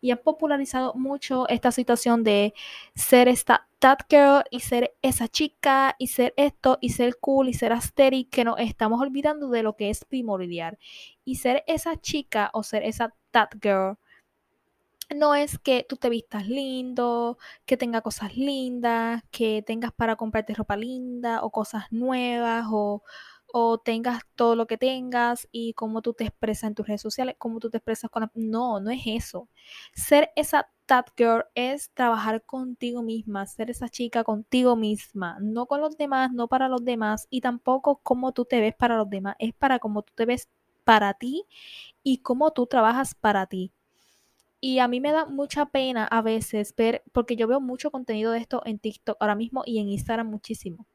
y 0.00 0.10
ha 0.10 0.16
popularizado 0.16 0.94
mucho 0.94 1.48
esta 1.48 1.72
situación 1.72 2.24
de 2.24 2.54
ser 2.94 3.28
esta 3.28 3.68
that 3.78 3.98
girl 4.08 4.42
y 4.50 4.60
ser 4.60 4.94
esa 5.02 5.28
chica 5.28 5.94
y 5.98 6.08
ser 6.08 6.34
esto 6.36 6.78
y 6.80 6.90
ser 6.90 7.16
cool 7.20 7.48
y 7.48 7.54
ser 7.54 7.72
aesthetic 7.72 8.30
que 8.30 8.44
nos 8.44 8.58
estamos 8.58 9.00
olvidando 9.00 9.48
de 9.48 9.62
lo 9.62 9.76
que 9.76 9.90
es 9.90 10.04
primordial. 10.04 10.78
Y 11.24 11.36
ser 11.36 11.64
esa 11.66 11.96
chica 11.96 12.50
o 12.52 12.62
ser 12.62 12.82
esa 12.84 13.14
that 13.32 13.50
girl 13.60 13.98
no 15.14 15.34
es 15.34 15.58
que 15.58 15.86
tú 15.88 15.96
te 15.96 16.10
vistas 16.10 16.48
lindo, 16.48 17.38
que 17.64 17.76
tenga 17.76 18.02
cosas 18.02 18.36
lindas, 18.36 19.22
que 19.30 19.62
tengas 19.62 19.92
para 19.92 20.16
comprarte 20.16 20.54
ropa 20.54 20.76
linda 20.76 21.42
o 21.42 21.50
cosas 21.50 21.84
nuevas 21.90 22.66
o 22.70 23.02
o 23.60 23.78
tengas 23.78 24.22
todo 24.36 24.54
lo 24.54 24.66
que 24.68 24.78
tengas 24.78 25.48
y 25.50 25.72
cómo 25.74 26.00
tú 26.00 26.12
te 26.14 26.24
expresas 26.24 26.68
en 26.68 26.74
tus 26.76 26.86
redes 26.86 27.00
sociales, 27.02 27.34
cómo 27.38 27.58
tú 27.58 27.70
te 27.70 27.78
expresas 27.78 28.08
con 28.10 28.22
la... 28.22 28.30
No, 28.34 28.78
no 28.80 28.90
es 28.90 29.02
eso. 29.06 29.48
Ser 29.94 30.30
esa 30.36 30.68
that 30.86 31.06
girl 31.16 31.42
es 31.56 31.90
trabajar 31.92 32.44
contigo 32.44 33.02
misma, 33.02 33.46
ser 33.46 33.68
esa 33.70 33.88
chica 33.88 34.22
contigo 34.22 34.76
misma, 34.76 35.38
no 35.40 35.66
con 35.66 35.80
los 35.80 35.96
demás, 35.96 36.32
no 36.32 36.46
para 36.48 36.68
los 36.68 36.84
demás 36.84 37.26
y 37.30 37.40
tampoco 37.40 38.00
cómo 38.02 38.32
tú 38.32 38.44
te 38.44 38.60
ves 38.60 38.74
para 38.76 38.96
los 38.96 39.10
demás, 39.10 39.34
es 39.40 39.52
para 39.54 39.80
cómo 39.80 40.02
tú 40.02 40.12
te 40.14 40.24
ves 40.24 40.48
para 40.84 41.14
ti 41.14 41.44
y 42.04 42.18
cómo 42.18 42.52
tú 42.52 42.66
trabajas 42.66 43.14
para 43.14 43.46
ti. 43.46 43.72
Y 44.60 44.78
a 44.78 44.88
mí 44.88 45.00
me 45.00 45.12
da 45.12 45.26
mucha 45.26 45.66
pena 45.66 46.04
a 46.06 46.22
veces 46.22 46.74
ver, 46.76 47.02
porque 47.12 47.36
yo 47.36 47.48
veo 47.48 47.60
mucho 47.60 47.90
contenido 47.90 48.32
de 48.32 48.38
esto 48.40 48.62
en 48.64 48.78
TikTok 48.78 49.16
ahora 49.20 49.34
mismo 49.34 49.62
y 49.66 49.78
en 49.80 49.88
Instagram 49.88 50.28
muchísimo 50.30 50.86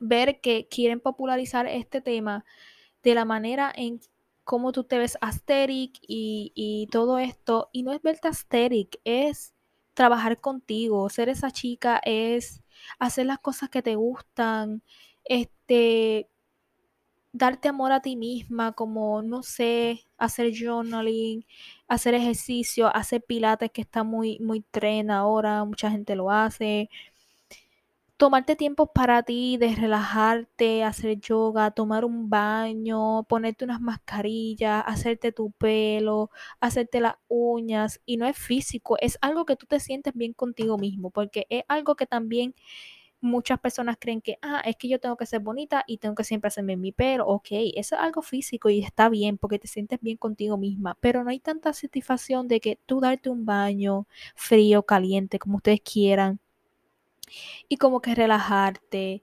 ver 0.00 0.40
que 0.40 0.68
quieren 0.68 1.00
popularizar 1.00 1.66
este 1.66 2.00
tema 2.00 2.44
de 3.02 3.14
la 3.14 3.24
manera 3.24 3.72
en 3.74 4.00
cómo 4.44 4.72
tú 4.72 4.84
te 4.84 4.98
ves 4.98 5.18
asteric 5.20 5.98
y, 6.02 6.88
todo 6.92 7.18
esto. 7.18 7.68
Y 7.72 7.82
no 7.82 7.92
es 7.92 8.02
verte 8.02 8.28
asteric, 8.28 9.00
es 9.04 9.54
trabajar 9.94 10.40
contigo. 10.40 11.08
Ser 11.10 11.28
esa 11.28 11.50
chica 11.50 12.00
es 12.04 12.62
hacer 12.98 13.26
las 13.26 13.40
cosas 13.40 13.70
que 13.70 13.82
te 13.82 13.96
gustan, 13.96 14.82
este, 15.24 16.28
darte 17.32 17.68
amor 17.68 17.92
a 17.92 18.00
ti 18.02 18.16
misma, 18.16 18.72
como, 18.72 19.22
no 19.22 19.42
sé, 19.42 20.06
hacer 20.18 20.52
journaling, 20.54 21.44
hacer 21.88 22.14
ejercicio, 22.14 22.94
hacer 22.94 23.22
pilates, 23.22 23.70
que 23.72 23.82
está 23.82 24.04
muy, 24.04 24.38
muy 24.40 24.60
tren 24.62 25.10
ahora, 25.10 25.64
mucha 25.64 25.90
gente 25.90 26.16
lo 26.16 26.30
hace 26.30 26.88
tomarte 28.16 28.56
tiempo 28.56 28.92
para 28.92 29.22
ti, 29.22 29.56
de 29.58 29.74
relajarte, 29.74 30.84
hacer 30.84 31.20
yoga, 31.20 31.70
tomar 31.70 32.04
un 32.04 32.30
baño, 32.30 33.24
ponerte 33.24 33.64
unas 33.64 33.80
mascarillas, 33.80 34.82
hacerte 34.86 35.32
tu 35.32 35.50
pelo, 35.52 36.30
hacerte 36.60 37.00
las 37.00 37.16
uñas. 37.28 38.00
Y 38.06 38.16
no 38.16 38.26
es 38.26 38.38
físico, 38.38 38.96
es 39.00 39.18
algo 39.20 39.44
que 39.46 39.56
tú 39.56 39.66
te 39.66 39.80
sientes 39.80 40.14
bien 40.14 40.32
contigo 40.32 40.78
mismo, 40.78 41.10
porque 41.10 41.46
es 41.50 41.64
algo 41.68 41.94
que 41.96 42.06
también 42.06 42.54
muchas 43.20 43.58
personas 43.60 43.96
creen 44.00 44.20
que, 44.22 44.38
ah, 44.42 44.62
es 44.64 44.76
que 44.76 44.88
yo 44.88 45.00
tengo 45.00 45.16
que 45.16 45.26
ser 45.26 45.40
bonita 45.40 45.84
y 45.86 45.98
tengo 45.98 46.14
que 46.14 46.24
siempre 46.24 46.48
hacerme 46.48 46.76
mi 46.76 46.92
pelo. 46.92 47.26
Ok, 47.26 47.48
eso 47.76 47.96
es 47.96 48.00
algo 48.02 48.22
físico 48.22 48.70
y 48.70 48.80
está 48.80 49.08
bien 49.08 49.38
porque 49.38 49.58
te 49.58 49.68
sientes 49.68 50.00
bien 50.00 50.16
contigo 50.18 50.56
misma, 50.58 50.96
pero 51.00 51.24
no 51.24 51.30
hay 51.30 51.40
tanta 51.40 51.72
satisfacción 51.72 52.48
de 52.48 52.60
que 52.60 52.78
tú 52.86 53.00
darte 53.00 53.30
un 53.30 53.44
baño 53.46 54.06
frío, 54.34 54.84
caliente, 54.84 55.38
como 55.38 55.56
ustedes 55.56 55.80
quieran 55.82 56.40
y 57.68 57.76
como 57.78 58.00
que 58.00 58.14
relajarte, 58.14 59.22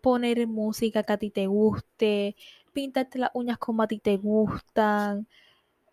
poner 0.00 0.46
música 0.46 1.02
que 1.04 1.12
a 1.14 1.18
ti 1.18 1.30
te 1.30 1.46
guste, 1.46 2.36
pintarte 2.72 3.18
las 3.18 3.30
uñas 3.34 3.58
como 3.58 3.82
a 3.82 3.88
ti 3.88 3.98
te 3.98 4.16
gustan, 4.18 5.28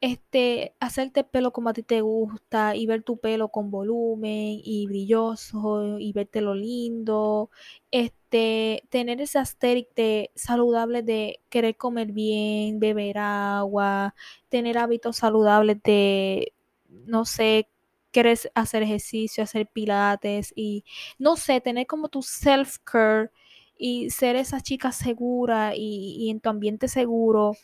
este, 0.02 0.76
hacerte 0.80 1.22
el 1.22 1.26
pelo 1.28 1.54
como 1.54 1.70
a 1.70 1.74
ti 1.74 1.84
te 1.84 2.02
gusta 2.02 2.76
y 2.76 2.88
ver 2.88 3.04
tu 3.04 3.18
pelo 3.20 3.50
con 3.50 3.70
volumen 3.72 4.60
y 4.64 4.88
brilloso 4.88 6.00
y 6.00 6.12
verte 6.14 6.42
lo 6.42 6.56
lindo, 6.56 7.52
este, 7.92 8.84
tener 8.90 9.22
ese 9.22 9.38
aesthetic 9.40 9.94
de 9.96 10.32
saludable 10.36 11.04
de 11.04 11.40
querer 11.50 11.78
comer 11.78 12.12
bien, 12.14 12.80
beber 12.80 13.20
agua, 13.20 14.16
tener 14.50 14.78
hábitos 14.80 15.18
saludables 15.18 15.82
de, 15.84 16.54
no 16.90 17.26
sé, 17.26 17.68
quieres 18.12 18.50
hacer 18.56 18.84
ejercicio, 18.84 19.44
hacer 19.44 19.68
pilates 19.68 20.54
y 20.56 20.84
no 21.18 21.36
sé, 21.36 21.62
tener 21.62 21.88
como 21.88 22.10
tu 22.10 22.22
self-care 22.22 23.32
y 23.78 24.10
ser 24.12 24.36
esa 24.36 24.62
chica 24.62 24.92
segura 24.92 25.74
y, 25.76 26.30
en 26.30 26.40
tu 26.40 26.50
ambiente 26.50 26.88
seguro, 26.88 27.56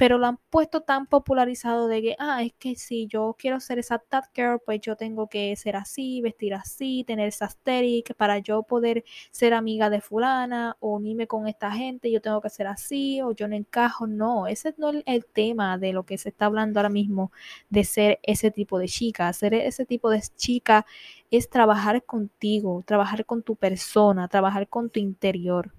pero 0.00 0.16
lo 0.16 0.26
han 0.28 0.38
puesto 0.48 0.80
tan 0.80 1.06
popularizado 1.06 1.86
de 1.86 2.00
que, 2.00 2.16
ah, 2.18 2.42
es 2.42 2.54
que 2.58 2.74
si 2.74 3.06
yo 3.06 3.36
quiero 3.38 3.60
ser 3.60 3.78
esa 3.78 3.98
that 3.98 4.24
girl, 4.34 4.58
pues 4.64 4.80
yo 4.80 4.96
tengo 4.96 5.28
que 5.28 5.54
ser 5.56 5.76
así, 5.76 6.22
vestir 6.22 6.54
así, 6.54 7.04
tener 7.06 7.28
esa 7.28 7.44
aesthetic 7.44 8.14
para 8.14 8.38
yo 8.38 8.62
poder 8.62 9.04
ser 9.30 9.52
amiga 9.52 9.90
de 9.90 10.00
fulana 10.00 10.74
o 10.80 10.94
unirme 10.96 11.26
con 11.26 11.46
esta 11.46 11.70
gente, 11.70 12.10
yo 12.10 12.22
tengo 12.22 12.40
que 12.40 12.48
ser 12.48 12.66
así 12.66 13.20
o 13.20 13.32
yo 13.32 13.46
no 13.46 13.56
encajo. 13.56 14.06
No, 14.06 14.46
ese 14.46 14.74
no 14.78 14.88
es 14.88 15.02
el 15.04 15.26
tema 15.26 15.76
de 15.76 15.92
lo 15.92 16.04
que 16.06 16.16
se 16.16 16.30
está 16.30 16.46
hablando 16.46 16.80
ahora 16.80 16.88
mismo 16.88 17.30
de 17.68 17.84
ser 17.84 18.20
ese 18.22 18.50
tipo 18.50 18.78
de 18.78 18.88
chica. 18.88 19.30
Ser 19.34 19.52
ese 19.52 19.84
tipo 19.84 20.08
de 20.08 20.22
chica 20.34 20.86
es 21.30 21.50
trabajar 21.50 22.02
contigo, 22.06 22.82
trabajar 22.86 23.26
con 23.26 23.42
tu 23.42 23.54
persona, 23.54 24.28
trabajar 24.28 24.66
con 24.66 24.88
tu 24.88 24.98
interior. 24.98 25.74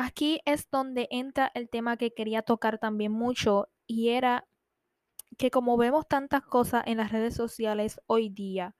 Aquí 0.00 0.40
es 0.44 0.70
donde 0.70 1.08
entra 1.10 1.50
el 1.54 1.68
tema 1.68 1.96
que 1.96 2.14
quería 2.14 2.42
tocar 2.42 2.78
también 2.78 3.10
mucho 3.10 3.66
y 3.88 4.10
era 4.10 4.46
que 5.38 5.50
como 5.50 5.76
vemos 5.76 6.06
tantas 6.06 6.44
cosas 6.44 6.84
en 6.86 6.98
las 6.98 7.10
redes 7.10 7.34
sociales 7.34 8.00
hoy 8.06 8.28
día, 8.28 8.76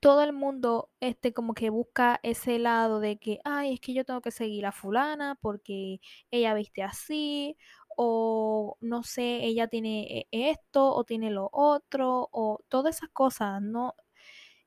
todo 0.00 0.24
el 0.24 0.32
mundo 0.32 0.90
este 0.98 1.32
como 1.32 1.54
que 1.54 1.70
busca 1.70 2.18
ese 2.24 2.58
lado 2.58 2.98
de 2.98 3.18
que, 3.20 3.38
ay, 3.44 3.74
es 3.74 3.80
que 3.80 3.94
yo 3.94 4.04
tengo 4.04 4.20
que 4.20 4.32
seguir 4.32 4.66
a 4.66 4.72
fulana 4.72 5.38
porque 5.40 6.00
ella 6.32 6.52
viste 6.54 6.82
así 6.82 7.56
o 7.96 8.76
no 8.80 9.04
sé, 9.04 9.44
ella 9.44 9.68
tiene 9.68 10.26
e, 10.32 10.50
esto 10.50 10.92
o 10.92 11.04
tiene 11.04 11.30
lo 11.30 11.48
otro 11.52 12.28
o 12.32 12.58
todas 12.68 12.96
esas 12.96 13.10
cosas, 13.10 13.62
no 13.62 13.94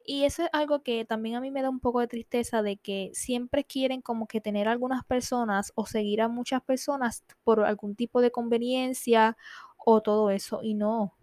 y 0.06 0.26
eso 0.26 0.44
es 0.44 0.50
algo 0.54 0.84
que 0.84 1.06
también 1.06 1.36
a 1.36 1.42
mí 1.42 1.52
me 1.52 1.62
da 1.62 1.70
un 1.70 1.80
poco 1.80 2.00
de 2.00 2.08
tristeza 2.08 2.62
de 2.62 2.78
que 2.78 3.12
siempre 3.13 3.63
quieren 3.63 4.02
como 4.02 4.28
que 4.28 4.42
tener 4.42 4.68
algunas 4.68 5.04
personas 5.06 5.72
o 5.76 5.86
seguir 5.86 6.22
a 6.22 6.28
muchas 6.28 6.62
personas 6.62 7.24
por 7.44 7.63
algún 7.63 7.96
tipo 7.96 8.22
de 8.22 8.32
conveniencia 8.32 9.38
o 9.78 10.02
todo 10.02 10.30
eso. 10.30 10.60
Y 10.62 10.74
no, 10.74 11.13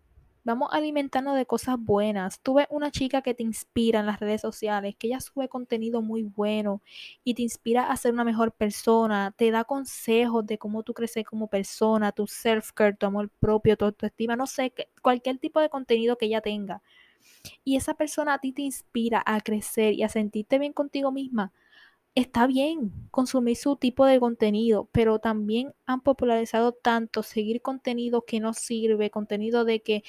vamos 0.44 0.70
alimentando 0.72 1.34
de 1.34 1.46
cosas 1.46 1.76
buenas. 1.78 2.40
Tuve 2.40 2.66
una 2.70 2.90
chica 2.90 3.22
que 3.22 3.34
te 3.34 3.42
inspira 3.42 4.00
en 4.00 4.06
las 4.06 4.20
redes 4.20 4.40
sociales, 4.40 4.96
que 4.96 5.08
ella 5.08 5.20
sube 5.20 5.48
contenido 5.48 6.02
muy 6.02 6.22
bueno 6.22 6.82
y 7.24 7.34
te 7.34 7.42
inspira 7.42 7.90
a 7.90 7.96
ser 7.96 8.12
una 8.12 8.24
mejor 8.24 8.52
persona, 8.52 9.34
te 9.36 9.50
da 9.50 9.64
consejos 9.64 10.46
de 10.46 10.58
cómo 10.58 10.82
tú 10.82 10.94
creces 10.94 11.24
como 11.26 11.48
persona, 11.48 12.12
tu 12.12 12.26
self-care, 12.26 12.96
tu 12.96 13.06
amor 13.06 13.30
propio, 13.40 13.76
tu 13.76 13.84
autoestima, 13.84 14.36
no 14.36 14.46
sé, 14.46 14.72
cualquier 15.02 15.38
tipo 15.38 15.60
de 15.60 15.68
contenido 15.68 16.16
que 16.16 16.26
ella 16.26 16.40
tenga 16.40 16.82
y 17.64 17.76
esa 17.76 17.94
persona 17.94 18.34
a 18.34 18.38
ti 18.38 18.52
te 18.52 18.62
inspira 18.62 19.22
a 19.24 19.40
crecer 19.40 19.94
y 19.94 20.02
a 20.02 20.08
sentirte 20.08 20.58
bien 20.58 20.72
contigo 20.72 21.12
misma, 21.12 21.52
está 22.14 22.46
bien 22.46 22.92
consumir 23.10 23.56
su 23.56 23.76
tipo 23.76 24.06
de 24.06 24.20
contenido, 24.20 24.88
pero 24.92 25.18
también 25.18 25.74
han 25.86 26.00
popularizado 26.00 26.72
tanto 26.72 27.22
seguir 27.22 27.62
contenido 27.62 28.24
que 28.24 28.40
no 28.40 28.52
sirve, 28.52 29.10
contenido 29.10 29.64
de 29.64 29.80
que 29.80 30.04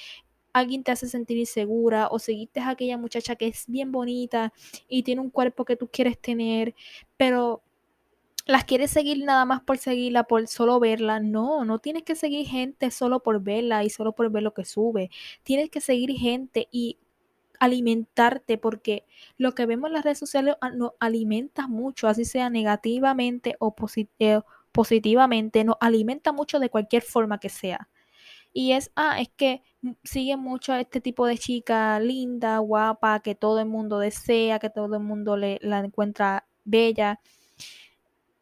alguien 0.52 0.84
te 0.84 0.92
hace 0.92 1.08
sentir 1.08 1.38
insegura 1.38 2.08
o 2.10 2.18
seguiste 2.18 2.60
a 2.60 2.70
aquella 2.70 2.98
muchacha 2.98 3.36
que 3.36 3.48
es 3.48 3.64
bien 3.68 3.92
bonita 3.92 4.52
y 4.88 5.02
tiene 5.02 5.20
un 5.20 5.30
cuerpo 5.30 5.64
que 5.64 5.76
tú 5.76 5.88
quieres 5.88 6.18
tener, 6.18 6.74
pero 7.16 7.62
las 8.46 8.64
quieres 8.64 8.90
seguir 8.90 9.24
nada 9.24 9.44
más 9.44 9.62
por 9.62 9.78
seguirla, 9.78 10.24
por 10.24 10.46
solo 10.48 10.80
verla. 10.80 11.20
No, 11.20 11.64
no 11.64 11.78
tienes 11.78 12.02
que 12.02 12.16
seguir 12.16 12.46
gente 12.46 12.90
solo 12.90 13.22
por 13.22 13.40
verla 13.42 13.84
y 13.84 13.90
solo 13.90 14.12
por 14.12 14.30
ver 14.30 14.42
lo 14.42 14.52
que 14.52 14.64
sube. 14.64 15.10
Tienes 15.44 15.70
que 15.70 15.80
seguir 15.80 16.10
gente 16.12 16.68
y 16.72 16.98
alimentarte 17.62 18.58
porque 18.58 19.06
lo 19.38 19.54
que 19.54 19.66
vemos 19.66 19.88
en 19.88 19.94
las 19.94 20.04
redes 20.04 20.18
sociales 20.18 20.56
ah, 20.60 20.70
nos 20.70 20.92
alimenta 20.98 21.68
mucho, 21.68 22.08
así 22.08 22.24
sea 22.24 22.50
negativamente 22.50 23.54
o 23.60 23.72
eh, 24.18 24.40
positivamente, 24.72 25.62
nos 25.62 25.76
alimenta 25.80 26.32
mucho 26.32 26.58
de 26.58 26.70
cualquier 26.70 27.02
forma 27.02 27.38
que 27.38 27.48
sea. 27.50 27.88
Y 28.52 28.72
es, 28.72 28.90
ah, 28.96 29.20
es 29.20 29.28
que 29.36 29.62
sigue 30.02 30.36
mucho 30.36 30.72
a 30.72 30.80
este 30.80 31.00
tipo 31.00 31.24
de 31.24 31.38
chica 31.38 32.00
linda, 32.00 32.58
guapa, 32.58 33.20
que 33.20 33.36
todo 33.36 33.60
el 33.60 33.66
mundo 33.66 34.00
desea, 34.00 34.58
que 34.58 34.68
todo 34.68 34.96
el 34.96 35.02
mundo 35.02 35.36
le, 35.36 35.58
la 35.62 35.78
encuentra 35.78 36.46
bella. 36.64 37.20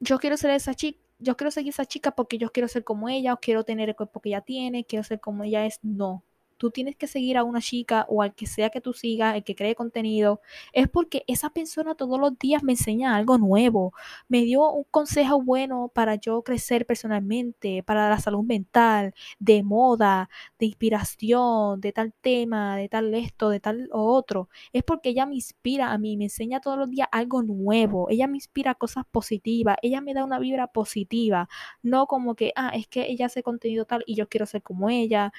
Yo 0.01 0.19
quiero 0.19 0.39
ser 0.39 0.53
esa 0.53 0.75
chica, 0.75 0.99
yo 1.19 1.37
quiero 1.37 1.51
seguir 1.51 1.71
esa 1.71 1.85
chica 1.85 2.13
porque 2.13 2.39
yo 2.39 2.51
quiero 2.53 2.69
ser 2.69 2.85
como 2.85 3.11
ella, 3.11 3.37
quiero 3.37 3.65
tener 3.65 3.91
el 3.91 3.97
cuerpo 3.97 4.21
que 4.21 4.31
ella 4.31 4.41
tiene, 4.41 4.85
quiero 4.87 5.05
ser 5.05 5.21
como 5.21 5.45
ella 5.45 5.67
es. 5.67 5.79
No, 5.83 6.25
tú 6.61 6.71
tienes 6.71 6.95
que 6.95 7.07
seguir 7.07 7.39
a 7.39 7.43
una 7.43 7.63
chica 7.63 8.05
o 8.11 8.21
al 8.21 8.35
que 8.35 8.45
sea 8.45 8.69
que 8.69 8.83
tú 8.83 8.93
sigas, 8.93 9.35
el 9.35 9.45
que 9.45 9.55
cree 9.55 9.75
contenido, 9.75 10.43
es 10.75 10.89
porque 10.91 11.25
esa 11.27 11.49
persona 11.49 11.95
todos 11.95 12.21
los 12.21 12.39
días 12.39 12.63
me 12.63 12.73
enseña 12.73 13.17
algo 13.17 13.39
nuevo, 13.39 13.95
me 14.29 14.43
dio 14.43 14.71
un 14.71 14.85
consejo 14.91 15.41
bueno 15.41 15.91
para 15.95 16.17
yo 16.17 16.43
crecer 16.43 16.85
personalmente, 16.85 17.83
para 17.83 18.11
la 18.11 18.21
salud 18.21 18.45
mental, 18.45 19.15
de 19.39 19.63
moda, 19.63 20.29
de 20.59 20.67
inspiración, 20.67 21.81
de 21.81 21.93
tal 21.93 22.13
tema, 22.21 22.77
de 22.77 22.91
tal 22.91 23.15
esto, 23.15 23.49
de 23.49 23.61
tal 23.61 23.89
otro. 23.91 24.51
Es 24.75 24.83
porque 24.85 25.09
ella 25.09 25.25
me 25.25 25.37
inspira 25.37 25.93
a 25.93 25.97
mí, 25.99 26.19
me 26.19 26.25
enseña 26.25 26.61
todos 26.61 26.77
los 26.77 26.91
días 26.91 27.09
algo 27.11 27.43
nuevo, 27.43 28.11
ella 28.11 28.27
me 28.27 28.37
inspira 28.37 28.75
cosas 28.75 29.07
positivas, 29.11 29.79
ella 29.81 30.03
me 30.03 30.13
da 30.13 30.25
una 30.25 30.39
vibra 30.39 30.67
positiva, 30.67 31.49
no 31.83 32.07
como 32.07 32.35
que, 32.35 32.53
ah, 32.55 32.73
es 32.75 32.87
que 32.87 33.11
ella 33.11 33.27
hace 33.27 33.43
contenido 33.43 33.87
tal 33.87 34.05
y 34.07 34.15
yo 34.15 34.29
quiero 34.29 34.45
ser 34.45 34.63
como 34.63 34.91
ella 34.91 35.33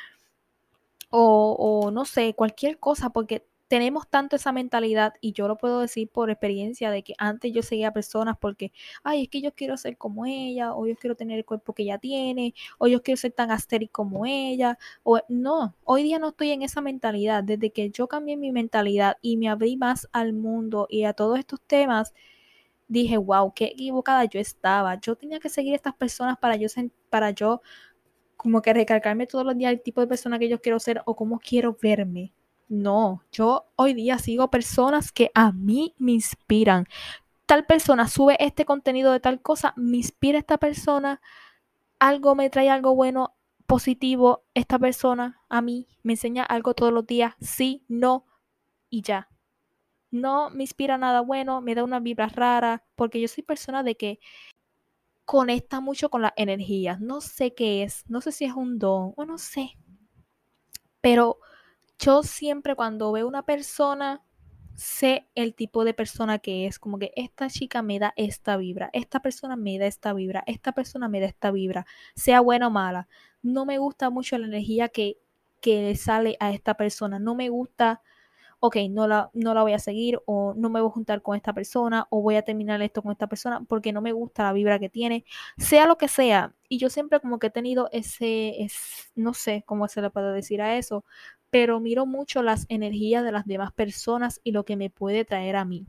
o, 1.11 1.91
no 1.93 2.05
sé, 2.05 2.33
cualquier 2.33 2.79
cosa, 2.79 3.11
porque 3.11 3.45
tenemos 3.67 4.07
tanto 4.09 4.35
esa 4.35 4.51
mentalidad 4.51 5.13
y 5.21 5.31
yo 5.33 5.47
lo 5.47 5.57
puedo 5.57 5.79
decir 5.79 6.09
por 6.09 6.29
experiencia 6.29 6.91
de 6.91 7.03
que 7.03 7.13
antes 7.17 7.53
yo 7.53 7.63
seguía 7.63 7.89
a 7.89 7.93
personas 7.93 8.37
porque, 8.37 8.73
ay, 9.03 9.23
es 9.23 9.29
que 9.29 9.41
yo 9.41 9.53
quiero 9.53 9.77
ser 9.77 9.97
como 9.97 10.25
ella, 10.25 10.73
o 10.75 10.87
yo 10.87 10.95
quiero 10.97 11.15
tener 11.15 11.37
el 11.37 11.45
cuerpo 11.45 11.73
que 11.73 11.83
ella 11.83 11.97
tiene, 11.97 12.53
o 12.79 12.87
yo 12.87 13.01
quiero 13.01 13.17
ser 13.17 13.31
tan 13.31 13.49
astérico 13.51 14.03
como 14.03 14.25
ella, 14.25 14.77
o 15.03 15.19
no, 15.29 15.75
hoy 15.85 16.03
día 16.03 16.19
no 16.19 16.29
estoy 16.29 16.51
en 16.51 16.63
esa 16.63 16.81
mentalidad. 16.81 17.43
Desde 17.45 17.71
que 17.71 17.89
yo 17.91 18.07
cambié 18.07 18.35
mi 18.37 18.51
mentalidad 18.51 19.17
y 19.21 19.37
me 19.37 19.47
abrí 19.49 19.77
más 19.77 20.09
al 20.11 20.33
mundo 20.33 20.87
y 20.89 21.05
a 21.05 21.13
todos 21.13 21.39
estos 21.39 21.61
temas, 21.61 22.13
dije, 22.89 23.17
wow, 23.17 23.53
qué 23.53 23.65
equivocada 23.67 24.25
yo 24.25 24.39
estaba. 24.39 24.99
Yo 24.99 25.15
tenía 25.15 25.39
que 25.39 25.49
seguir 25.49 25.73
a 25.73 25.75
estas 25.77 25.95
personas 25.95 26.37
para 26.37 26.57
yo, 26.57 26.67
para 27.09 27.31
yo 27.31 27.61
como 28.41 28.63
que 28.63 28.73
recargarme 28.73 29.27
todos 29.27 29.45
los 29.45 29.55
días 29.55 29.71
el 29.71 29.83
tipo 29.83 30.01
de 30.01 30.07
persona 30.07 30.39
que 30.39 30.49
yo 30.49 30.59
quiero 30.59 30.79
ser 30.79 31.03
o 31.05 31.15
cómo 31.15 31.37
quiero 31.37 31.77
verme. 31.79 32.33
No, 32.69 33.21
yo 33.31 33.67
hoy 33.75 33.93
día 33.93 34.17
sigo 34.17 34.49
personas 34.49 35.11
que 35.11 35.29
a 35.35 35.51
mí 35.51 35.93
me 35.99 36.13
inspiran. 36.13 36.87
Tal 37.45 37.67
persona 37.67 38.07
sube 38.07 38.43
este 38.43 38.65
contenido 38.65 39.11
de 39.11 39.19
tal 39.19 39.43
cosa, 39.43 39.75
me 39.75 39.97
inspira 39.97 40.39
esta 40.39 40.57
persona, 40.57 41.21
algo 41.99 42.33
me 42.33 42.49
trae 42.49 42.71
algo 42.71 42.95
bueno, 42.95 43.35
positivo, 43.67 44.43
esta 44.55 44.79
persona 44.79 45.39
a 45.47 45.61
mí 45.61 45.87
me 46.01 46.13
enseña 46.13 46.43
algo 46.43 46.73
todos 46.73 46.91
los 46.91 47.05
días, 47.05 47.35
sí, 47.39 47.85
no 47.87 48.25
y 48.89 49.03
ya. 49.03 49.29
No 50.09 50.49
me 50.49 50.63
inspira 50.63 50.97
nada 50.97 51.21
bueno, 51.21 51.61
me 51.61 51.75
da 51.75 51.83
una 51.83 51.99
vibra 51.99 52.27
rara, 52.27 52.83
porque 52.95 53.21
yo 53.21 53.27
soy 53.27 53.43
persona 53.43 53.83
de 53.83 53.95
que 53.97 54.19
conecta 55.31 55.79
mucho 55.79 56.09
con 56.09 56.21
las 56.21 56.33
energías. 56.35 56.99
No 56.99 57.21
sé 57.21 57.53
qué 57.53 57.83
es, 57.83 58.03
no 58.09 58.19
sé 58.19 58.33
si 58.33 58.43
es 58.43 58.53
un 58.53 58.79
don 58.79 59.13
o 59.15 59.23
no 59.23 59.37
sé. 59.37 59.77
Pero 60.99 61.39
yo 61.97 62.21
siempre 62.21 62.75
cuando 62.75 63.13
veo 63.13 63.29
una 63.29 63.45
persona, 63.45 64.25
sé 64.75 65.29
el 65.33 65.55
tipo 65.55 65.85
de 65.85 65.93
persona 65.93 66.39
que 66.39 66.67
es, 66.67 66.79
como 66.79 66.99
que 66.99 67.13
esta 67.15 67.49
chica 67.49 67.81
me 67.81 67.97
da 67.97 68.13
esta 68.17 68.57
vibra, 68.57 68.89
esta 68.91 69.21
persona 69.21 69.55
me 69.55 69.79
da 69.79 69.85
esta 69.85 70.11
vibra, 70.11 70.43
esta 70.47 70.73
persona 70.73 71.07
me 71.07 71.21
da 71.21 71.27
esta 71.27 71.49
vibra, 71.51 71.85
sea 72.13 72.41
buena 72.41 72.67
o 72.67 72.71
mala. 72.71 73.07
No 73.41 73.65
me 73.65 73.77
gusta 73.77 74.09
mucho 74.09 74.37
la 74.37 74.47
energía 74.47 74.89
que, 74.89 75.17
que 75.61 75.95
sale 75.95 76.35
a 76.41 76.51
esta 76.51 76.73
persona, 76.73 77.19
no 77.19 77.35
me 77.35 77.47
gusta 77.47 78.01
ok, 78.63 78.77
no 78.91 79.07
la, 79.07 79.31
no 79.33 79.55
la 79.55 79.63
voy 79.63 79.73
a 79.73 79.79
seguir 79.79 80.21
o 80.25 80.53
no 80.55 80.69
me 80.69 80.79
voy 80.79 80.89
a 80.89 80.93
juntar 80.93 81.23
con 81.23 81.35
esta 81.35 81.51
persona 81.51 82.05
o 82.11 82.21
voy 82.21 82.35
a 82.35 82.43
terminar 82.43 82.79
esto 82.83 83.01
con 83.01 83.11
esta 83.11 83.25
persona 83.27 83.63
porque 83.67 83.91
no 83.91 84.01
me 84.01 84.11
gusta 84.13 84.43
la 84.43 84.53
vibra 84.53 84.77
que 84.77 84.87
tiene, 84.87 85.25
sea 85.57 85.87
lo 85.87 85.97
que 85.97 86.07
sea. 86.07 86.53
Y 86.69 86.77
yo 86.77 86.89
siempre 86.91 87.19
como 87.19 87.39
que 87.39 87.47
he 87.47 87.49
tenido 87.49 87.89
ese, 87.91 88.61
es, 88.61 89.11
no 89.15 89.33
sé 89.33 89.63
cómo 89.65 89.87
se 89.87 90.01
le 90.03 90.11
puede 90.11 90.31
decir 90.31 90.61
a 90.61 90.77
eso, 90.77 91.03
pero 91.49 91.79
miro 91.79 92.05
mucho 92.05 92.43
las 92.43 92.67
energías 92.69 93.23
de 93.23 93.31
las 93.31 93.47
demás 93.47 93.73
personas 93.73 94.39
y 94.43 94.51
lo 94.51 94.63
que 94.63 94.77
me 94.77 94.91
puede 94.91 95.25
traer 95.25 95.55
a 95.55 95.65
mí. 95.65 95.87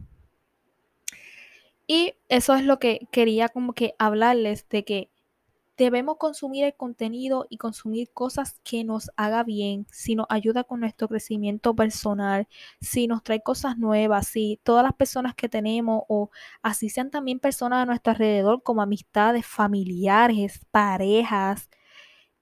Y 1.86 2.14
eso 2.30 2.54
es 2.54 2.64
lo 2.64 2.78
que 2.78 3.06
quería 3.10 3.50
como 3.50 3.74
que 3.74 3.94
hablarles 3.98 4.66
de 4.70 4.84
que 4.84 5.10
Debemos 5.76 6.18
consumir 6.18 6.64
el 6.64 6.74
contenido 6.76 7.46
y 7.48 7.56
consumir 7.56 8.10
cosas 8.12 8.60
que 8.62 8.84
nos 8.84 9.10
haga 9.16 9.42
bien, 9.42 9.86
si 9.90 10.14
nos 10.14 10.26
ayuda 10.28 10.64
con 10.64 10.80
nuestro 10.80 11.08
crecimiento 11.08 11.74
personal, 11.74 12.46
si 12.80 13.06
nos 13.06 13.22
trae 13.22 13.42
cosas 13.42 13.78
nuevas, 13.78 14.28
si 14.28 14.60
todas 14.64 14.84
las 14.84 14.92
personas 14.94 15.34
que 15.34 15.48
tenemos 15.48 16.02
o 16.08 16.30
así 16.62 16.90
sean 16.90 17.10
también 17.10 17.40
personas 17.40 17.82
a 17.82 17.86
nuestro 17.86 18.12
alrededor 18.12 18.62
como 18.62 18.82
amistades, 18.82 19.46
familiares, 19.46 20.60
parejas. 20.70 21.70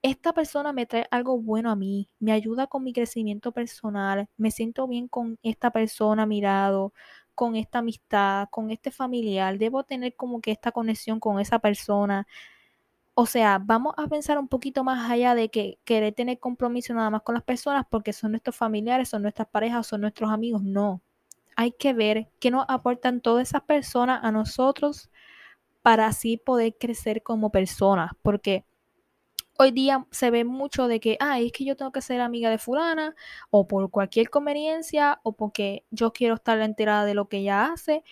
Esta 0.03 0.33
persona 0.33 0.73
me 0.73 0.87
trae 0.87 1.07
algo 1.11 1.39
bueno 1.39 1.71
a 1.71 1.77
mí, 1.77 2.09
me 2.21 2.33
ayuda 2.33 2.67
con 2.67 2.85
mi 2.85 2.93
crecimiento 2.93 3.53
personal, 3.53 4.29
me 4.39 4.51
siento 4.51 4.89
bien 4.89 5.09
con 5.09 5.39
esta 5.43 5.71
persona 5.71 6.27
mirado, 6.27 6.95
con 7.35 7.57
esta 7.57 7.79
amistad, 7.81 8.49
con 8.51 8.71
este 8.71 8.91
familiar, 8.91 9.59
debo 9.59 9.85
tener 9.85 10.17
como 10.17 10.41
que 10.41 10.53
esta 10.53 10.73
conexión 10.73 11.21
con 11.21 11.41
esa 11.41 11.59
persona 11.59 12.27
o 13.21 13.27
sea, 13.27 13.61
vamos 13.63 13.93
a 13.99 14.07
pensar 14.07 14.39
un 14.39 14.49
poquito 14.49 14.83
más 14.83 15.11
allá 15.11 15.35
de 15.35 15.51
que 15.51 15.79
querer 15.85 16.15
tener 16.15 16.39
compromiso 16.39 16.95
nada 16.95 17.11
más 17.11 17.21
con 17.21 17.35
las 17.35 17.45
personas 17.45 17.85
porque 17.91 18.15
son 18.15 18.31
nuestros 18.31 18.57
familiares, 18.57 19.11
son 19.11 19.21
nuestras 19.21 19.47
parejas, 19.47 19.87
son 19.87 20.01
nuestros 20.01 20.31
amigos. 20.31 20.63
No. 20.63 21.03
Hay 21.55 21.73
que 21.73 21.93
ver 21.93 22.31
qué 22.39 22.51
nos 22.51 22.65
aportan 22.67 23.21
todas 23.21 23.47
esas 23.47 23.61
personas 23.61 24.21
a 24.25 24.33
nosotros 24.33 25.11
para 25.83 26.07
así 26.07 26.39
poder 26.39 26.77
crecer 26.81 27.23
como 27.23 27.51
personas. 27.51 28.13
Porque 28.23 28.65
hoy 29.59 29.71
día 29.71 30.07
se 30.11 30.31
ve 30.31 30.45
mucho 30.45 30.89
de 30.89 30.99
que, 30.99 31.19
ah, 31.21 31.41
es 31.41 31.53
que 31.53 31.67
yo 31.67 31.77
tengo 31.77 31.93
que 31.93 32.01
ser 32.01 32.23
amiga 32.23 32.49
de 32.49 32.57
fulana, 32.57 33.15
o 33.51 33.69
por 33.69 33.91
cualquier 33.91 34.31
conveniencia, 34.31 35.21
o 35.25 35.33
porque 35.33 35.85
yo 35.91 36.15
quiero 36.15 36.37
estar 36.37 36.59
enterada 36.63 37.05
de 37.05 37.13
lo 37.13 37.29
que 37.29 37.41
ella 37.41 37.67
hace, 37.67 38.03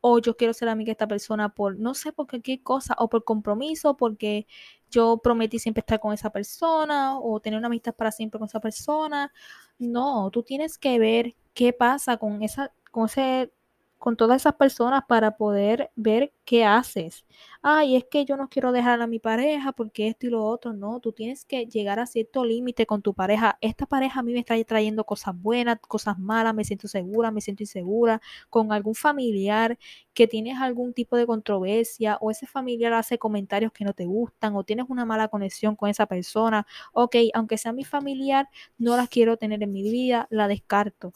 o 0.00 0.18
yo 0.20 0.36
quiero 0.36 0.54
ser 0.54 0.68
amiga 0.68 0.88
de 0.88 0.92
esta 0.92 1.08
persona 1.08 1.48
por 1.50 1.78
no 1.78 1.94
sé 1.94 2.12
por 2.12 2.26
qué 2.42 2.62
cosa, 2.62 2.94
o 2.98 3.08
por 3.08 3.24
compromiso, 3.24 3.96
porque 3.96 4.46
yo 4.90 5.18
prometí 5.22 5.58
siempre 5.58 5.80
estar 5.80 6.00
con 6.00 6.12
esa 6.12 6.30
persona, 6.30 7.18
o 7.18 7.40
tener 7.40 7.58
una 7.58 7.66
amistad 7.68 7.94
para 7.94 8.12
siempre 8.12 8.38
con 8.38 8.46
esa 8.48 8.60
persona. 8.60 9.32
No, 9.78 10.30
tú 10.30 10.42
tienes 10.42 10.78
que 10.78 10.98
ver 10.98 11.34
qué 11.54 11.72
pasa 11.72 12.16
con 12.18 12.42
esa, 12.42 12.72
con 12.90 13.06
ese 13.06 13.52
con 13.98 14.16
todas 14.16 14.42
esas 14.42 14.54
personas 14.54 15.02
para 15.08 15.36
poder 15.36 15.90
ver 15.96 16.32
qué 16.44 16.64
haces. 16.64 17.24
Ay, 17.62 17.96
es 17.96 18.04
que 18.04 18.24
yo 18.24 18.36
no 18.36 18.48
quiero 18.48 18.72
dejar 18.72 19.00
a 19.02 19.06
mi 19.06 19.18
pareja 19.18 19.72
porque 19.72 20.08
esto 20.08 20.26
y 20.26 20.30
lo 20.30 20.44
otro. 20.44 20.72
No, 20.72 21.00
tú 21.00 21.12
tienes 21.12 21.44
que 21.44 21.66
llegar 21.66 21.98
a 21.98 22.06
cierto 22.06 22.44
límite 22.44 22.86
con 22.86 23.02
tu 23.02 23.12
pareja. 23.14 23.58
Esta 23.60 23.86
pareja 23.86 24.20
a 24.20 24.22
mí 24.22 24.32
me 24.32 24.38
está 24.40 24.62
trayendo 24.64 25.04
cosas 25.04 25.34
buenas, 25.40 25.78
cosas 25.80 26.18
malas, 26.18 26.54
me 26.54 26.64
siento 26.64 26.88
segura, 26.88 27.30
me 27.30 27.40
siento 27.40 27.62
insegura. 27.64 28.20
Con 28.50 28.72
algún 28.72 28.94
familiar 28.94 29.78
que 30.14 30.26
tienes 30.26 30.58
algún 30.58 30.92
tipo 30.94 31.16
de 31.16 31.26
controversia 31.26 32.18
o 32.20 32.30
ese 32.30 32.46
familiar 32.46 32.92
hace 32.92 33.18
comentarios 33.18 33.72
que 33.72 33.84
no 33.84 33.92
te 33.92 34.06
gustan 34.06 34.54
o 34.56 34.64
tienes 34.64 34.86
una 34.88 35.04
mala 35.04 35.28
conexión 35.28 35.76
con 35.76 35.88
esa 35.90 36.06
persona. 36.06 36.66
Ok, 36.92 37.16
aunque 37.34 37.58
sea 37.58 37.72
mi 37.72 37.84
familiar, 37.84 38.48
no 38.78 38.96
la 38.96 39.06
quiero 39.06 39.36
tener 39.36 39.62
en 39.62 39.72
mi 39.72 39.82
vida, 39.82 40.26
la 40.30 40.48
descarto. 40.48 41.12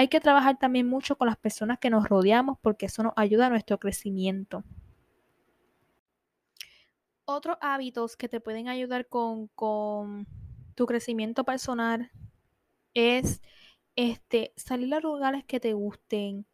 Hay 0.00 0.08
que 0.08 0.18
trabajar 0.18 0.58
también 0.58 0.88
mucho 0.88 1.18
con 1.18 1.26
las 1.26 1.36
personas 1.36 1.78
que 1.78 1.90
nos 1.90 2.08
rodeamos 2.08 2.56
porque 2.62 2.86
eso 2.86 3.02
nos 3.02 3.12
ayuda 3.16 3.48
a 3.48 3.50
nuestro 3.50 3.78
crecimiento. 3.78 4.64
Otros 7.26 7.58
hábitos 7.60 8.16
que 8.16 8.26
te 8.26 8.40
pueden 8.40 8.68
ayudar 8.68 9.08
con, 9.08 9.48
con 9.48 10.26
tu 10.74 10.86
crecimiento 10.86 11.44
personal 11.44 12.10
es 12.94 13.42
este, 13.94 14.54
salir 14.56 14.94
a 14.94 15.00
lugares 15.00 15.44
que 15.44 15.60
te 15.60 15.74
gusten, 15.74 16.46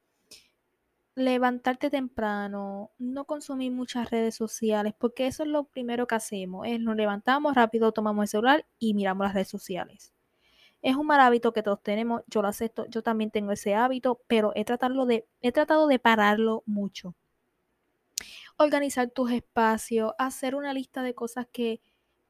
levantarte 1.15 1.89
temprano, 1.89 2.91
no 2.99 3.27
consumir 3.27 3.71
muchas 3.71 4.11
redes 4.11 4.35
sociales, 4.35 4.93
porque 4.99 5.29
eso 5.29 5.45
es 5.45 5.51
lo 5.51 5.69
primero 5.69 6.09
que 6.09 6.17
hacemos, 6.17 6.67
es 6.67 6.81
nos 6.81 6.97
levantamos 6.97 7.55
rápido, 7.55 7.93
tomamos 7.93 8.25
el 8.25 8.29
celular 8.29 8.67
y 8.81 8.95
miramos 8.95 9.25
las 9.25 9.35
redes 9.35 9.49
sociales 9.51 10.16
Es 10.87 10.95
un 10.95 11.05
mal 11.09 11.19
hábito 11.19 11.53
que 11.53 11.65
todos 11.65 11.83
tenemos, 11.83 12.23
yo 12.29 12.43
lo 12.43 12.47
acepto, 12.47 12.87
yo 12.87 13.03
también 13.03 13.33
tengo 13.33 13.51
ese 13.51 13.75
hábito, 13.75 14.21
pero 14.29 14.53
he, 14.55 14.65
de, 14.65 15.27
he 15.41 15.51
tratado 15.51 15.89
de 15.89 15.99
pararlo 15.99 16.63
mucho. 16.65 17.17
Organizar 18.57 19.11
tus 19.11 19.33
espacios, 19.33 20.13
hacer 20.17 20.55
una 20.55 20.73
lista 20.73 21.03
de 21.03 21.13
cosas 21.13 21.49
que, 21.51 21.81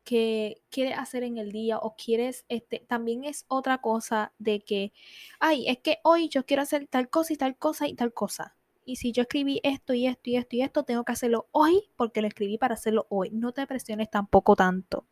que 0.05 0.63
quieres 0.71 0.97
hacer 0.97 1.23
en 1.23 1.37
el 1.37 1.53
día 1.53 1.77
o 1.77 1.97
quieres, 1.97 2.47
este, 2.49 2.79
también 2.89 3.25
es 3.25 3.45
otra 3.49 3.83
cosa 3.83 4.33
de 4.39 4.61
que, 4.61 4.95
ay, 5.39 5.69
es 5.69 5.77
que 5.81 5.99
hoy 6.03 6.31
yo 6.31 6.47
quiero 6.47 6.63
hacer 6.63 6.87
tal 6.87 7.11
cosa 7.11 7.35
y 7.35 7.37
tal 7.37 7.59
cosa 7.59 7.87
y 7.87 7.95
tal 7.95 8.15
cosa. 8.15 8.57
Y 8.87 8.97
si 8.97 9.13
yo 9.13 9.25
escribí 9.25 9.61
esto 9.65 9.93
y 9.93 10.07
esto 10.07 10.31
y 10.31 10.37
esto 10.37 10.57
y 10.57 10.63
esto, 10.63 10.83
tengo 10.85 11.05
que 11.05 11.13
hacerlo 11.13 11.47
hoy 11.53 11.91
porque 11.95 12.23
lo 12.23 12.29
escribí 12.29 12.57
para 12.57 12.73
hacerlo 12.73 13.07
hoy. 13.11 13.29
No 13.33 13.53
te 13.53 13.67
presiones 13.67 14.11
tampoco 14.11 14.57
tanto. 14.57 15.07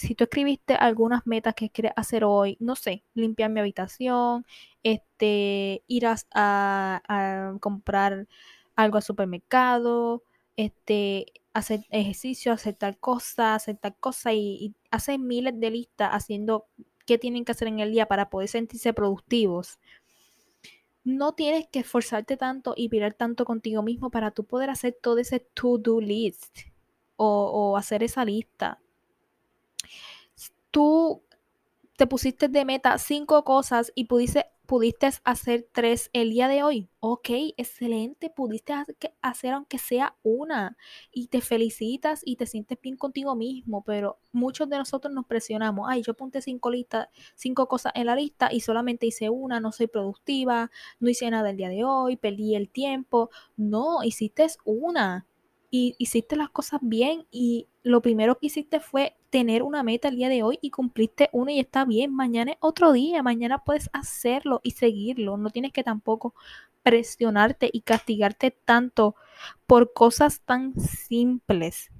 Si 0.00 0.14
tú 0.14 0.24
escribiste 0.24 0.74
algunas 0.74 1.26
metas 1.26 1.54
que 1.54 1.68
quieres 1.68 1.92
hacer 1.94 2.24
hoy, 2.24 2.56
no 2.58 2.74
sé, 2.74 3.04
limpiar 3.12 3.50
mi 3.50 3.60
habitación, 3.60 4.46
este, 4.82 5.82
ir 5.86 6.06
a, 6.06 7.52
comprar 7.60 8.26
algo 8.76 8.96
al 8.96 9.02
supermercado, 9.02 10.22
este, 10.56 11.26
hacer 11.52 11.84
ejercicio, 11.90 12.50
hacer 12.54 12.76
tal 12.76 12.96
cosa, 12.98 13.54
hacer 13.54 13.76
tal 13.76 13.94
cosa 13.96 14.32
y, 14.32 14.74
hacer 14.90 15.18
miles 15.18 15.60
de 15.60 15.70
listas 15.70 16.08
haciendo 16.12 16.66
qué 17.04 17.18
tienen 17.18 17.44
que 17.44 17.52
hacer 17.52 17.68
en 17.68 17.80
el 17.80 17.92
día 17.92 18.06
para 18.06 18.30
poder 18.30 18.48
sentirse 18.48 18.94
productivos. 18.94 19.78
No 21.04 21.34
tienes 21.34 21.68
que 21.70 21.80
esforzarte 21.80 22.38
tanto 22.38 22.72
y 22.74 22.88
mirar 22.88 23.12
tanto 23.12 23.44
contigo 23.44 23.82
mismo 23.82 24.10
para 24.10 24.30
tú 24.30 24.44
poder 24.46 24.70
hacer 24.70 24.96
todo 24.98 25.18
ese 25.18 25.40
to-do 25.40 26.00
list 26.00 26.60
o 27.16 27.76
hacer 27.76 28.02
esa 28.02 28.24
lista. 28.24 28.80
Tú 30.70 31.22
te 31.96 32.06
pusiste 32.06 32.48
de 32.48 32.64
meta 32.64 32.98
cinco 32.98 33.44
cosas 33.44 33.92
y 33.94 34.04
pudiste 34.04 34.46
pudiste 34.70 35.10
hacer 35.24 35.66
tres 35.72 36.10
el 36.12 36.30
día 36.30 36.46
de 36.46 36.62
hoy. 36.62 36.88
Ok, 37.00 37.30
excelente, 37.56 38.30
pudiste 38.30 38.72
hacer 39.20 39.54
aunque 39.54 39.78
sea 39.78 40.14
una 40.22 40.76
y 41.12 41.26
te 41.26 41.40
felicitas 41.40 42.22
y 42.24 42.36
te 42.36 42.46
sientes 42.46 42.78
bien 42.80 42.96
contigo 42.96 43.34
mismo, 43.34 43.82
pero 43.82 44.20
muchos 44.30 44.68
de 44.68 44.78
nosotros 44.78 45.12
nos 45.12 45.26
presionamos. 45.26 45.88
Ay, 45.90 46.04
yo 46.04 46.12
apunté 46.12 46.40
cinco 46.40 46.70
listas, 46.70 47.08
cinco 47.34 47.66
cosas 47.66 47.90
en 47.96 48.06
la 48.06 48.14
lista 48.14 48.52
y 48.52 48.60
solamente 48.60 49.06
hice 49.06 49.28
una, 49.28 49.58
no 49.58 49.72
soy 49.72 49.88
productiva, 49.88 50.70
no 51.00 51.10
hice 51.10 51.28
nada 51.28 51.50
el 51.50 51.56
día 51.56 51.68
de 51.68 51.82
hoy, 51.82 52.16
perdí 52.16 52.54
el 52.54 52.70
tiempo. 52.70 53.30
No, 53.56 54.04
hiciste 54.04 54.46
una 54.64 55.26
y 55.68 55.96
hiciste 55.98 56.36
las 56.36 56.50
cosas 56.50 56.78
bien 56.80 57.26
y 57.32 57.66
lo 57.82 58.02
primero 58.02 58.38
que 58.38 58.46
hiciste 58.46 58.78
fue 58.78 59.16
tener 59.30 59.62
una 59.62 59.82
meta 59.82 60.08
el 60.08 60.16
día 60.16 60.28
de 60.28 60.42
hoy 60.42 60.58
y 60.60 60.70
cumpliste 60.70 61.30
una 61.32 61.52
y 61.52 61.60
está 61.60 61.84
bien. 61.84 62.14
Mañana 62.14 62.52
es 62.52 62.58
otro 62.60 62.92
día, 62.92 63.22
mañana 63.22 63.64
puedes 63.64 63.88
hacerlo 63.92 64.60
y 64.62 64.72
seguirlo. 64.72 65.36
No 65.36 65.50
tienes 65.50 65.72
que 65.72 65.84
tampoco 65.84 66.34
presionarte 66.82 67.70
y 67.72 67.82
castigarte 67.82 68.50
tanto 68.50 69.14
por 69.66 69.92
cosas 69.92 70.40
tan 70.40 70.78
simples. 70.78 71.90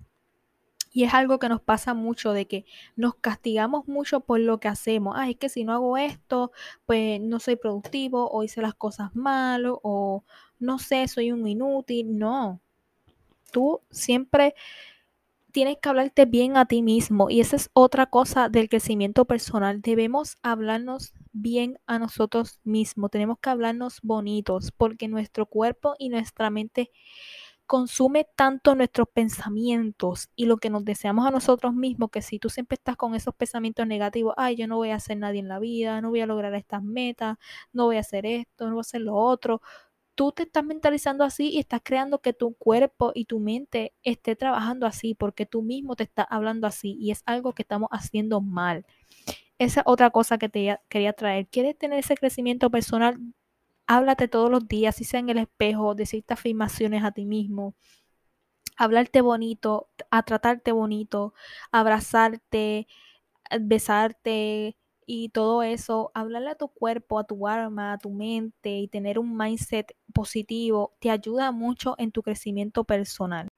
Y 0.93 1.05
es 1.05 1.15
algo 1.15 1.39
que 1.39 1.49
nos 1.49 1.61
pasa 1.61 1.95
mucho 1.95 2.33
de 2.33 2.47
que 2.47 2.65
nos 2.97 3.15
castigamos 3.15 3.87
mucho 3.87 4.21
por 4.21 4.41
lo 4.41 4.59
que 4.59 4.67
hacemos. 4.67 5.15
Ah, 5.17 5.31
es 5.31 5.37
que 5.37 5.49
si 5.49 5.63
no 5.63 5.73
hago 5.73 5.97
esto, 5.97 6.51
pues 6.85 7.21
no 7.21 7.39
soy 7.39 7.55
productivo 7.55 8.29
o 8.29 8.43
hice 8.43 8.61
las 8.61 8.75
cosas 8.75 9.15
mal 9.15 9.67
o 9.67 10.25
no 10.59 10.79
sé, 10.81 11.07
soy 11.07 11.31
un 11.31 11.47
inútil. 11.47 12.19
No, 12.19 12.61
tú 13.53 13.81
siempre 13.91 14.55
tienes 15.53 15.79
que 15.83 15.89
hablarte 15.89 16.27
bien 16.27 16.57
a 16.57 16.67
ti 16.67 16.83
mismo 16.83 17.31
y 17.31 17.41
esa 17.41 17.57
es 17.57 17.71
otra 17.73 18.07
cosa 18.07 18.49
del 18.49 18.69
crecimiento 18.69 19.25
personal. 19.25 19.83
Debemos 19.83 20.37
hablarnos 20.43 21.13
bien 21.33 21.79
a 21.87 21.99
nosotros 21.99 22.61
mismos, 22.65 23.11
tenemos 23.11 23.39
que 23.41 23.51
hablarnos 23.51 24.01
bonitos 24.03 24.73
porque 24.77 25.09
nuestro 25.09 25.47
cuerpo 25.47 25.95
y 25.99 26.09
nuestra 26.09 26.51
mente 26.51 26.91
consume 27.67 28.27
tanto 28.35 28.75
nuestros 28.75 29.09
pensamientos 29.15 30.29
y 30.35 30.47
lo 30.47 30.57
que 30.57 30.71
nos 30.71 30.85
deseamos 30.85 31.25
a 31.25 31.31
nosotros 31.31 31.73
mismos 31.73 32.11
que 32.11 32.21
si 32.21 32.41
tú 32.41 32.51
siempre 32.51 32.75
estás 32.75 32.97
con 32.97 33.15
esos 33.15 33.33
pensamientos 33.35 33.87
negativos, 33.87 34.35
ay, 34.37 34.57
yo 34.57 34.67
no 34.67 34.77
voy 34.77 34.91
a 34.91 34.97
hacer 34.97 35.19
nadie 35.19 35.39
en 35.39 35.47
la 35.47 35.61
vida, 35.61 36.01
no 36.01 36.11
voy 36.11 36.21
a 36.21 36.27
lograr 36.27 36.53
estas 36.57 36.83
metas, 36.83 37.39
no 37.73 37.85
voy 37.85 37.97
a 37.97 38.01
hacer 38.01 38.27
esto, 38.27 38.67
no 38.67 38.73
voy 38.73 38.81
a 38.81 38.83
hacer 38.83 39.03
lo 39.03 39.15
otro, 39.15 39.63
tú 40.15 40.33
te 40.33 40.45
estás 40.45 40.65
mentalizando 40.65 41.25
así 41.25 41.51
y 41.51 41.59
estás 41.59 41.81
creando 41.83 42.21
que 42.21 42.33
tu 42.33 42.55
cuerpo 42.55 43.13
y 43.15 43.25
tu 43.27 43.41
mente 43.41 43.95
esté 44.03 44.37
trabajando 44.37 44.87
así 44.87 45.15
porque 45.15 45.47
tú 45.47 45.63
mismo 45.63 45.97
te 45.97 46.05
estás 46.05 46.27
hablando 46.31 46.67
así 46.67 46.97
y 47.01 47.11
es 47.11 47.23
algo 47.27 47.55
que 47.55 47.63
estamos 47.63 47.89
haciendo 47.93 48.41
mal. 48.41 48.87
Esa 49.59 49.83
otra 49.87 50.11
cosa 50.11 50.39
que 50.39 50.49
te 50.49 50.79
quería 50.89 51.13
traer. 51.13 51.49
¿Quieres 51.49 51.79
tener 51.79 51.99
ese 52.01 52.17
crecimiento 52.17 52.71
personal? 52.71 53.19
Háblate 53.87 54.29
todos 54.29 54.51
los 54.51 54.69
días, 54.69 54.97
si 54.97 55.05
sea 55.05 55.21
en 55.21 55.31
el 55.31 55.39
espejo, 55.39 55.95
decirte 55.95 56.35
afirmaciones 56.35 57.05
a 57.05 57.13
ti 57.13 57.27
mismo, 57.27 57.75
hablarte 58.77 59.21
bonito, 59.21 59.91
a 60.11 60.23
tratarte 60.23 60.73
bonito, 60.73 61.35
abrazarte, 61.73 62.87
besarte, 63.61 64.77
y 65.13 65.31
todo 65.31 65.65
eso, 65.65 66.13
hablarle 66.15 66.51
a 66.51 66.55
tu 66.55 66.69
cuerpo, 66.69 67.19
a 67.19 67.25
tu 67.25 67.49
alma, 67.49 67.95
a 67.95 67.99
tu 67.99 68.11
mente 68.11 68.79
y 68.79 68.87
tener 68.87 69.19
un 69.19 69.37
mindset 69.37 69.97
positivo 70.15 70.95
te 71.01 71.11
ayuda 71.11 71.51
mucho 71.51 71.97
en 71.99 72.13
tu 72.13 72.23
crecimiento 72.23 72.85
personal. 72.85 73.49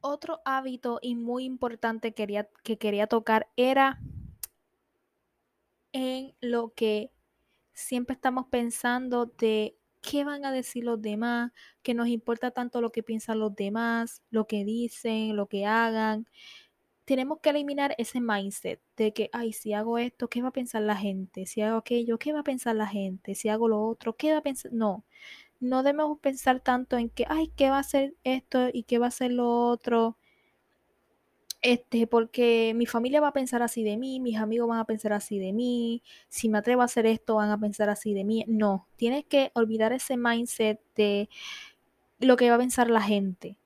Otro 0.00 0.40
hábito 0.44 0.98
y 1.00 1.14
muy 1.14 1.44
importante 1.44 2.12
quería, 2.12 2.48
que 2.64 2.76
quería 2.76 3.06
tocar 3.06 3.50
era 3.54 4.00
en 5.92 6.34
lo 6.40 6.74
que 6.74 7.12
siempre 7.72 8.14
estamos 8.14 8.46
pensando 8.50 9.26
de 9.26 9.76
qué 10.00 10.24
van 10.24 10.44
a 10.44 10.50
decir 10.50 10.82
los 10.82 11.00
demás, 11.00 11.52
que 11.84 11.94
nos 11.94 12.08
importa 12.08 12.50
tanto 12.50 12.80
lo 12.80 12.90
que 12.90 13.04
piensan 13.04 13.38
los 13.38 13.54
demás, 13.54 14.22
lo 14.30 14.48
que 14.48 14.64
dicen, 14.64 15.36
lo 15.36 15.46
que 15.46 15.66
hagan 15.66 16.26
tenemos 17.04 17.40
que 17.40 17.50
eliminar 17.50 17.94
ese 17.98 18.20
mindset 18.20 18.80
de 18.96 19.12
que, 19.12 19.28
ay, 19.32 19.52
si 19.52 19.72
hago 19.72 19.98
esto, 19.98 20.28
¿qué 20.28 20.42
va 20.42 20.48
a 20.48 20.52
pensar 20.52 20.82
la 20.82 20.96
gente? 20.96 21.46
Si 21.46 21.60
hago 21.60 21.78
aquello, 21.78 22.18
¿qué 22.18 22.32
va 22.32 22.40
a 22.40 22.44
pensar 22.44 22.76
la 22.76 22.86
gente? 22.86 23.34
Si 23.34 23.48
hago 23.48 23.68
lo 23.68 23.82
otro, 23.82 24.16
¿qué 24.16 24.32
va 24.32 24.38
a 24.38 24.42
pensar? 24.42 24.72
No, 24.72 25.04
no 25.60 25.82
debemos 25.82 26.18
pensar 26.20 26.60
tanto 26.60 26.96
en 26.98 27.10
que, 27.10 27.24
ay, 27.28 27.52
¿qué 27.56 27.70
va 27.70 27.78
a 27.78 27.82
ser 27.82 28.14
esto 28.24 28.68
y 28.72 28.84
qué 28.84 28.98
va 28.98 29.08
a 29.08 29.10
ser 29.10 29.32
lo 29.32 29.50
otro? 29.68 30.18
Este, 31.62 32.08
porque 32.08 32.72
mi 32.74 32.86
familia 32.86 33.20
va 33.20 33.28
a 33.28 33.32
pensar 33.32 33.62
así 33.62 33.84
de 33.84 33.96
mí, 33.96 34.18
mis 34.20 34.36
amigos 34.36 34.68
van 34.68 34.80
a 34.80 34.84
pensar 34.84 35.12
así 35.12 35.38
de 35.38 35.52
mí, 35.52 36.02
si 36.28 36.48
me 36.48 36.58
atrevo 36.58 36.82
a 36.82 36.86
hacer 36.86 37.06
esto, 37.06 37.36
van 37.36 37.50
a 37.50 37.58
pensar 37.60 37.88
así 37.88 38.14
de 38.14 38.24
mí. 38.24 38.44
No, 38.48 38.88
tienes 38.96 39.24
que 39.24 39.52
olvidar 39.54 39.92
ese 39.92 40.16
mindset 40.16 40.80
de 40.96 41.28
lo 42.18 42.36
que 42.36 42.48
va 42.50 42.56
a 42.56 42.58
pensar 42.58 42.90
la 42.90 43.02
gente 43.02 43.56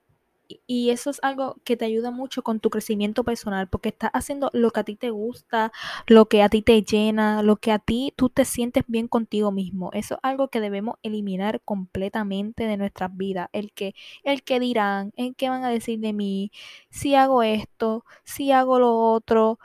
y 0.67 0.91
eso 0.91 1.11
es 1.11 1.19
algo 1.23 1.57
que 1.65 1.77
te 1.77 1.85
ayuda 1.85 2.11
mucho 2.11 2.43
con 2.43 2.61
tu 2.61 2.71
crecimiento 2.71 3.25
personal, 3.25 3.69
porque 3.69 3.91
estás 3.91 4.11
haciendo 4.15 4.51
lo 4.53 4.71
que 4.71 4.81
a 4.81 4.85
ti 4.85 4.97
te 4.97 5.11
gusta, 5.11 5.73
lo 6.07 6.27
que 6.29 6.43
a 6.43 6.49
ti 6.49 6.63
te 6.63 6.83
llena, 6.83 7.43
lo 7.43 7.57
que 7.57 7.73
a 7.73 7.79
ti 7.79 8.13
tú 8.17 8.29
te 8.31 8.45
sientes 8.45 8.85
bien 8.87 9.09
contigo 9.09 9.53
mismo. 9.53 9.91
Eso 9.93 10.15
es 10.15 10.21
algo 10.23 10.49
que 10.49 10.61
debemos 10.61 10.97
eliminar 11.03 11.61
completamente 11.65 12.65
de 12.67 12.77
nuestras 12.77 13.17
vidas. 13.17 13.49
El 13.53 13.73
que, 13.73 13.95
el 14.25 14.43
que 14.43 14.61
dirán, 14.61 15.13
el 15.17 15.35
que 15.37 15.49
van 15.49 15.65
a 15.65 15.71
decir 15.71 16.01
de 16.01 16.13
mí, 16.13 16.51
si 16.91 17.15
hago 17.15 17.43
esto, 17.43 18.05
si 18.25 18.53
hago 18.53 18.79
lo 18.79 18.97
otro. 18.97 19.59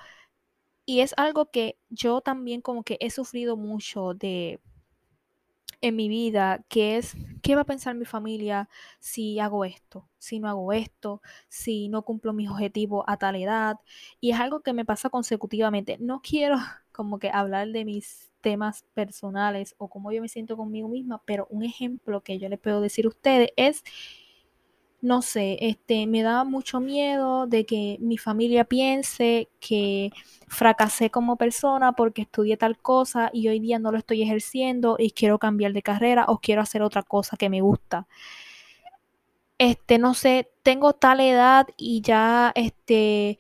Y 0.86 1.02
es 1.02 1.14
algo 1.18 1.50
que 1.52 1.78
yo 1.90 2.22
también 2.22 2.62
como 2.62 2.84
que 2.84 2.98
he 3.00 3.10
sufrido 3.12 3.58
mucho 3.58 4.14
de 4.14 4.60
en 5.82 5.96
mi 5.96 6.08
vida, 6.10 6.64
que 6.70 6.98
es, 6.98 7.16
¿qué 7.42 7.56
va 7.56 7.62
a 7.62 7.66
pensar 7.66 7.96
mi 7.96 8.06
familia 8.06 8.70
si 9.00 9.40
hago 9.40 9.66
esto? 9.66 10.08
Si 10.20 10.40
no 10.40 10.48
hago 10.50 10.74
esto, 10.74 11.22
si 11.50 11.90
no 11.90 12.04
cumplo 12.04 12.34
mis 12.34 12.50
objetivos 12.50 13.04
a 13.08 13.18
tal 13.18 13.36
edad. 13.36 13.78
Y 14.20 14.32
es 14.32 14.40
algo 14.40 14.62
que 14.62 14.74
me 14.74 14.86
pasa 14.86 15.10
consecutivamente. 15.10 15.98
No 16.00 16.22
quiero 16.22 16.58
como 16.92 17.20
que 17.20 17.30
hablar 17.30 17.70
de 17.70 17.86
mis 17.86 18.32
temas 18.42 18.86
personales 18.94 19.76
o 19.78 19.88
cómo 19.90 20.12
yo 20.12 20.22
me 20.22 20.28
siento 20.28 20.58
conmigo 20.58 20.90
misma, 20.90 21.22
pero 21.26 21.48
un 21.50 21.64
ejemplo 21.64 22.22
que 22.24 22.40
yo 22.40 22.50
les 22.50 22.60
puedo 22.60 22.82
decir 22.82 23.06
a 23.06 23.10
ustedes 23.10 23.50
es 23.56 23.84
no 25.02 25.22
sé, 25.24 25.58
este, 25.62 26.06
me 26.08 26.22
da 26.22 26.44
mucho 26.44 26.80
miedo 26.80 27.48
de 27.48 27.66
que 27.66 27.98
mi 28.02 28.18
familia 28.18 28.66
piense 28.66 29.50
que 29.60 30.12
fracasé 30.48 31.10
como 31.10 31.38
persona 31.38 31.94
porque 31.94 32.22
estudié 32.24 32.56
tal 32.58 32.78
cosa 32.78 33.32
y 33.34 33.48
hoy 33.48 33.60
día 33.60 33.80
no 33.80 33.92
lo 33.92 33.98
estoy 33.98 34.22
ejerciendo 34.22 34.98
y 35.00 35.12
quiero 35.12 35.40
cambiar 35.40 35.74
de 35.74 35.82
carrera 35.82 36.26
o 36.28 36.40
quiero 36.40 36.62
hacer 36.62 36.84
otra 36.84 37.04
cosa 37.04 37.36
que 37.38 37.50
me 37.50 37.62
gusta. 37.62 38.08
Este, 39.58 40.00
no 40.00 40.14
sé, 40.16 40.52
tengo 40.64 40.94
tal 40.94 41.20
edad 41.20 41.68
y 41.78 42.02
ya, 42.02 42.52
este, 42.56 43.38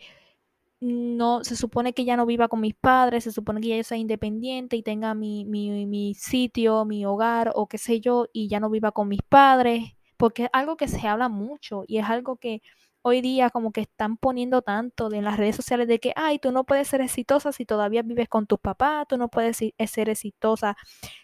no, 0.82 1.44
se 1.44 1.56
supone 1.56 1.94
que 1.94 2.06
ya 2.06 2.18
no 2.18 2.26
viva 2.26 2.48
con 2.48 2.62
mis 2.62 2.76
padres, 2.76 3.24
se 3.26 3.32
supone 3.32 3.62
que 3.62 3.70
ya 3.70 3.78
yo 3.78 3.84
sea 3.84 3.98
independiente 3.98 4.76
y 4.78 4.84
tenga 4.84 5.16
mi, 5.16 5.46
mi, 5.46 5.86
mi 5.88 6.14
sitio, 6.16 6.86
mi 6.86 7.06
hogar 7.06 7.52
o 7.56 7.68
qué 7.68 7.78
sé 7.78 8.02
yo, 8.02 8.28
y 8.34 8.48
ya 8.50 8.60
no 8.60 8.70
viva 8.70 8.92
con 8.92 9.08
mis 9.10 9.22
padres 9.24 9.96
porque 10.22 10.44
es 10.44 10.50
algo 10.54 10.78
que 10.78 10.88
se 10.88 11.08
habla 11.08 11.30
mucho 11.30 11.84
y 11.88 11.98
es 11.98 12.06
algo 12.06 12.36
que 12.38 12.62
hoy 13.02 13.22
día 13.22 13.50
como 13.50 13.72
que 13.72 13.82
están 13.82 14.18
poniendo 14.18 14.62
tanto 14.62 15.12
en 15.12 15.24
las 15.24 15.38
redes 15.38 15.56
sociales 15.56 15.88
de 15.88 16.00
que, 16.00 16.14
ay, 16.16 16.38
tú 16.38 16.52
no 16.52 16.64
puedes 16.64 16.88
ser 16.90 17.02
exitosa 17.02 17.52
si 17.52 17.66
todavía 17.66 18.04
vives 18.04 18.30
con 18.30 18.46
tus 18.46 18.60
papás, 18.60 19.08
tú 19.10 19.18
no 19.18 19.30
puedes 19.30 19.58
ser 19.58 20.10
exitosa 20.10 20.78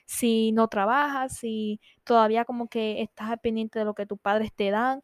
si 0.07 0.51
no 0.51 0.67
trabajas, 0.67 1.37
si 1.37 1.79
todavía 2.03 2.43
como 2.43 2.69
que 2.69 3.03
estás 3.03 3.37
pendiente 3.39 3.77
de 3.77 3.85
lo 3.85 3.93
que 3.93 4.07
tus 4.07 4.19
padres 4.19 4.51
te 4.55 4.71
dan. 4.71 5.03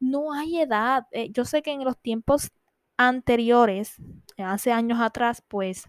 No 0.00 0.32
hay 0.32 0.60
edad. 0.60 1.06
Eh, 1.12 1.30
yo 1.30 1.44
sé 1.44 1.62
que 1.62 1.70
en 1.70 1.84
los 1.84 1.96
tiempos 1.96 2.50
anteriores, 2.96 3.94
hace 4.36 4.72
años 4.72 4.98
atrás, 5.00 5.44
pues 5.46 5.84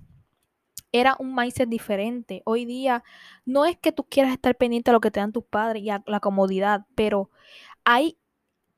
era 0.91 1.15
un 1.19 1.35
mindset 1.35 1.69
diferente. 1.69 2.41
Hoy 2.45 2.65
día 2.65 3.03
no 3.45 3.65
es 3.65 3.77
que 3.77 3.91
tú 3.91 4.03
quieras 4.03 4.33
estar 4.33 4.55
pendiente 4.55 4.91
de 4.91 4.93
lo 4.93 5.01
que 5.01 5.11
te 5.11 5.19
dan 5.19 5.31
tus 5.31 5.43
padres 5.43 5.83
y 5.83 5.89
a 5.89 6.03
la 6.05 6.19
comodidad, 6.19 6.85
pero 6.95 7.29
hay 7.83 8.17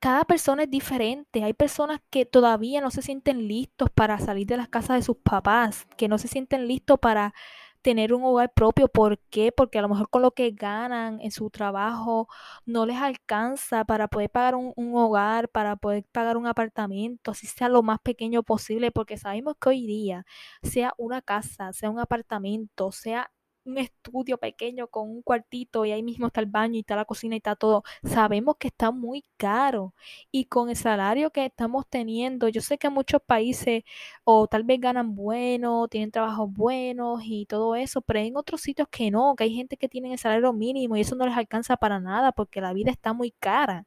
cada 0.02 0.26
persona 0.26 0.64
es 0.64 0.70
diferente. 0.72 1.44
Hay 1.44 1.54
personas 1.54 2.02
que 2.10 2.26
todavía 2.26 2.82
no 2.82 2.90
se 2.90 3.04
sienten 3.04 3.48
listos 3.48 3.90
para 3.92 4.18
salir 4.20 4.48
de 4.48 4.58
las 4.58 4.68
casas 4.68 4.98
de 4.98 5.04
sus 5.04 5.18
papás, 5.18 5.86
que 5.96 6.08
no 6.08 6.18
se 6.18 6.28
sienten 6.28 6.68
listos 6.68 7.00
para 7.00 7.36
tener 7.82 8.14
un 8.14 8.24
hogar 8.24 8.54
propio. 8.54 8.88
¿Por 8.88 9.20
qué? 9.30 9.52
Porque 9.52 9.80
a 9.80 9.82
lo 9.82 9.90
mejor 9.90 10.10
con 10.10 10.22
lo 10.22 10.32
que 10.32 10.52
ganan 10.52 11.20
en 11.22 11.32
su 11.32 11.50
trabajo 11.50 12.28
no 12.66 12.86
les 12.86 12.98
alcanza 12.98 13.86
para 13.86 14.08
poder 14.08 14.30
pagar 14.30 14.56
un, 14.56 14.74
hogar, 14.96 15.50
para 15.50 15.76
poder 15.76 16.06
pagar 16.12 16.38
un 16.38 16.48
apartamento, 16.48 17.32
así 17.32 17.48
sea 17.48 17.70
lo 17.70 17.84
más 17.84 18.00
pequeño 18.00 18.44
posible, 18.44 18.92
porque 18.92 19.18
sabemos 19.18 19.56
que 19.60 19.70
hoy 19.70 19.86
día, 19.86 20.26
sea 20.64 20.94
una 20.98 21.22
casa, 21.22 21.74
sea 21.74 21.90
un 21.90 22.00
apartamento, 22.00 22.92
sea 22.92 23.32
un 23.66 23.78
estudio 23.78 24.38
pequeño 24.38 24.88
con 24.88 25.10
un 25.10 25.22
cuartito 25.22 25.86
y 25.86 25.92
ahí 25.92 26.04
mismo 26.04 26.28
está 26.28 26.42
el 26.42 26.48
baño 26.48 26.76
y 26.76 26.80
está 26.80 26.96
la 26.96 27.06
cocina 27.06 27.36
y 27.36 27.38
está 27.38 27.56
todo. 27.56 27.84
Sabemos 28.04 28.56
que 28.58 28.68
está 28.70 28.92
muy 28.92 29.24
caro 29.38 29.94
y 30.32 30.46
con 30.46 30.70
el 30.70 30.76
salario 30.76 31.32
que 31.32 31.46
estamos 31.46 31.88
teniendo, 31.88 32.48
yo 32.50 32.62
sé 32.62 32.78
que 32.78 32.90
muchos 32.90 33.22
países 33.22 33.84
o 34.24 34.48
tal 34.48 34.64
vez 34.64 34.80
ganan 34.80 35.16
bueno, 35.16 35.88
tienen 35.88 36.12
trabajos 36.12 36.52
buenos 36.52 37.22
y 37.24 37.46
todo 37.46 37.76
eso, 37.76 38.02
pero 38.02 38.20
en 38.20 38.36
otros 38.38 38.62
sitios 38.62 38.88
que 38.90 39.12
no, 39.12 39.36
que 39.36 39.44
hay 39.46 39.54
gente 39.54 39.78
que 39.78 39.90
tiene 39.90 40.12
el 40.14 40.20
salario 40.20 40.54
mínimo 40.54 40.98
y 40.98 41.02
eso 41.02 41.16
no 41.16 41.26
les 41.26 41.38
alcanza 41.38 41.78
para 41.78 42.00
nada 42.00 42.32
porque 42.32 42.62
la 42.62 42.74
vida 42.74 42.92
está 42.92 43.14
muy 43.14 43.32
cara 43.32 43.86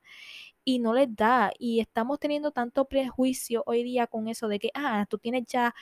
y 0.64 0.78
no 0.78 0.94
les 0.94 1.14
da. 1.14 1.52
Y 1.58 1.80
estamos 1.80 2.18
teniendo 2.18 2.50
tanto 2.52 2.86
prejuicio 2.86 3.62
hoy 3.66 3.82
día 3.84 4.06
con 4.06 4.28
eso 4.28 4.48
de 4.48 4.58
que, 4.58 4.70
ah, 4.74 5.06
tú 5.08 5.18
tienes 5.18 5.44
ya 5.46 5.74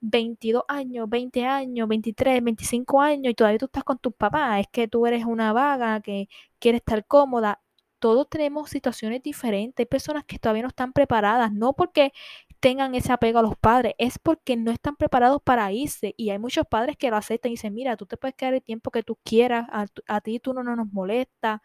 22 0.00 0.64
años, 0.68 1.08
20 1.08 1.44
años, 1.44 1.88
23, 1.88 2.42
25 2.42 3.00
años 3.00 3.30
y 3.30 3.34
todavía 3.34 3.58
tú 3.58 3.66
estás 3.66 3.84
con 3.84 3.98
tus 3.98 4.14
papás, 4.14 4.60
es 4.60 4.68
que 4.70 4.88
tú 4.88 5.06
eres 5.06 5.24
una 5.24 5.52
vaga 5.52 6.00
que 6.00 6.28
quiere 6.58 6.78
estar 6.78 7.06
cómoda. 7.06 7.62
Todos 7.98 8.28
tenemos 8.28 8.70
situaciones 8.70 9.22
diferentes, 9.22 9.82
hay 9.84 9.86
personas 9.86 10.24
que 10.24 10.38
todavía 10.38 10.62
no 10.62 10.68
están 10.68 10.92
preparadas, 10.92 11.52
no 11.52 11.72
porque 11.72 12.12
tengan 12.60 12.94
ese 12.94 13.12
apego 13.12 13.38
a 13.38 13.42
los 13.42 13.56
padres, 13.56 13.94
es 13.98 14.18
porque 14.18 14.56
no 14.56 14.70
están 14.70 14.96
preparados 14.96 15.42
para 15.42 15.72
irse 15.72 16.14
y 16.16 16.30
hay 16.30 16.38
muchos 16.38 16.66
padres 16.66 16.96
que 16.96 17.10
lo 17.10 17.16
aceptan 17.16 17.50
y 17.50 17.54
dicen, 17.54 17.74
mira, 17.74 17.96
tú 17.96 18.06
te 18.06 18.16
puedes 18.16 18.34
quedar 18.36 18.54
el 18.54 18.62
tiempo 18.62 18.90
que 18.90 19.02
tú 19.02 19.18
quieras, 19.24 19.66
a, 19.70 20.20
ti 20.20 20.40
tú 20.40 20.52
no, 20.54 20.62
no 20.62 20.76
nos 20.76 20.92
molesta, 20.92 21.62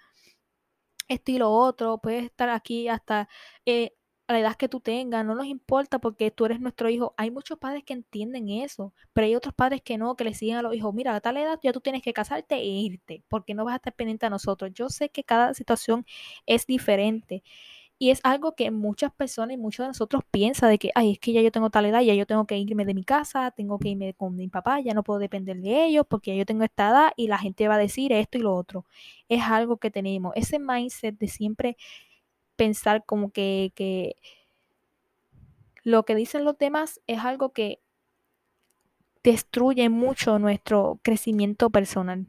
esto 1.08 1.32
y 1.32 1.38
lo 1.38 1.52
otro, 1.52 2.00
puedes 2.00 2.24
estar 2.26 2.50
aquí 2.50 2.88
hasta 2.88 3.28
eh, 3.66 3.94
la 4.32 4.40
edad 4.40 4.56
que 4.56 4.70
tú 4.70 4.80
tengas, 4.80 5.26
no 5.26 5.36
nos 5.36 5.46
importa 5.46 6.00
porque 6.00 6.32
tú 6.32 6.46
eres 6.46 6.60
nuestro 6.60 6.90
hijo. 6.90 7.14
Hay 7.18 7.32
muchos 7.32 7.58
padres 7.60 7.84
que 7.84 7.94
entienden 7.94 8.50
eso, 8.50 8.94
pero 9.14 9.26
hay 9.26 9.36
otros 9.36 9.54
padres 9.54 9.82
que 9.82 9.98
no, 9.98 10.16
que 10.16 10.24
le 10.24 10.34
siguen 10.34 10.58
a 10.58 10.62
los 10.62 10.76
hijos, 10.76 10.94
mira, 10.94 11.16
a 11.16 11.22
tal 11.22 11.38
edad 11.38 11.60
ya 11.64 11.74
tú 11.74 11.82
tienes 11.82 12.02
que 12.02 12.14
casarte 12.14 12.56
e 12.56 12.66
irte, 12.66 13.24
porque 13.30 13.54
no 13.54 13.66
vas 13.66 13.74
a 13.74 13.76
estar 13.78 13.94
pendiente 13.94 14.26
a 14.26 14.30
nosotros. 14.30 14.72
Yo 14.74 14.90
sé 14.90 15.10
que 15.10 15.24
cada 15.24 15.54
situación 15.54 16.06
es 16.46 16.66
diferente. 16.68 17.44
Y 18.02 18.10
es 18.10 18.20
algo 18.24 18.56
que 18.56 18.72
muchas 18.72 19.12
personas 19.14 19.54
y 19.54 19.58
muchos 19.58 19.84
de 19.84 19.90
nosotros 19.90 20.24
piensan 20.32 20.72
de 20.72 20.80
que, 20.80 20.90
ay, 20.96 21.12
es 21.12 21.20
que 21.20 21.34
ya 21.34 21.42
yo 21.44 21.52
tengo 21.52 21.70
tal 21.70 21.86
edad, 21.86 22.02
ya 22.02 22.16
yo 22.16 22.26
tengo 22.26 22.48
que 22.48 22.58
irme 22.58 22.84
de 22.84 22.96
mi 22.96 23.04
casa, 23.04 23.52
tengo 23.52 23.78
que 23.78 23.90
irme 23.90 24.16
con 24.16 24.36
mi 24.36 24.48
papá, 24.48 24.80
ya 24.80 24.96
no 24.96 25.04
puedo 25.04 25.20
depender 25.20 25.58
de 25.62 25.86
ellos 25.86 26.06
porque 26.10 26.32
ya 26.32 26.38
yo 26.38 26.46
tengo 26.48 26.64
esta 26.64 26.90
edad 26.90 27.12
y 27.16 27.28
la 27.28 27.38
gente 27.38 27.68
va 27.68 27.76
a 27.76 27.78
decir 27.78 28.12
esto 28.12 28.40
y 28.40 28.42
lo 28.42 28.56
otro. 28.56 28.86
Es 29.30 29.44
algo 29.44 29.78
que 29.78 29.92
tenemos. 29.92 30.34
Ese 30.36 30.58
mindset 30.58 31.16
de 31.20 31.28
siempre 31.28 31.78
pensar 32.62 33.04
como 33.08 33.32
que, 33.32 33.72
que 33.74 34.18
lo 35.82 36.04
que 36.04 36.14
dicen 36.14 36.46
los 36.46 36.60
demás 36.60 37.02
es 37.08 37.18
algo 37.18 37.54
que 37.54 37.82
destruye 39.24 39.90
mucho 39.90 40.38
nuestro 40.38 41.00
crecimiento 41.02 41.72
personal. 41.72 42.28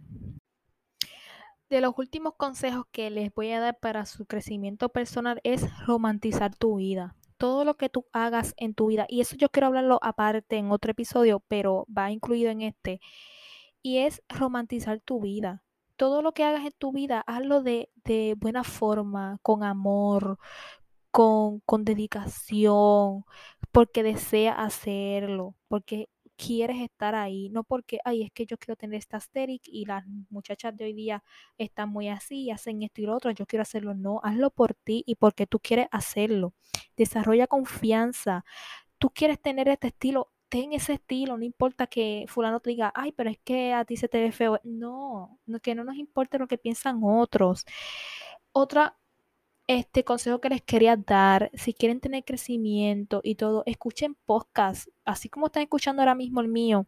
De 1.69 1.83
los 1.83 1.93
últimos 1.99 2.33
consejos 2.39 2.87
que 2.93 3.11
les 3.11 3.31
voy 3.35 3.51
a 3.51 3.61
dar 3.61 3.79
para 3.79 4.07
su 4.07 4.25
crecimiento 4.25 4.89
personal 4.89 5.39
es 5.45 5.69
romantizar 5.85 6.57
tu 6.57 6.77
vida. 6.77 7.15
Todo 7.37 7.67
lo 7.67 7.77
que 7.77 7.91
tú 7.91 8.07
hagas 8.15 8.55
en 8.57 8.73
tu 8.73 8.87
vida, 8.87 9.05
y 9.11 9.21
eso 9.21 9.37
yo 9.37 9.51
quiero 9.51 9.67
hablarlo 9.67 9.99
aparte 10.01 10.57
en 10.57 10.71
otro 10.71 10.93
episodio, 10.93 11.41
pero 11.47 11.87
va 11.95 12.11
incluido 12.11 12.51
en 12.51 12.63
este, 12.63 13.01
y 13.83 13.99
es 13.99 14.23
romantizar 14.31 14.99
tu 15.01 15.21
vida 15.21 15.63
todo 16.03 16.21
lo 16.21 16.33
que 16.33 16.43
hagas 16.43 16.65
en 16.67 16.73
tu 16.73 16.91
vida, 16.91 17.23
hazlo 17.29 17.63
de, 17.63 17.89
de 18.05 18.35
buena 18.37 18.65
forma, 18.65 19.39
con 19.41 19.63
amor, 19.63 20.37
con, 21.13 21.61
con 21.61 21.85
dedicación, 21.85 23.25
porque 23.71 24.03
desea 24.03 24.53
hacerlo, 24.65 25.55
porque 25.69 26.09
quieres 26.37 26.81
estar 26.83 27.15
ahí, 27.15 27.51
no 27.51 27.63
porque, 27.63 28.01
ay, 28.05 28.25
es 28.25 28.33
que 28.33 28.47
yo 28.47 28.59
quiero 28.59 28.75
tener 28.75 28.99
esta 28.99 29.19
aesthetic 29.19 29.63
y 29.67 29.85
las 29.85 30.05
muchachas 30.29 30.77
de 30.77 30.87
hoy 30.87 30.93
día 30.93 31.23
están 31.57 31.91
muy 31.91 32.09
así, 32.09 32.51
hacen 32.51 32.83
esto 32.83 33.01
y 33.01 33.07
lo 33.07 33.15
otro, 33.15 33.31
yo 33.31 33.47
quiero 33.47 33.63
hacerlo, 33.63 33.95
no, 33.95 34.21
hazlo 34.25 34.51
por 34.51 34.75
ti 34.75 35.05
y 35.07 35.15
porque 35.15 35.47
tú 35.47 35.61
quieres 35.61 35.87
hacerlo. 35.93 36.53
Desarrolla 36.97 37.47
confianza. 37.47 38.45
Tú 38.99 39.11
quieres 39.11 39.41
tener 39.41 39.69
este 39.69 39.89
estilo, 39.89 40.33
ten 40.53 40.75
ese 40.75 40.95
estilo, 40.95 41.39
no 41.39 41.45
importa 41.45 41.87
que 41.87 42.27
fulano 42.29 42.61
te 42.61 42.71
diga, 42.71 42.93
ay, 42.95 43.13
pero 43.13 43.31
es 43.31 43.39
que 43.39 43.73
a 43.73 43.87
ti 43.87 43.97
se 43.97 44.07
te 44.09 44.21
ve 44.21 44.33
feo. 44.33 44.61
No, 44.65 45.39
que 45.63 45.75
no 45.75 45.83
nos 45.83 45.97
importe 45.97 46.39
lo 46.39 46.47
que 46.47 46.59
piensan 46.59 47.01
otros. 47.03 47.65
Otra 48.53 48.99
este 49.67 50.05
consejo 50.05 50.41
que 50.41 50.51
les 50.51 50.63
quería 50.63 50.97
dar, 50.97 51.51
si 51.55 51.73
quieren 51.73 52.01
tener 52.01 52.25
crecimiento 52.25 53.21
y 53.25 53.37
todo, 53.37 53.63
escuchen 53.67 54.17
podcast, 54.27 54.89
así 55.07 55.31
como 55.31 55.47
están 55.47 55.63
escuchando 55.63 56.03
ahora 56.03 56.15
mismo 56.15 56.41
el 56.43 56.49
mío 56.49 56.87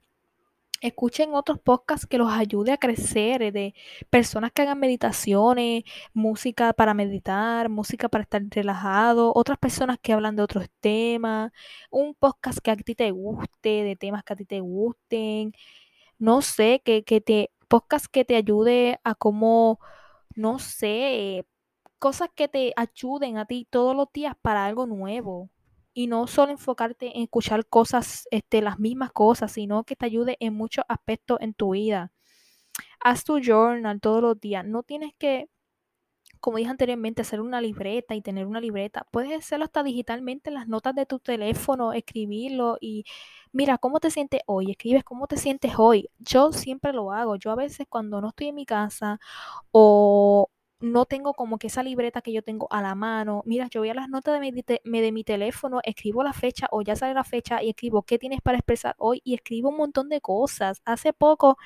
escuchen 0.81 1.35
otros 1.35 1.59
podcasts 1.61 2.07
que 2.07 2.19
los 2.19 2.33
ayude 2.33 2.73
a 2.73 2.79
crecer, 2.79 3.43
eh, 3.43 3.53
de 3.53 3.75
personas 4.11 4.53
que 4.53 4.63
hagan 4.63 4.79
meditaciones, 4.81 5.85
música 6.13 6.73
para 6.73 6.95
meditar, 6.95 7.69
música 7.69 8.09
para 8.09 8.23
estar 8.23 8.43
relajado, 8.51 9.33
otras 9.35 9.59
personas 9.59 9.99
que 10.01 10.13
hablan 10.13 10.37
de 10.37 10.43
otros 10.43 10.67
temas, 10.81 11.53
un 11.91 12.15
podcast 12.15 12.59
que 12.59 12.71
a 12.71 12.77
ti 12.77 12.95
te 12.95 13.11
guste, 13.11 13.85
de 13.85 13.97
temas 13.97 14.25
que 14.25 14.33
a 14.35 14.37
ti 14.37 14.45
te 14.45 14.61
gusten, 14.61 15.53
no 16.19 16.43
sé, 16.43 16.83
que, 16.85 17.05
que 17.05 17.21
te, 17.21 17.51
podcast 17.69 18.07
que 18.07 18.25
te 18.25 18.37
ayude 18.37 19.01
a 19.05 19.15
como, 19.15 19.81
no 20.37 20.59
sé, 20.59 21.47
cosas 21.99 22.29
que 22.35 22.49
te 22.49 22.73
ayuden 22.77 23.39
a 23.39 23.47
ti 23.47 23.67
todos 23.71 23.97
los 23.97 24.13
días 24.13 24.37
para 24.43 24.67
algo 24.67 24.87
nuevo 24.87 25.51
y 25.95 26.09
no 26.09 26.27
solo 26.27 26.53
enfocarte 26.53 27.17
en 27.17 27.23
escuchar 27.23 27.67
cosas, 27.67 28.27
este, 28.31 28.61
las 28.63 28.79
mismas 28.79 29.13
cosas, 29.13 29.53
sino 29.53 29.85
que 29.85 29.97
te 29.97 30.07
ayude 30.07 30.37
en 30.41 30.55
muchos 30.55 30.85
aspectos 30.89 31.39
en 31.41 31.55
tu 31.55 31.73
vida. 31.73 32.13
Haz 33.01 33.25
tu 33.25 33.39
journal 33.41 34.01
todos 34.01 34.23
los 34.23 34.41
días. 34.41 34.65
No 34.65 34.83
tienes 34.83 35.13
que, 35.19 35.49
como 36.41 36.59
dije 36.59 36.71
anteriormente, 36.71 37.23
hacer 37.23 37.41
una 37.41 37.61
libreta 37.61 38.15
y 38.15 38.23
tener 38.23 38.47
una 38.47 38.61
libreta. 38.61 39.07
Puedes 39.11 39.33
hacerlo 39.39 39.65
hasta 39.67 39.83
digitalmente 39.83 40.51
en 40.51 40.55
las 40.55 40.69
notas 40.69 40.95
de 40.95 41.07
tu 41.07 41.19
teléfono, 41.21 41.93
escribirlo 41.93 42.79
y 42.81 43.05
mira 43.53 43.79
cómo 43.79 44.01
te 44.01 44.11
sientes 44.11 44.43
hoy. 44.47 44.71
Escribes 44.73 45.05
cómo 45.05 45.27
te 45.29 45.37
sientes 45.39 45.75
hoy. 45.79 46.11
Yo 46.19 46.53
siempre 46.53 46.93
lo 46.93 47.13
hago. 47.13 47.37
Yo 47.37 47.51
a 47.53 47.57
veces 47.57 47.87
cuando 47.89 48.21
no 48.21 48.29
estoy 48.31 48.49
en 48.49 48.57
mi 48.57 48.67
casa 48.67 49.21
o 49.73 50.51
no 50.85 51.07
tengo 51.07 51.35
como 51.35 51.59
que 51.59 51.69
esa 51.69 51.83
libreta 51.83 52.21
que 52.23 52.33
yo 52.33 52.43
tengo 52.43 52.69
a 52.71 52.83
la 52.83 52.95
mano. 52.95 53.43
Mira, 53.47 53.69
yo 53.69 53.81
voy 53.81 53.89
a 53.91 53.95
las 53.95 54.09
notas 54.09 54.39
de 54.41 54.53
mi, 54.53 55.01
de 55.01 55.13
mi 55.13 55.25
teléfono, 55.25 55.81
escribo 55.83 56.23
la 56.23 56.33
fecha 56.33 56.69
o 56.71 56.83
ya 56.83 56.95
sale 56.97 57.15
la 57.15 57.25
fecha 57.25 57.63
y 57.63 57.71
escribo 57.71 58.03
qué 58.03 58.19
tienes 58.19 58.41
para 58.43 58.59
expresar 58.59 58.95
hoy 58.99 59.21
y 59.25 59.35
escribo 59.35 59.71
un 59.71 59.77
montón 59.79 60.09
de 60.11 60.21
cosas. 60.21 60.83
Hace 60.85 61.13
poco 61.13 61.57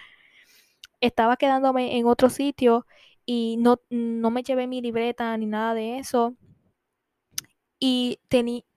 estaba 1.01 1.37
quedándome 1.37 1.99
en 1.99 2.07
otro 2.07 2.31
sitio 2.31 2.87
y 3.27 3.57
no, 3.59 3.81
no 3.91 4.31
me 4.31 4.43
llevé 4.43 4.66
mi 4.66 4.81
libreta 4.81 5.37
ni 5.37 5.47
nada 5.47 5.75
de 5.75 5.99
eso. 5.99 6.35
Y 7.81 8.21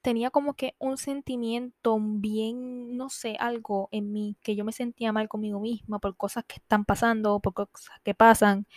tenía 0.01 0.29
como 0.29 0.53
que 0.53 0.75
un 0.77 0.97
sentimiento 0.97 1.97
bien, 1.99 2.95
no 2.97 3.09
sé, 3.09 3.35
algo 3.39 3.89
en 3.91 4.11
mí, 4.13 4.37
que 4.43 4.55
yo 4.55 4.63
me 4.63 4.71
sentía 4.73 5.11
mal 5.11 5.27
conmigo 5.27 5.59
misma 5.59 5.97
por 5.99 6.15
cosas 6.17 6.43
que 6.45 6.55
están 6.57 6.85
pasando, 6.85 7.39
por 7.39 7.53
cosas 7.53 7.99
que 8.03 8.13
pasan. 8.13 8.67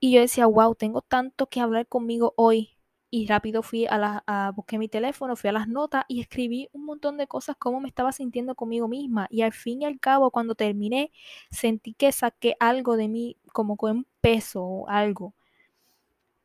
Y 0.00 0.12
yo 0.12 0.20
decía, 0.20 0.46
wow, 0.46 0.74
tengo 0.74 1.02
tanto 1.02 1.48
que 1.48 1.60
hablar 1.60 1.86
conmigo 1.88 2.34
hoy. 2.36 2.74
Y 3.10 3.26
rápido 3.26 3.62
fui 3.62 3.86
a 3.86 3.96
la, 3.98 4.22
a, 4.26 4.50
busqué 4.54 4.78
mi 4.78 4.88
teléfono, 4.88 5.34
fui 5.34 5.48
a 5.48 5.52
las 5.52 5.66
notas 5.68 6.04
y 6.08 6.20
escribí 6.20 6.68
un 6.72 6.84
montón 6.84 7.16
de 7.16 7.26
cosas, 7.26 7.56
cómo 7.58 7.80
me 7.80 7.88
estaba 7.88 8.12
sintiendo 8.12 8.54
conmigo 8.54 8.86
misma. 8.88 9.26
Y 9.30 9.42
al 9.42 9.52
fin 9.52 9.82
y 9.82 9.86
al 9.86 9.98
cabo, 9.98 10.30
cuando 10.30 10.54
terminé, 10.54 11.10
sentí 11.50 11.94
que 11.94 12.12
saqué 12.12 12.54
algo 12.60 12.96
de 12.96 13.08
mí, 13.08 13.38
como 13.52 13.76
con 13.76 14.06
peso 14.20 14.62
o 14.62 14.88
algo. 14.88 15.34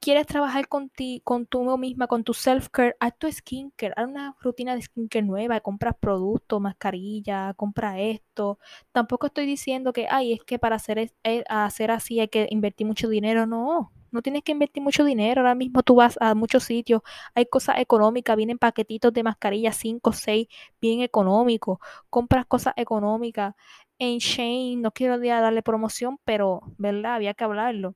Quieres 0.04 0.28
trabajar 0.28 0.68
con 0.68 0.90
ti, 0.90 1.22
con 1.24 1.46
tú 1.46 1.78
misma, 1.78 2.08
con 2.08 2.26
tu 2.26 2.34
self-care, 2.34 2.96
haz 3.00 3.18
tu 3.18 3.32
skincare, 3.32 3.94
haz 3.96 4.06
una 4.08 4.36
rutina 4.42 4.76
de 4.76 4.82
skincare 4.82 5.26
nueva, 5.26 5.62
compras 5.62 5.96
productos, 5.98 6.60
mascarilla, 6.60 7.54
compra 7.56 8.00
esto. 8.02 8.60
Tampoco 8.92 9.28
estoy 9.28 9.46
diciendo 9.46 9.94
que, 9.94 10.08
ay, 10.10 10.34
es 10.34 10.44
que 10.44 10.60
para 10.60 10.76
hacer, 10.76 10.98
eh, 11.24 11.44
hacer 11.48 11.90
así 11.92 12.20
hay 12.20 12.28
que 12.28 12.48
invertir 12.50 12.86
mucho 12.86 13.08
dinero, 13.08 13.46
no. 13.48 13.94
No 14.12 14.22
tienes 14.22 14.44
que 14.44 14.52
invertir 14.52 14.84
mucho 14.84 15.06
dinero, 15.06 15.42
ahora 15.42 15.56
mismo 15.56 15.84
tú 15.84 15.96
vas 15.96 16.18
a 16.22 16.36
muchos 16.36 16.66
sitios, 16.66 17.02
hay 17.34 17.46
cosas 17.46 17.80
económicas, 17.80 18.36
vienen 18.36 18.58
paquetitos 18.60 19.14
de 19.14 19.24
mascarilla 19.24 19.72
5, 19.72 20.12
6, 20.12 20.48
bien 20.82 21.02
económicos, 21.02 21.80
compras 22.10 22.46
cosas 22.46 22.74
económicas. 22.78 23.56
En 24.00 24.18
Shane, 24.20 24.78
no 24.78 24.92
quiero 24.92 25.18
darle 25.20 25.64
promoción, 25.64 26.20
pero, 26.26 26.62
¿verdad? 26.78 27.16
Había 27.16 27.34
que 27.34 27.44
hablarlo 27.46 27.96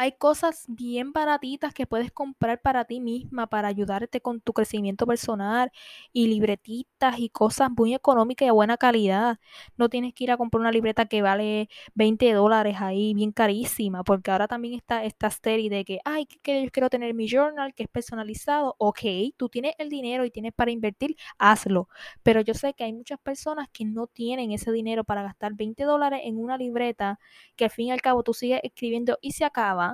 hay 0.00 0.12
cosas 0.12 0.64
bien 0.68 1.12
baratitas 1.12 1.74
que 1.74 1.86
puedes 1.86 2.12
comprar 2.12 2.60
para 2.62 2.84
ti 2.84 3.00
misma, 3.00 3.48
para 3.48 3.66
ayudarte 3.68 4.20
con 4.20 4.40
tu 4.40 4.52
crecimiento 4.52 5.06
personal 5.06 5.72
y 6.12 6.28
libretitas 6.28 7.18
y 7.18 7.28
cosas 7.30 7.70
muy 7.76 7.94
económicas 7.94 8.46
y 8.46 8.48
de 8.48 8.52
buena 8.52 8.76
calidad. 8.76 9.38
No 9.76 9.88
tienes 9.88 10.14
que 10.14 10.24
ir 10.24 10.30
a 10.30 10.36
comprar 10.36 10.60
una 10.60 10.70
libreta 10.70 11.06
que 11.06 11.20
vale 11.22 11.68
20 11.94 12.32
dólares 12.32 12.76
ahí, 12.80 13.12
bien 13.14 13.32
carísima, 13.32 14.04
porque 14.04 14.30
ahora 14.30 14.46
también 14.48 14.74
está 14.74 15.04
esta 15.04 15.30
serie 15.30 15.68
de 15.68 15.84
que, 15.84 15.98
ay, 16.04 16.26
que 16.26 16.64
yo 16.64 16.70
quiero 16.70 16.90
tener 16.90 17.12
mi 17.14 17.28
journal, 17.28 17.74
que 17.74 17.82
es 17.84 17.88
personalizado. 17.88 18.76
Ok, 18.78 19.00
tú 19.36 19.48
tienes 19.48 19.74
el 19.78 19.88
dinero 19.88 20.24
y 20.24 20.30
tienes 20.30 20.52
para 20.54 20.70
invertir, 20.70 21.16
hazlo. 21.38 21.88
Pero 22.22 22.40
yo 22.40 22.54
sé 22.54 22.74
que 22.74 22.84
hay 22.84 22.92
muchas 22.92 23.18
personas 23.20 23.68
que 23.72 23.84
no 23.84 24.06
tienen 24.06 24.52
ese 24.52 24.70
dinero 24.72 25.04
para 25.04 25.22
gastar 25.22 25.54
20 25.54 25.84
dólares 25.84 26.20
en 26.24 26.38
una 26.38 26.56
libreta 26.56 27.18
que 27.56 27.64
al 27.64 27.70
fin 27.70 27.86
y 27.88 27.90
al 27.92 28.00
cabo 28.00 28.22
tú 28.22 28.32
sigues 28.34 28.60
escribiendo 28.62 29.18
y 29.20 29.32
se 29.32 29.44
acaba 29.44 29.87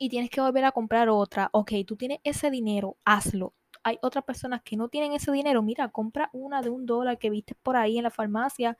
y 0.00 0.08
tienes 0.08 0.30
que 0.30 0.40
volver 0.40 0.64
a 0.64 0.72
comprar 0.72 1.10
otra. 1.10 1.50
Ok, 1.52 1.72
tú 1.86 1.94
tienes 1.94 2.20
ese 2.24 2.50
dinero, 2.50 2.96
hazlo. 3.04 3.54
Hay 3.82 3.98
otras 4.00 4.24
personas 4.24 4.62
que 4.62 4.76
no 4.76 4.88
tienen 4.88 5.12
ese 5.12 5.30
dinero. 5.30 5.62
Mira, 5.62 5.90
compra 5.90 6.30
una 6.32 6.62
de 6.62 6.70
un 6.70 6.86
dólar 6.86 7.18
que 7.18 7.28
viste 7.28 7.54
por 7.62 7.76
ahí 7.76 7.98
en 7.98 8.04
la 8.04 8.10
farmacia, 8.10 8.78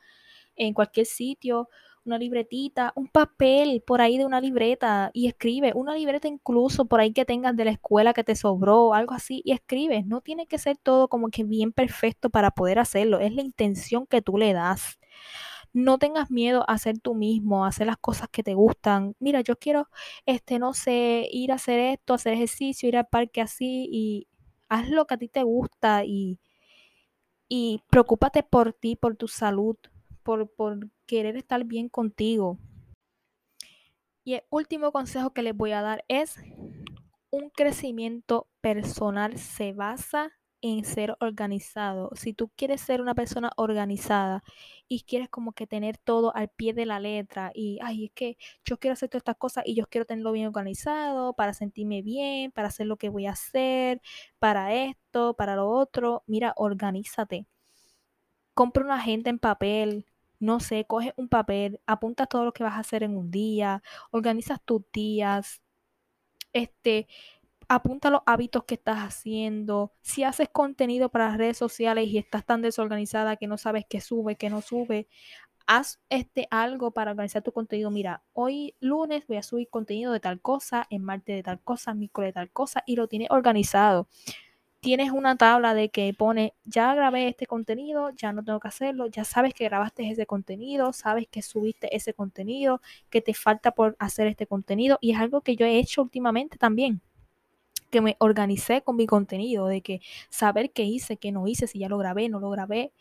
en 0.55 0.73
cualquier 0.73 1.05
sitio, 1.05 1.69
una 2.03 2.17
libretita, 2.17 2.91
un 2.95 3.07
papel 3.07 3.83
por 3.85 4.01
ahí 4.01 4.17
de 4.17 4.25
una 4.25 4.41
libreta 4.41 5.11
y 5.13 5.27
escribe, 5.27 5.73
una 5.75 5.93
libreta 5.93 6.27
incluso 6.27 6.85
por 6.85 6.99
ahí 6.99 7.13
que 7.13 7.23
tengas 7.23 7.55
de 7.55 7.65
la 7.65 7.71
escuela 7.71 8.13
que 8.13 8.23
te 8.23 8.35
sobró, 8.35 8.95
algo 8.95 9.13
así, 9.13 9.43
y 9.45 9.51
escribes. 9.51 10.07
No 10.07 10.21
tiene 10.21 10.47
que 10.47 10.57
ser 10.57 10.77
todo 10.77 11.07
como 11.07 11.29
que 11.29 11.43
bien 11.43 11.71
perfecto 11.71 12.31
para 12.31 12.49
poder 12.49 12.79
hacerlo, 12.79 13.19
es 13.19 13.33
la 13.35 13.43
intención 13.43 14.07
que 14.07 14.23
tú 14.23 14.37
le 14.39 14.53
das 14.53 14.97
no 15.73 15.97
tengas 15.97 16.31
miedo 16.31 16.65
a 16.69 16.77
ser 16.77 16.99
tú 16.99 17.15
mismo, 17.15 17.65
a 17.65 17.69
hacer 17.69 17.87
las 17.87 17.97
cosas 17.97 18.29
que 18.29 18.43
te 18.43 18.53
gustan. 18.53 19.15
Mira, 19.19 19.41
yo 19.41 19.57
quiero, 19.57 19.87
este, 20.25 20.59
no 20.59 20.73
sé, 20.73 21.27
ir 21.31 21.51
a 21.51 21.55
hacer 21.55 21.79
esto, 21.79 22.13
hacer 22.13 22.33
ejercicio, 22.33 22.89
ir 22.89 22.97
al 22.97 23.07
parque 23.07 23.41
así 23.41 23.87
y 23.91 24.27
haz 24.69 24.89
lo 24.89 25.05
que 25.07 25.13
a 25.15 25.17
ti 25.17 25.27
te 25.27 25.43
gusta 25.43 26.03
y, 26.05 26.39
y 27.47 27.81
preocúpate 27.89 28.43
por 28.43 28.73
ti, 28.73 28.95
por 28.95 29.15
tu 29.15 29.27
salud, 29.27 29.77
por, 30.23 30.49
por 30.49 30.89
querer 31.05 31.37
estar 31.37 31.63
bien 31.65 31.89
contigo. 31.89 32.57
Y 34.23 34.35
el 34.35 34.43
último 34.49 34.91
consejo 34.91 35.33
que 35.33 35.41
les 35.41 35.55
voy 35.55 35.71
a 35.71 35.81
dar 35.81 36.05
es 36.07 36.37
un 37.31 37.49
crecimiento 37.49 38.47
personal 38.61 39.37
se 39.37 39.73
basa 39.73 40.31
en 40.61 40.85
ser 40.85 41.15
organizado. 41.19 42.11
Si 42.15 42.33
tú 42.33 42.49
quieres 42.55 42.81
ser 42.81 43.01
una 43.01 43.15
persona 43.15 43.51
organizada 43.57 44.43
y 44.87 45.01
quieres 45.03 45.29
como 45.29 45.53
que 45.53 45.67
tener 45.67 45.97
todo 45.97 46.35
al 46.35 46.49
pie 46.49 46.73
de 46.73 46.85
la 46.85 46.99
letra 46.99 47.51
y, 47.53 47.79
ay, 47.81 48.05
es 48.05 48.11
que 48.13 48.37
yo 48.65 48.77
quiero 48.77 48.93
hacer 48.93 49.09
todas 49.09 49.21
estas 49.21 49.37
cosas 49.37 49.63
y 49.67 49.75
yo 49.75 49.85
quiero 49.87 50.05
tenerlo 50.05 50.31
bien 50.31 50.47
organizado 50.47 51.33
para 51.33 51.53
sentirme 51.53 52.01
bien, 52.01 52.51
para 52.51 52.67
hacer 52.69 52.87
lo 52.87 52.97
que 52.97 53.09
voy 53.09 53.25
a 53.25 53.31
hacer, 53.31 54.01
para 54.39 54.73
esto, 54.73 55.35
para 55.35 55.55
lo 55.55 55.69
otro, 55.69 56.23
mira, 56.27 56.53
organízate. 56.57 57.47
Compra 58.53 58.83
una 58.83 58.95
agenda 58.95 59.29
en 59.29 59.39
papel, 59.39 60.05
no 60.39 60.59
sé, 60.59 60.85
coge 60.85 61.13
un 61.17 61.29
papel, 61.29 61.79
apunta 61.85 62.25
todo 62.27 62.45
lo 62.45 62.53
que 62.53 62.63
vas 62.63 62.73
a 62.73 62.79
hacer 62.79 63.03
en 63.03 63.15
un 63.17 63.31
día, 63.31 63.81
organizas 64.11 64.59
tus 64.63 64.83
días, 64.91 65.61
este, 66.53 67.07
apunta 67.75 68.09
los 68.09 68.21
hábitos 68.25 68.65
que 68.65 68.75
estás 68.75 68.99
haciendo. 68.99 69.93
Si 70.01 70.23
haces 70.25 70.49
contenido 70.51 71.09
para 71.09 71.29
las 71.29 71.37
redes 71.37 71.57
sociales 71.57 72.07
y 72.07 72.17
estás 72.17 72.45
tan 72.45 72.61
desorganizada 72.61 73.37
que 73.37 73.47
no 73.47 73.57
sabes 73.57 73.85
qué 73.87 74.01
sube, 74.01 74.35
qué 74.35 74.49
no 74.49 74.61
sube, 74.61 75.07
haz 75.67 76.01
este 76.09 76.47
algo 76.51 76.91
para 76.91 77.11
organizar 77.11 77.43
tu 77.43 77.53
contenido. 77.53 77.89
Mira, 77.89 78.23
hoy 78.33 78.75
lunes 78.81 79.25
voy 79.25 79.37
a 79.37 79.43
subir 79.43 79.69
contenido 79.69 80.11
de 80.11 80.19
tal 80.19 80.41
cosa, 80.41 80.85
en 80.89 81.03
martes 81.03 81.33
de 81.37 81.43
tal 81.43 81.61
cosa, 81.61 81.93
miércoles 81.93 82.29
de 82.29 82.33
tal 82.33 82.51
cosa 82.51 82.83
y 82.85 82.97
lo 82.97 83.07
tienes 83.07 83.29
organizado. 83.31 84.09
Tienes 84.81 85.11
una 85.11 85.37
tabla 85.37 85.73
de 85.73 85.89
que 85.89 86.13
pone, 86.13 86.55
ya 86.65 86.93
grabé 86.95 87.29
este 87.29 87.45
contenido, 87.45 88.09
ya 88.11 88.33
no 88.33 88.43
tengo 88.43 88.59
que 88.59 88.67
hacerlo, 88.67 89.07
ya 89.07 89.23
sabes 89.23 89.53
que 89.53 89.65
grabaste 89.65 90.09
ese 90.09 90.25
contenido, 90.25 90.91
sabes 90.91 91.27
que 91.29 91.41
subiste 91.41 91.95
ese 91.95 92.13
contenido, 92.13 92.81
que 93.09 93.21
te 93.21 93.33
falta 93.33 93.71
por 93.71 93.95
hacer 93.99 94.27
este 94.27 94.47
contenido 94.47 94.97
y 94.99 95.11
es 95.11 95.19
algo 95.19 95.41
que 95.41 95.55
yo 95.55 95.65
he 95.65 95.79
hecho 95.79 96.01
últimamente 96.01 96.57
también 96.57 97.01
que 97.91 98.01
me 98.01 98.15
organicé 98.19 98.81
con 98.81 98.95
mi 98.95 99.05
contenido, 99.05 99.67
de 99.67 99.81
que 99.81 100.01
saber 100.29 100.71
qué 100.71 100.83
hice, 100.83 101.17
qué 101.17 101.31
no 101.31 101.47
hice, 101.47 101.67
si 101.67 101.79
ya 101.79 101.89
lo 101.89 101.97
grabé, 101.99 102.29
no 102.29 102.39
lo 102.39 102.49
grabé, 102.49 102.93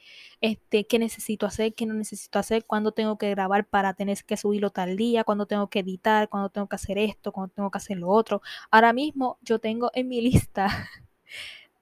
este, 0.43 0.87
qué 0.87 0.99
necesito 0.99 1.47
hacer, 1.47 1.75
qué 1.75 1.87
no 1.87 1.95
necesito 1.95 2.39
hacer, 2.39 2.67
cuándo 2.67 2.93
tengo 2.93 3.17
que 3.19 3.31
grabar 3.31 3.67
para 3.67 3.95
tener 3.95 4.19
que 4.25 4.37
subirlo 4.37 4.71
tal 4.71 4.97
día, 4.97 5.25
cuándo 5.25 5.47
tengo 5.47 5.69
que 5.71 5.81
editar, 5.81 6.29
cuándo 6.29 6.51
tengo 6.51 6.69
que 6.69 6.77
hacer 6.77 6.99
esto, 6.99 7.33
cuándo 7.33 7.55
tengo 7.55 7.71
que 7.71 7.79
hacer 7.79 7.97
lo 7.99 8.09
otro. 8.11 8.43
Ahora 8.71 8.93
mismo 8.93 9.39
yo 9.43 9.59
tengo 9.61 9.91
en 9.95 10.09
mi 10.09 10.21
lista 10.21 10.69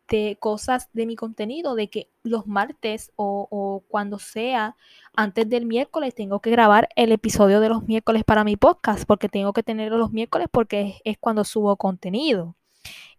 de 0.09 0.37
cosas 0.41 0.89
de 0.93 1.07
mi 1.07 1.17
contenido, 1.17 1.75
de 1.75 1.89
que 1.91 2.11
los 2.23 2.47
martes 2.47 3.13
o, 3.17 3.47
o, 3.51 3.85
cuando 3.89 4.19
sea 4.19 4.77
antes 5.15 5.49
del 5.49 5.67
miércoles 5.67 6.15
tengo 6.15 6.41
que 6.41 6.51
grabar 6.51 6.89
el 6.97 7.13
episodio 7.13 7.61
de 7.61 7.69
los 7.69 7.85
miércoles 7.85 8.25
para 8.25 8.45
mi 8.45 8.57
podcast, 8.57 9.05
porque 9.07 9.29
tengo 9.29 9.53
que 9.53 9.63
tenerlo 9.63 9.99
los 9.99 10.13
miércoles 10.13 10.49
porque 10.51 11.01
es 11.05 11.19
cuando 11.19 11.45
subo 11.45 11.77
contenido. 11.77 12.58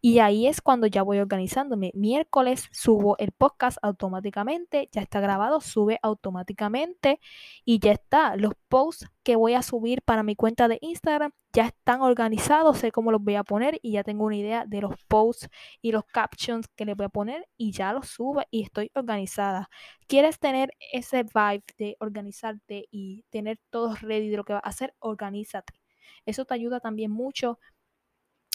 Y 0.01 0.19
ahí 0.19 0.47
es 0.47 0.61
cuando 0.61 0.87
ya 0.87 1.03
voy 1.03 1.19
organizándome. 1.19 1.91
Miércoles 1.93 2.69
subo 2.71 3.17
el 3.17 3.31
podcast 3.31 3.77
automáticamente, 3.81 4.89
ya 4.91 5.01
está 5.01 5.19
grabado, 5.19 5.59
sube 5.59 5.99
automáticamente 6.01 7.19
y 7.65 7.79
ya 7.79 7.91
está. 7.91 8.37
Los 8.37 8.53
posts 8.69 9.07
que 9.23 9.35
voy 9.35 9.53
a 9.55 9.61
subir 9.61 10.01
para 10.01 10.23
mi 10.23 10.35
cuenta 10.35 10.67
de 10.67 10.77
Instagram 10.81 11.31
ya 11.51 11.67
están 11.67 12.01
organizados, 12.01 12.77
sé 12.77 12.91
cómo 12.91 13.11
los 13.11 13.21
voy 13.21 13.35
a 13.35 13.43
poner 13.43 13.79
y 13.81 13.93
ya 13.93 14.03
tengo 14.03 14.25
una 14.25 14.37
idea 14.37 14.65
de 14.65 14.81
los 14.81 14.93
posts 15.07 15.49
y 15.81 15.91
los 15.91 16.05
captions 16.05 16.67
que 16.75 16.85
les 16.85 16.95
voy 16.95 17.07
a 17.07 17.09
poner 17.09 17.47
y 17.57 17.71
ya 17.71 17.91
los 17.91 18.07
subo 18.07 18.41
y 18.51 18.63
estoy 18.63 18.91
organizada. 18.95 19.69
¿Quieres 20.07 20.39
tener 20.39 20.71
ese 20.93 21.23
vibe 21.23 21.63
de 21.77 21.97
organizarte 21.99 22.87
y 22.91 23.25
tener 23.29 23.59
todo 23.69 23.95
ready 24.01 24.29
de 24.29 24.37
lo 24.37 24.45
que 24.45 24.53
vas 24.53 24.63
a 24.63 24.69
hacer? 24.69 24.93
Organízate. 24.99 25.73
Eso 26.25 26.45
te 26.45 26.53
ayuda 26.53 26.79
también 26.79 27.11
mucho 27.11 27.59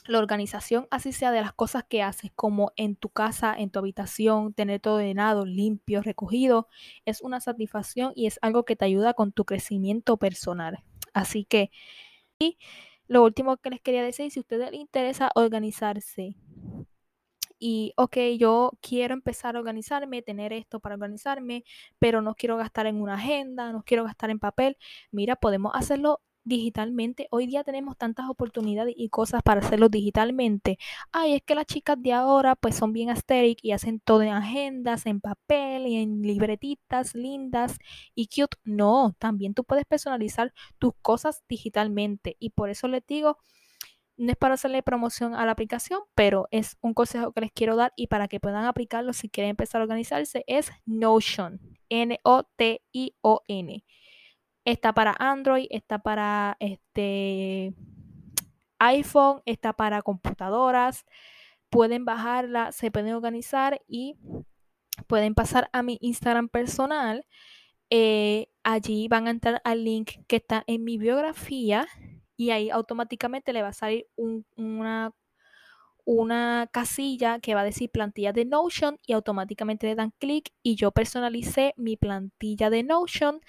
la 0.06 0.18
organización, 0.18 0.86
así 0.90 1.12
sea 1.12 1.30
de 1.30 1.40
las 1.40 1.52
cosas 1.52 1.84
que 1.84 2.02
haces, 2.02 2.30
como 2.34 2.72
en 2.76 2.96
tu 2.96 3.08
casa, 3.08 3.54
en 3.56 3.70
tu 3.70 3.78
habitación, 3.78 4.52
tener 4.52 4.80
todo 4.80 4.96
ordenado, 4.96 5.46
limpio, 5.46 6.02
recogido, 6.02 6.68
es 7.04 7.22
una 7.22 7.40
satisfacción 7.40 8.12
y 8.14 8.26
es 8.26 8.38
algo 8.42 8.64
que 8.64 8.76
te 8.76 8.84
ayuda 8.84 9.14
con 9.14 9.32
tu 9.32 9.44
crecimiento 9.44 10.16
personal. 10.18 10.84
Así 11.14 11.44
que, 11.44 11.70
y 12.38 12.58
lo 13.08 13.22
último 13.24 13.56
que 13.58 13.70
les 13.70 13.80
quería 13.80 14.02
decir, 14.02 14.30
si 14.30 14.40
a 14.40 14.42
ustedes 14.42 14.70
les 14.70 14.80
interesa 14.80 15.30
organizarse 15.34 16.36
y, 17.58 17.94
ok, 17.96 18.16
yo 18.38 18.72
quiero 18.82 19.14
empezar 19.14 19.56
a 19.56 19.58
organizarme, 19.58 20.22
tener 20.22 20.52
esto 20.52 20.80
para 20.80 20.96
organizarme, 20.96 21.64
pero 21.98 22.20
no 22.20 22.34
quiero 22.34 22.56
gastar 22.58 22.86
en 22.86 23.00
una 23.00 23.14
agenda, 23.14 23.72
no 23.72 23.82
quiero 23.84 24.04
gastar 24.04 24.30
en 24.30 24.38
papel, 24.38 24.76
mira, 25.10 25.36
podemos 25.36 25.72
hacerlo 25.74 26.20
digitalmente. 26.44 27.26
Hoy 27.30 27.46
día 27.46 27.64
tenemos 27.64 27.96
tantas 27.96 28.28
oportunidades 28.28 28.94
y 28.96 29.08
cosas 29.08 29.42
para 29.42 29.60
hacerlo 29.60 29.88
digitalmente. 29.88 30.78
Ay, 31.12 31.34
es 31.34 31.42
que 31.42 31.54
las 31.54 31.66
chicas 31.66 31.96
de 32.00 32.12
ahora 32.12 32.54
pues 32.56 32.76
son 32.76 32.92
bien 32.92 33.10
aesthetic 33.10 33.58
y 33.62 33.72
hacen 33.72 34.00
todo 34.00 34.22
en 34.22 34.30
agendas, 34.30 35.06
en 35.06 35.20
papel 35.20 35.86
y 35.86 35.96
en 35.96 36.22
libretitas 36.22 37.14
lindas 37.14 37.78
y 38.14 38.28
cute. 38.28 38.56
No, 38.64 39.14
también 39.18 39.54
tú 39.54 39.64
puedes 39.64 39.84
personalizar 39.86 40.52
tus 40.78 40.92
cosas 41.02 41.42
digitalmente 41.48 42.36
y 42.38 42.50
por 42.50 42.70
eso 42.70 42.88
les 42.88 43.06
digo, 43.06 43.38
no 44.16 44.30
es 44.30 44.36
para 44.36 44.54
hacerle 44.54 44.82
promoción 44.82 45.34
a 45.34 45.44
la 45.44 45.52
aplicación, 45.52 46.00
pero 46.14 46.46
es 46.50 46.76
un 46.80 46.94
consejo 46.94 47.32
que 47.32 47.40
les 47.40 47.52
quiero 47.52 47.76
dar 47.76 47.92
y 47.96 48.06
para 48.06 48.28
que 48.28 48.40
puedan 48.40 48.64
aplicarlo 48.64 49.12
si 49.12 49.28
quieren 49.28 49.50
empezar 49.50 49.80
a 49.80 49.84
organizarse 49.84 50.44
es 50.46 50.70
Notion, 50.86 51.60
N-O-T-I-O-N. 51.88 53.84
Está 54.64 54.92
para 54.94 55.14
Android, 55.18 55.66
está 55.70 55.98
para 55.98 56.56
este 56.60 57.74
iPhone, 58.78 59.42
está 59.46 59.72
para 59.72 60.02
computadoras. 60.02 61.04
Pueden 61.70 62.04
bajarla, 62.04 62.72
se 62.72 62.90
pueden 62.90 63.14
organizar 63.14 63.82
y 63.88 64.16
pueden 65.06 65.34
pasar 65.34 65.68
a 65.72 65.82
mi 65.82 65.98
Instagram 66.00 66.48
personal. 66.48 67.26
Eh, 67.90 68.48
allí 68.62 69.08
van 69.08 69.26
a 69.26 69.30
entrar 69.30 69.60
al 69.64 69.84
link 69.84 70.12
que 70.26 70.36
está 70.36 70.64
en 70.66 70.84
mi 70.84 70.98
biografía 70.98 71.86
y 72.36 72.50
ahí 72.50 72.70
automáticamente 72.70 73.52
le 73.52 73.62
va 73.62 73.68
a 73.68 73.72
salir 73.72 74.06
una, 74.56 75.12
una 76.04 76.68
casilla 76.72 77.38
que 77.40 77.54
va 77.54 77.60
a 77.60 77.64
decir 77.64 77.90
plantilla 77.90 78.32
de 78.32 78.44
Notion 78.44 78.98
y 79.06 79.12
automáticamente 79.12 79.86
le 79.86 79.94
dan 79.94 80.12
clic 80.18 80.50
y 80.62 80.76
yo 80.76 80.90
personalicé 80.92 81.74
mi 81.76 81.96
plantilla 81.96 82.70
de 82.70 82.82
Notion 82.82 83.40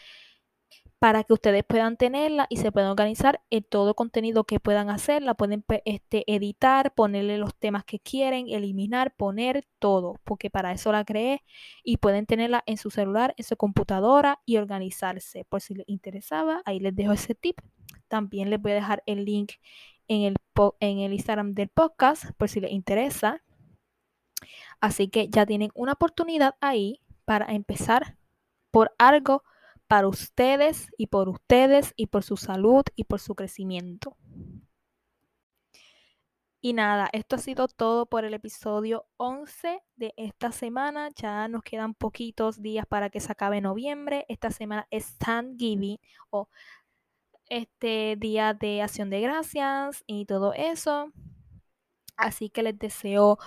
para 1.06 1.24
que 1.24 1.34
ustedes 1.34 1.64
puedan 1.64 1.98
tenerla 1.98 2.48
y 2.50 2.58
se 2.58 2.72
puedan 2.72 2.90
organizar 2.90 3.40
en 3.52 3.62
todo 3.62 3.94
contenido 3.94 4.44
que 4.46 4.60
puedan 4.60 4.90
hacer. 4.90 5.22
La 5.22 5.36
pueden 5.36 5.64
este, 5.86 6.24
editar, 6.26 6.96
ponerle 6.96 7.38
los 7.38 7.54
temas 7.54 7.86
que 7.86 8.00
quieren, 8.00 8.50
eliminar, 8.50 9.14
poner 9.16 9.68
todo, 9.78 10.20
porque 10.24 10.50
para 10.50 10.72
eso 10.72 10.92
la 10.92 11.06
creé 11.06 11.44
y 11.84 11.98
pueden 11.98 12.26
tenerla 12.26 12.64
en 12.66 12.78
su 12.78 12.90
celular, 12.90 13.36
en 13.38 13.46
su 13.46 13.56
computadora 13.56 14.42
y 14.48 14.58
organizarse. 14.58 15.46
Por 15.46 15.62
si 15.62 15.76
les 15.76 15.88
interesaba, 15.88 16.64
ahí 16.66 16.80
les 16.80 16.96
dejo 16.96 17.12
ese 17.12 17.36
tip. 17.36 17.60
También 18.08 18.50
les 18.50 18.60
voy 18.60 18.72
a 18.72 18.74
dejar 18.74 19.04
el 19.06 19.26
link 19.26 19.52
en 20.08 20.24
el, 20.24 20.38
en 20.80 20.98
el 20.98 21.14
Instagram 21.14 21.54
del 21.54 21.70
podcast 21.70 22.32
por 22.36 22.50
si 22.50 22.62
les 22.62 22.72
interesa. 22.72 23.44
Así 24.82 25.08
que 25.08 25.30
ya 25.30 25.46
tienen 25.46 25.70
una 25.76 25.92
oportunidad 25.92 26.56
ahí 26.62 27.00
para 27.26 27.54
empezar 27.54 28.18
por 28.72 28.96
algo 28.98 29.44
para 29.88 30.08
ustedes 30.08 30.90
y 30.98 31.08
por 31.08 31.30
ustedes 31.30 31.94
y 31.96 32.08
por 32.08 32.24
su 32.24 32.38
salud 32.38 32.84
y 32.96 33.06
por 33.06 33.20
su 33.20 33.36
crecimiento. 33.36 34.18
Y 36.62 36.74
nada, 36.74 37.10
esto 37.14 37.36
ha 37.36 37.40
sido 37.40 37.68
todo 37.68 38.08
por 38.08 38.26
el 38.26 38.34
episodio 38.34 39.06
11 39.18 39.84
de 39.98 40.16
esta 40.18 40.52
semana. 40.52 41.12
Ya 41.16 41.48
nos 41.48 41.62
quedan 41.62 41.94
poquitos 41.94 42.60
días 42.60 42.88
para 42.88 43.12
que 43.12 43.20
se 43.20 43.32
acabe 43.32 43.62
noviembre. 43.62 44.26
Esta 44.30 44.50
semana 44.50 44.88
es 44.90 45.16
Thanksgiving 45.20 46.00
o 46.32 46.50
este 47.50 48.16
día 48.18 48.56
de 48.56 48.82
acción 48.82 49.12
de 49.12 49.22
gracias 49.22 50.04
y 50.08 50.26
todo 50.26 50.54
eso. 50.54 51.12
Así 52.18 52.50
que 52.50 52.64
les 52.64 52.80
deseo 52.80 53.38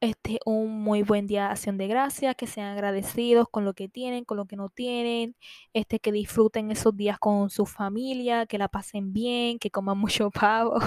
este, 0.00 0.38
un 0.44 0.82
muy 0.82 1.02
buen 1.02 1.26
día 1.26 1.44
de 1.46 1.50
acción 1.50 1.76
de 1.78 1.88
gracias, 1.88 2.36
que 2.36 2.46
sean 2.46 2.68
agradecidos 2.72 3.48
con 3.50 3.64
lo 3.64 3.74
que 3.74 3.88
tienen, 3.88 4.24
con 4.24 4.36
lo 4.36 4.46
que 4.46 4.56
no 4.56 4.68
tienen, 4.68 5.36
este, 5.72 5.98
que 6.00 6.12
disfruten 6.12 6.70
esos 6.70 6.96
días 6.96 7.18
con 7.18 7.50
su 7.50 7.66
familia, 7.66 8.46
que 8.46 8.58
la 8.58 8.68
pasen 8.68 9.12
bien, 9.12 9.58
que 9.58 9.70
coman 9.70 9.98
mucho 9.98 10.30
pavo. 10.30 10.78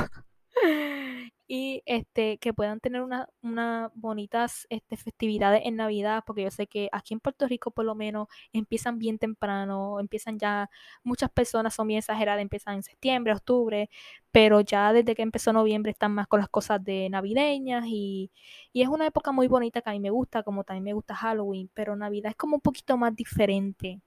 Y 1.54 1.84
este, 1.86 2.38
que 2.38 2.54
puedan 2.54 2.80
tener 2.80 3.02
unas 3.02 3.28
una 3.41 3.91
bonitas 3.93 4.66
este, 4.70 4.95
festividades 4.95 5.64
en 5.66 5.76
Navidad, 5.76 6.24
porque 6.26 6.43
yo 6.43 6.52
sé 6.52 6.66
que 6.66 6.88
aquí 6.93 7.14
en 7.14 7.20
Puerto 7.20 7.45
Rico 7.45 7.72
por 7.72 7.84
lo 7.84 7.93
menos 7.93 8.30
empiezan 8.54 8.97
bien 8.99 9.18
temprano, 9.20 9.99
empiezan 9.99 10.39
ya, 10.39 10.70
muchas 11.04 11.30
personas 11.30 11.76
son 11.76 11.88
bien 11.88 11.97
exageradas, 11.99 12.41
empiezan 12.41 12.76
en 12.76 12.84
septiembre, 12.84 13.34
octubre, 13.34 13.89
pero 14.32 14.62
ya 14.62 14.93
desde 14.93 15.14
que 15.14 15.24
empezó 15.24 15.52
noviembre 15.52 15.91
están 15.91 16.14
más 16.14 16.28
con 16.28 16.39
las 16.39 16.47
cosas 16.47 16.82
de 16.82 17.10
navideñas 17.10 17.84
y, 17.86 18.32
y 18.72 18.84
es 18.84 18.88
una 18.88 19.08
época 19.08 19.34
muy 19.34 19.47
bonita 19.49 19.82
que 19.82 19.89
a 19.89 19.93
mí 19.93 19.99
me 19.99 20.10
gusta, 20.10 20.43
como 20.43 20.64
también 20.64 20.86
me 20.86 20.93
gusta 20.93 21.16
Halloween, 21.16 21.70
pero 21.74 21.97
Navidad 21.97 22.30
es 22.32 22.38
como 22.38 22.56
un 22.56 22.62
poquito 22.62 22.95
más 22.95 23.14
diferente 23.14 23.99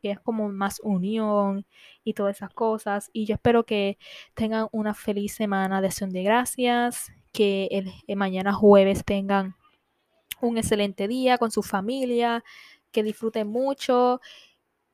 que 0.00 0.10
es 0.12 0.20
como 0.20 0.48
más 0.48 0.80
unión 0.82 1.66
y 2.04 2.14
todas 2.14 2.36
esas 2.36 2.50
cosas. 2.50 3.10
Y 3.12 3.26
yo 3.26 3.34
espero 3.34 3.64
que 3.64 3.98
tengan 4.34 4.68
una 4.72 4.94
feliz 4.94 5.34
semana 5.34 5.80
de 5.80 5.88
acción 5.88 6.10
de 6.10 6.22
gracias, 6.22 7.12
que 7.32 7.68
el, 7.70 8.16
mañana 8.16 8.52
jueves 8.52 9.04
tengan 9.04 9.56
un 10.40 10.58
excelente 10.58 11.08
día 11.08 11.38
con 11.38 11.50
su 11.50 11.62
familia, 11.62 12.44
que 12.92 13.02
disfruten 13.02 13.48
mucho 13.48 14.20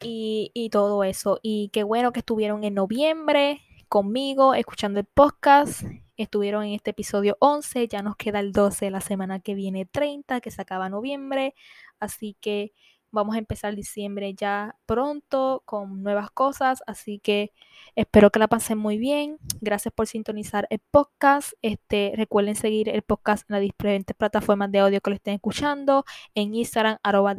y, 0.00 0.50
y 0.54 0.70
todo 0.70 1.04
eso. 1.04 1.38
Y 1.42 1.70
qué 1.72 1.82
bueno 1.84 2.12
que 2.12 2.20
estuvieron 2.20 2.64
en 2.64 2.74
noviembre 2.74 3.62
conmigo 3.88 4.54
escuchando 4.54 5.00
el 5.00 5.06
podcast. 5.06 5.82
Estuvieron 6.16 6.64
en 6.64 6.72
este 6.72 6.90
episodio 6.90 7.36
11, 7.40 7.88
ya 7.88 8.02
nos 8.02 8.16
queda 8.16 8.40
el 8.40 8.52
12 8.52 8.90
la 8.90 9.00
semana 9.00 9.40
que 9.40 9.54
viene 9.54 9.84
30, 9.86 10.40
que 10.40 10.50
se 10.50 10.62
acaba 10.62 10.88
noviembre. 10.88 11.54
Así 12.00 12.36
que 12.40 12.72
Vamos 13.10 13.36
a 13.36 13.38
empezar 13.38 13.74
diciembre 13.74 14.34
ya 14.34 14.76
pronto 14.84 15.62
con 15.64 16.02
nuevas 16.02 16.30
cosas, 16.30 16.82
así 16.86 17.18
que 17.18 17.52
espero 17.94 18.30
que 18.30 18.38
la 18.38 18.48
pasen 18.48 18.78
muy 18.78 18.98
bien. 18.98 19.38
Gracias 19.60 19.94
por 19.94 20.06
sintonizar 20.06 20.66
el 20.70 20.80
podcast. 20.90 21.52
Este, 21.62 22.12
recuerden 22.16 22.56
seguir 22.56 22.88
el 22.88 23.02
podcast 23.02 23.48
en 23.48 23.54
las 23.54 23.62
diferentes 23.62 24.16
plataformas 24.16 24.70
de 24.72 24.80
audio 24.80 25.00
que 25.00 25.10
lo 25.10 25.16
estén 25.16 25.34
escuchando, 25.34 26.04
en 26.34 26.54
Instagram 26.54 26.98
arroba 27.02 27.34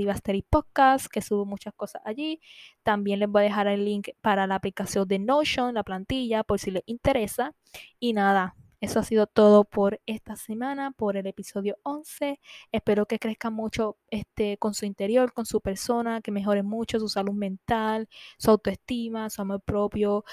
Podcast, 0.49 1.07
que 1.07 1.21
subo 1.21 1.45
muchas 1.45 1.73
cosas 1.73 2.01
allí. 2.05 2.39
También 2.83 3.19
les 3.19 3.29
voy 3.29 3.41
a 3.41 3.45
dejar 3.45 3.67
el 3.67 3.85
link 3.85 4.09
para 4.21 4.47
la 4.47 4.55
aplicación 4.55 5.07
de 5.07 5.19
Notion, 5.19 5.73
la 5.75 5.83
plantilla, 5.83 6.43
por 6.43 6.59
si 6.59 6.71
les 6.71 6.83
interesa. 6.85 7.53
Y 7.99 8.13
nada, 8.13 8.55
eso 8.79 8.99
ha 8.99 9.03
sido 9.03 9.25
todo 9.27 9.63
por 9.65 10.01
esta 10.05 10.35
semana, 10.35 10.91
por 10.91 11.17
el 11.17 11.25
episodio 11.27 11.77
11. 11.83 12.39
Espero 12.71 13.07
que 13.07 13.19
crezcan 13.19 13.53
mucho 13.53 13.97
este, 14.09 14.57
con 14.57 14.73
su 14.75 14.85
interior, 14.85 15.33
con 15.33 15.45
su 15.45 15.61
persona, 15.61 16.21
que 16.21 16.31
mejoren 16.31 16.65
mucho 16.65 16.99
su 16.99 17.09
salud 17.09 17.33
mental, 17.33 18.07
su 18.37 18.51
autoestima, 18.51 19.29
su 19.29 19.41
amor 19.41 19.61
propio. 19.61 20.25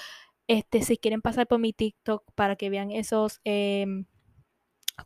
Este, 0.47 0.81
si 0.83 0.97
quieren 0.97 1.21
pasar 1.21 1.47
por 1.47 1.59
mi 1.59 1.73
TikTok 1.73 2.23
para 2.35 2.55
que 2.55 2.69
vean 2.69 2.91
esos 2.91 3.41
em, 3.45 4.05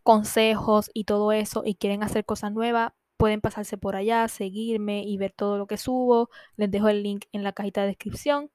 consejos 0.03 0.91
y 0.93 1.05
todo 1.05 1.31
eso 1.31 1.63
y 1.65 1.75
quieren 1.75 2.03
hacer 2.03 2.25
cosas 2.25 2.51
nuevas, 2.51 2.91
pueden 3.17 3.41
pasarse 3.41 3.77
por 3.77 3.95
allá, 3.95 4.27
seguirme 4.27 5.03
y 5.03 5.17
ver 5.17 5.33
todo 5.33 5.57
lo 5.57 5.67
que 5.67 5.77
subo. 5.77 6.29
Les 6.57 6.71
dejo 6.71 6.89
el 6.89 7.03
link 7.03 7.25
en 7.33 7.43
la 7.43 7.53
cajita 7.53 7.81
de 7.81 7.87
descripción. 7.87 8.51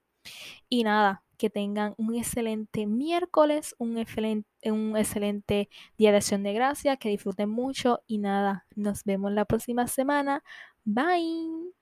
Y 0.69 0.85
nada, 0.85 1.24
que 1.37 1.51
tengan 1.51 1.95
un 1.97 2.15
excelente 2.15 2.87
miércoles, 2.87 3.75
un 3.79 3.99
excelente, 3.99 4.49
un 4.71 4.97
excelente 4.97 5.69
día 5.99 6.11
de 6.11 6.19
acción 6.19 6.43
de 6.43 6.53
gracia, 6.53 6.97
que 6.97 7.09
disfruten 7.09 7.49
mucho 7.49 8.03
y 8.07 8.19
nada, 8.19 8.67
nos 8.75 9.05
vemos 9.05 9.33
la 9.33 9.45
próxima 9.45 9.87
semana. 9.87 10.43
Bye. 10.85 11.73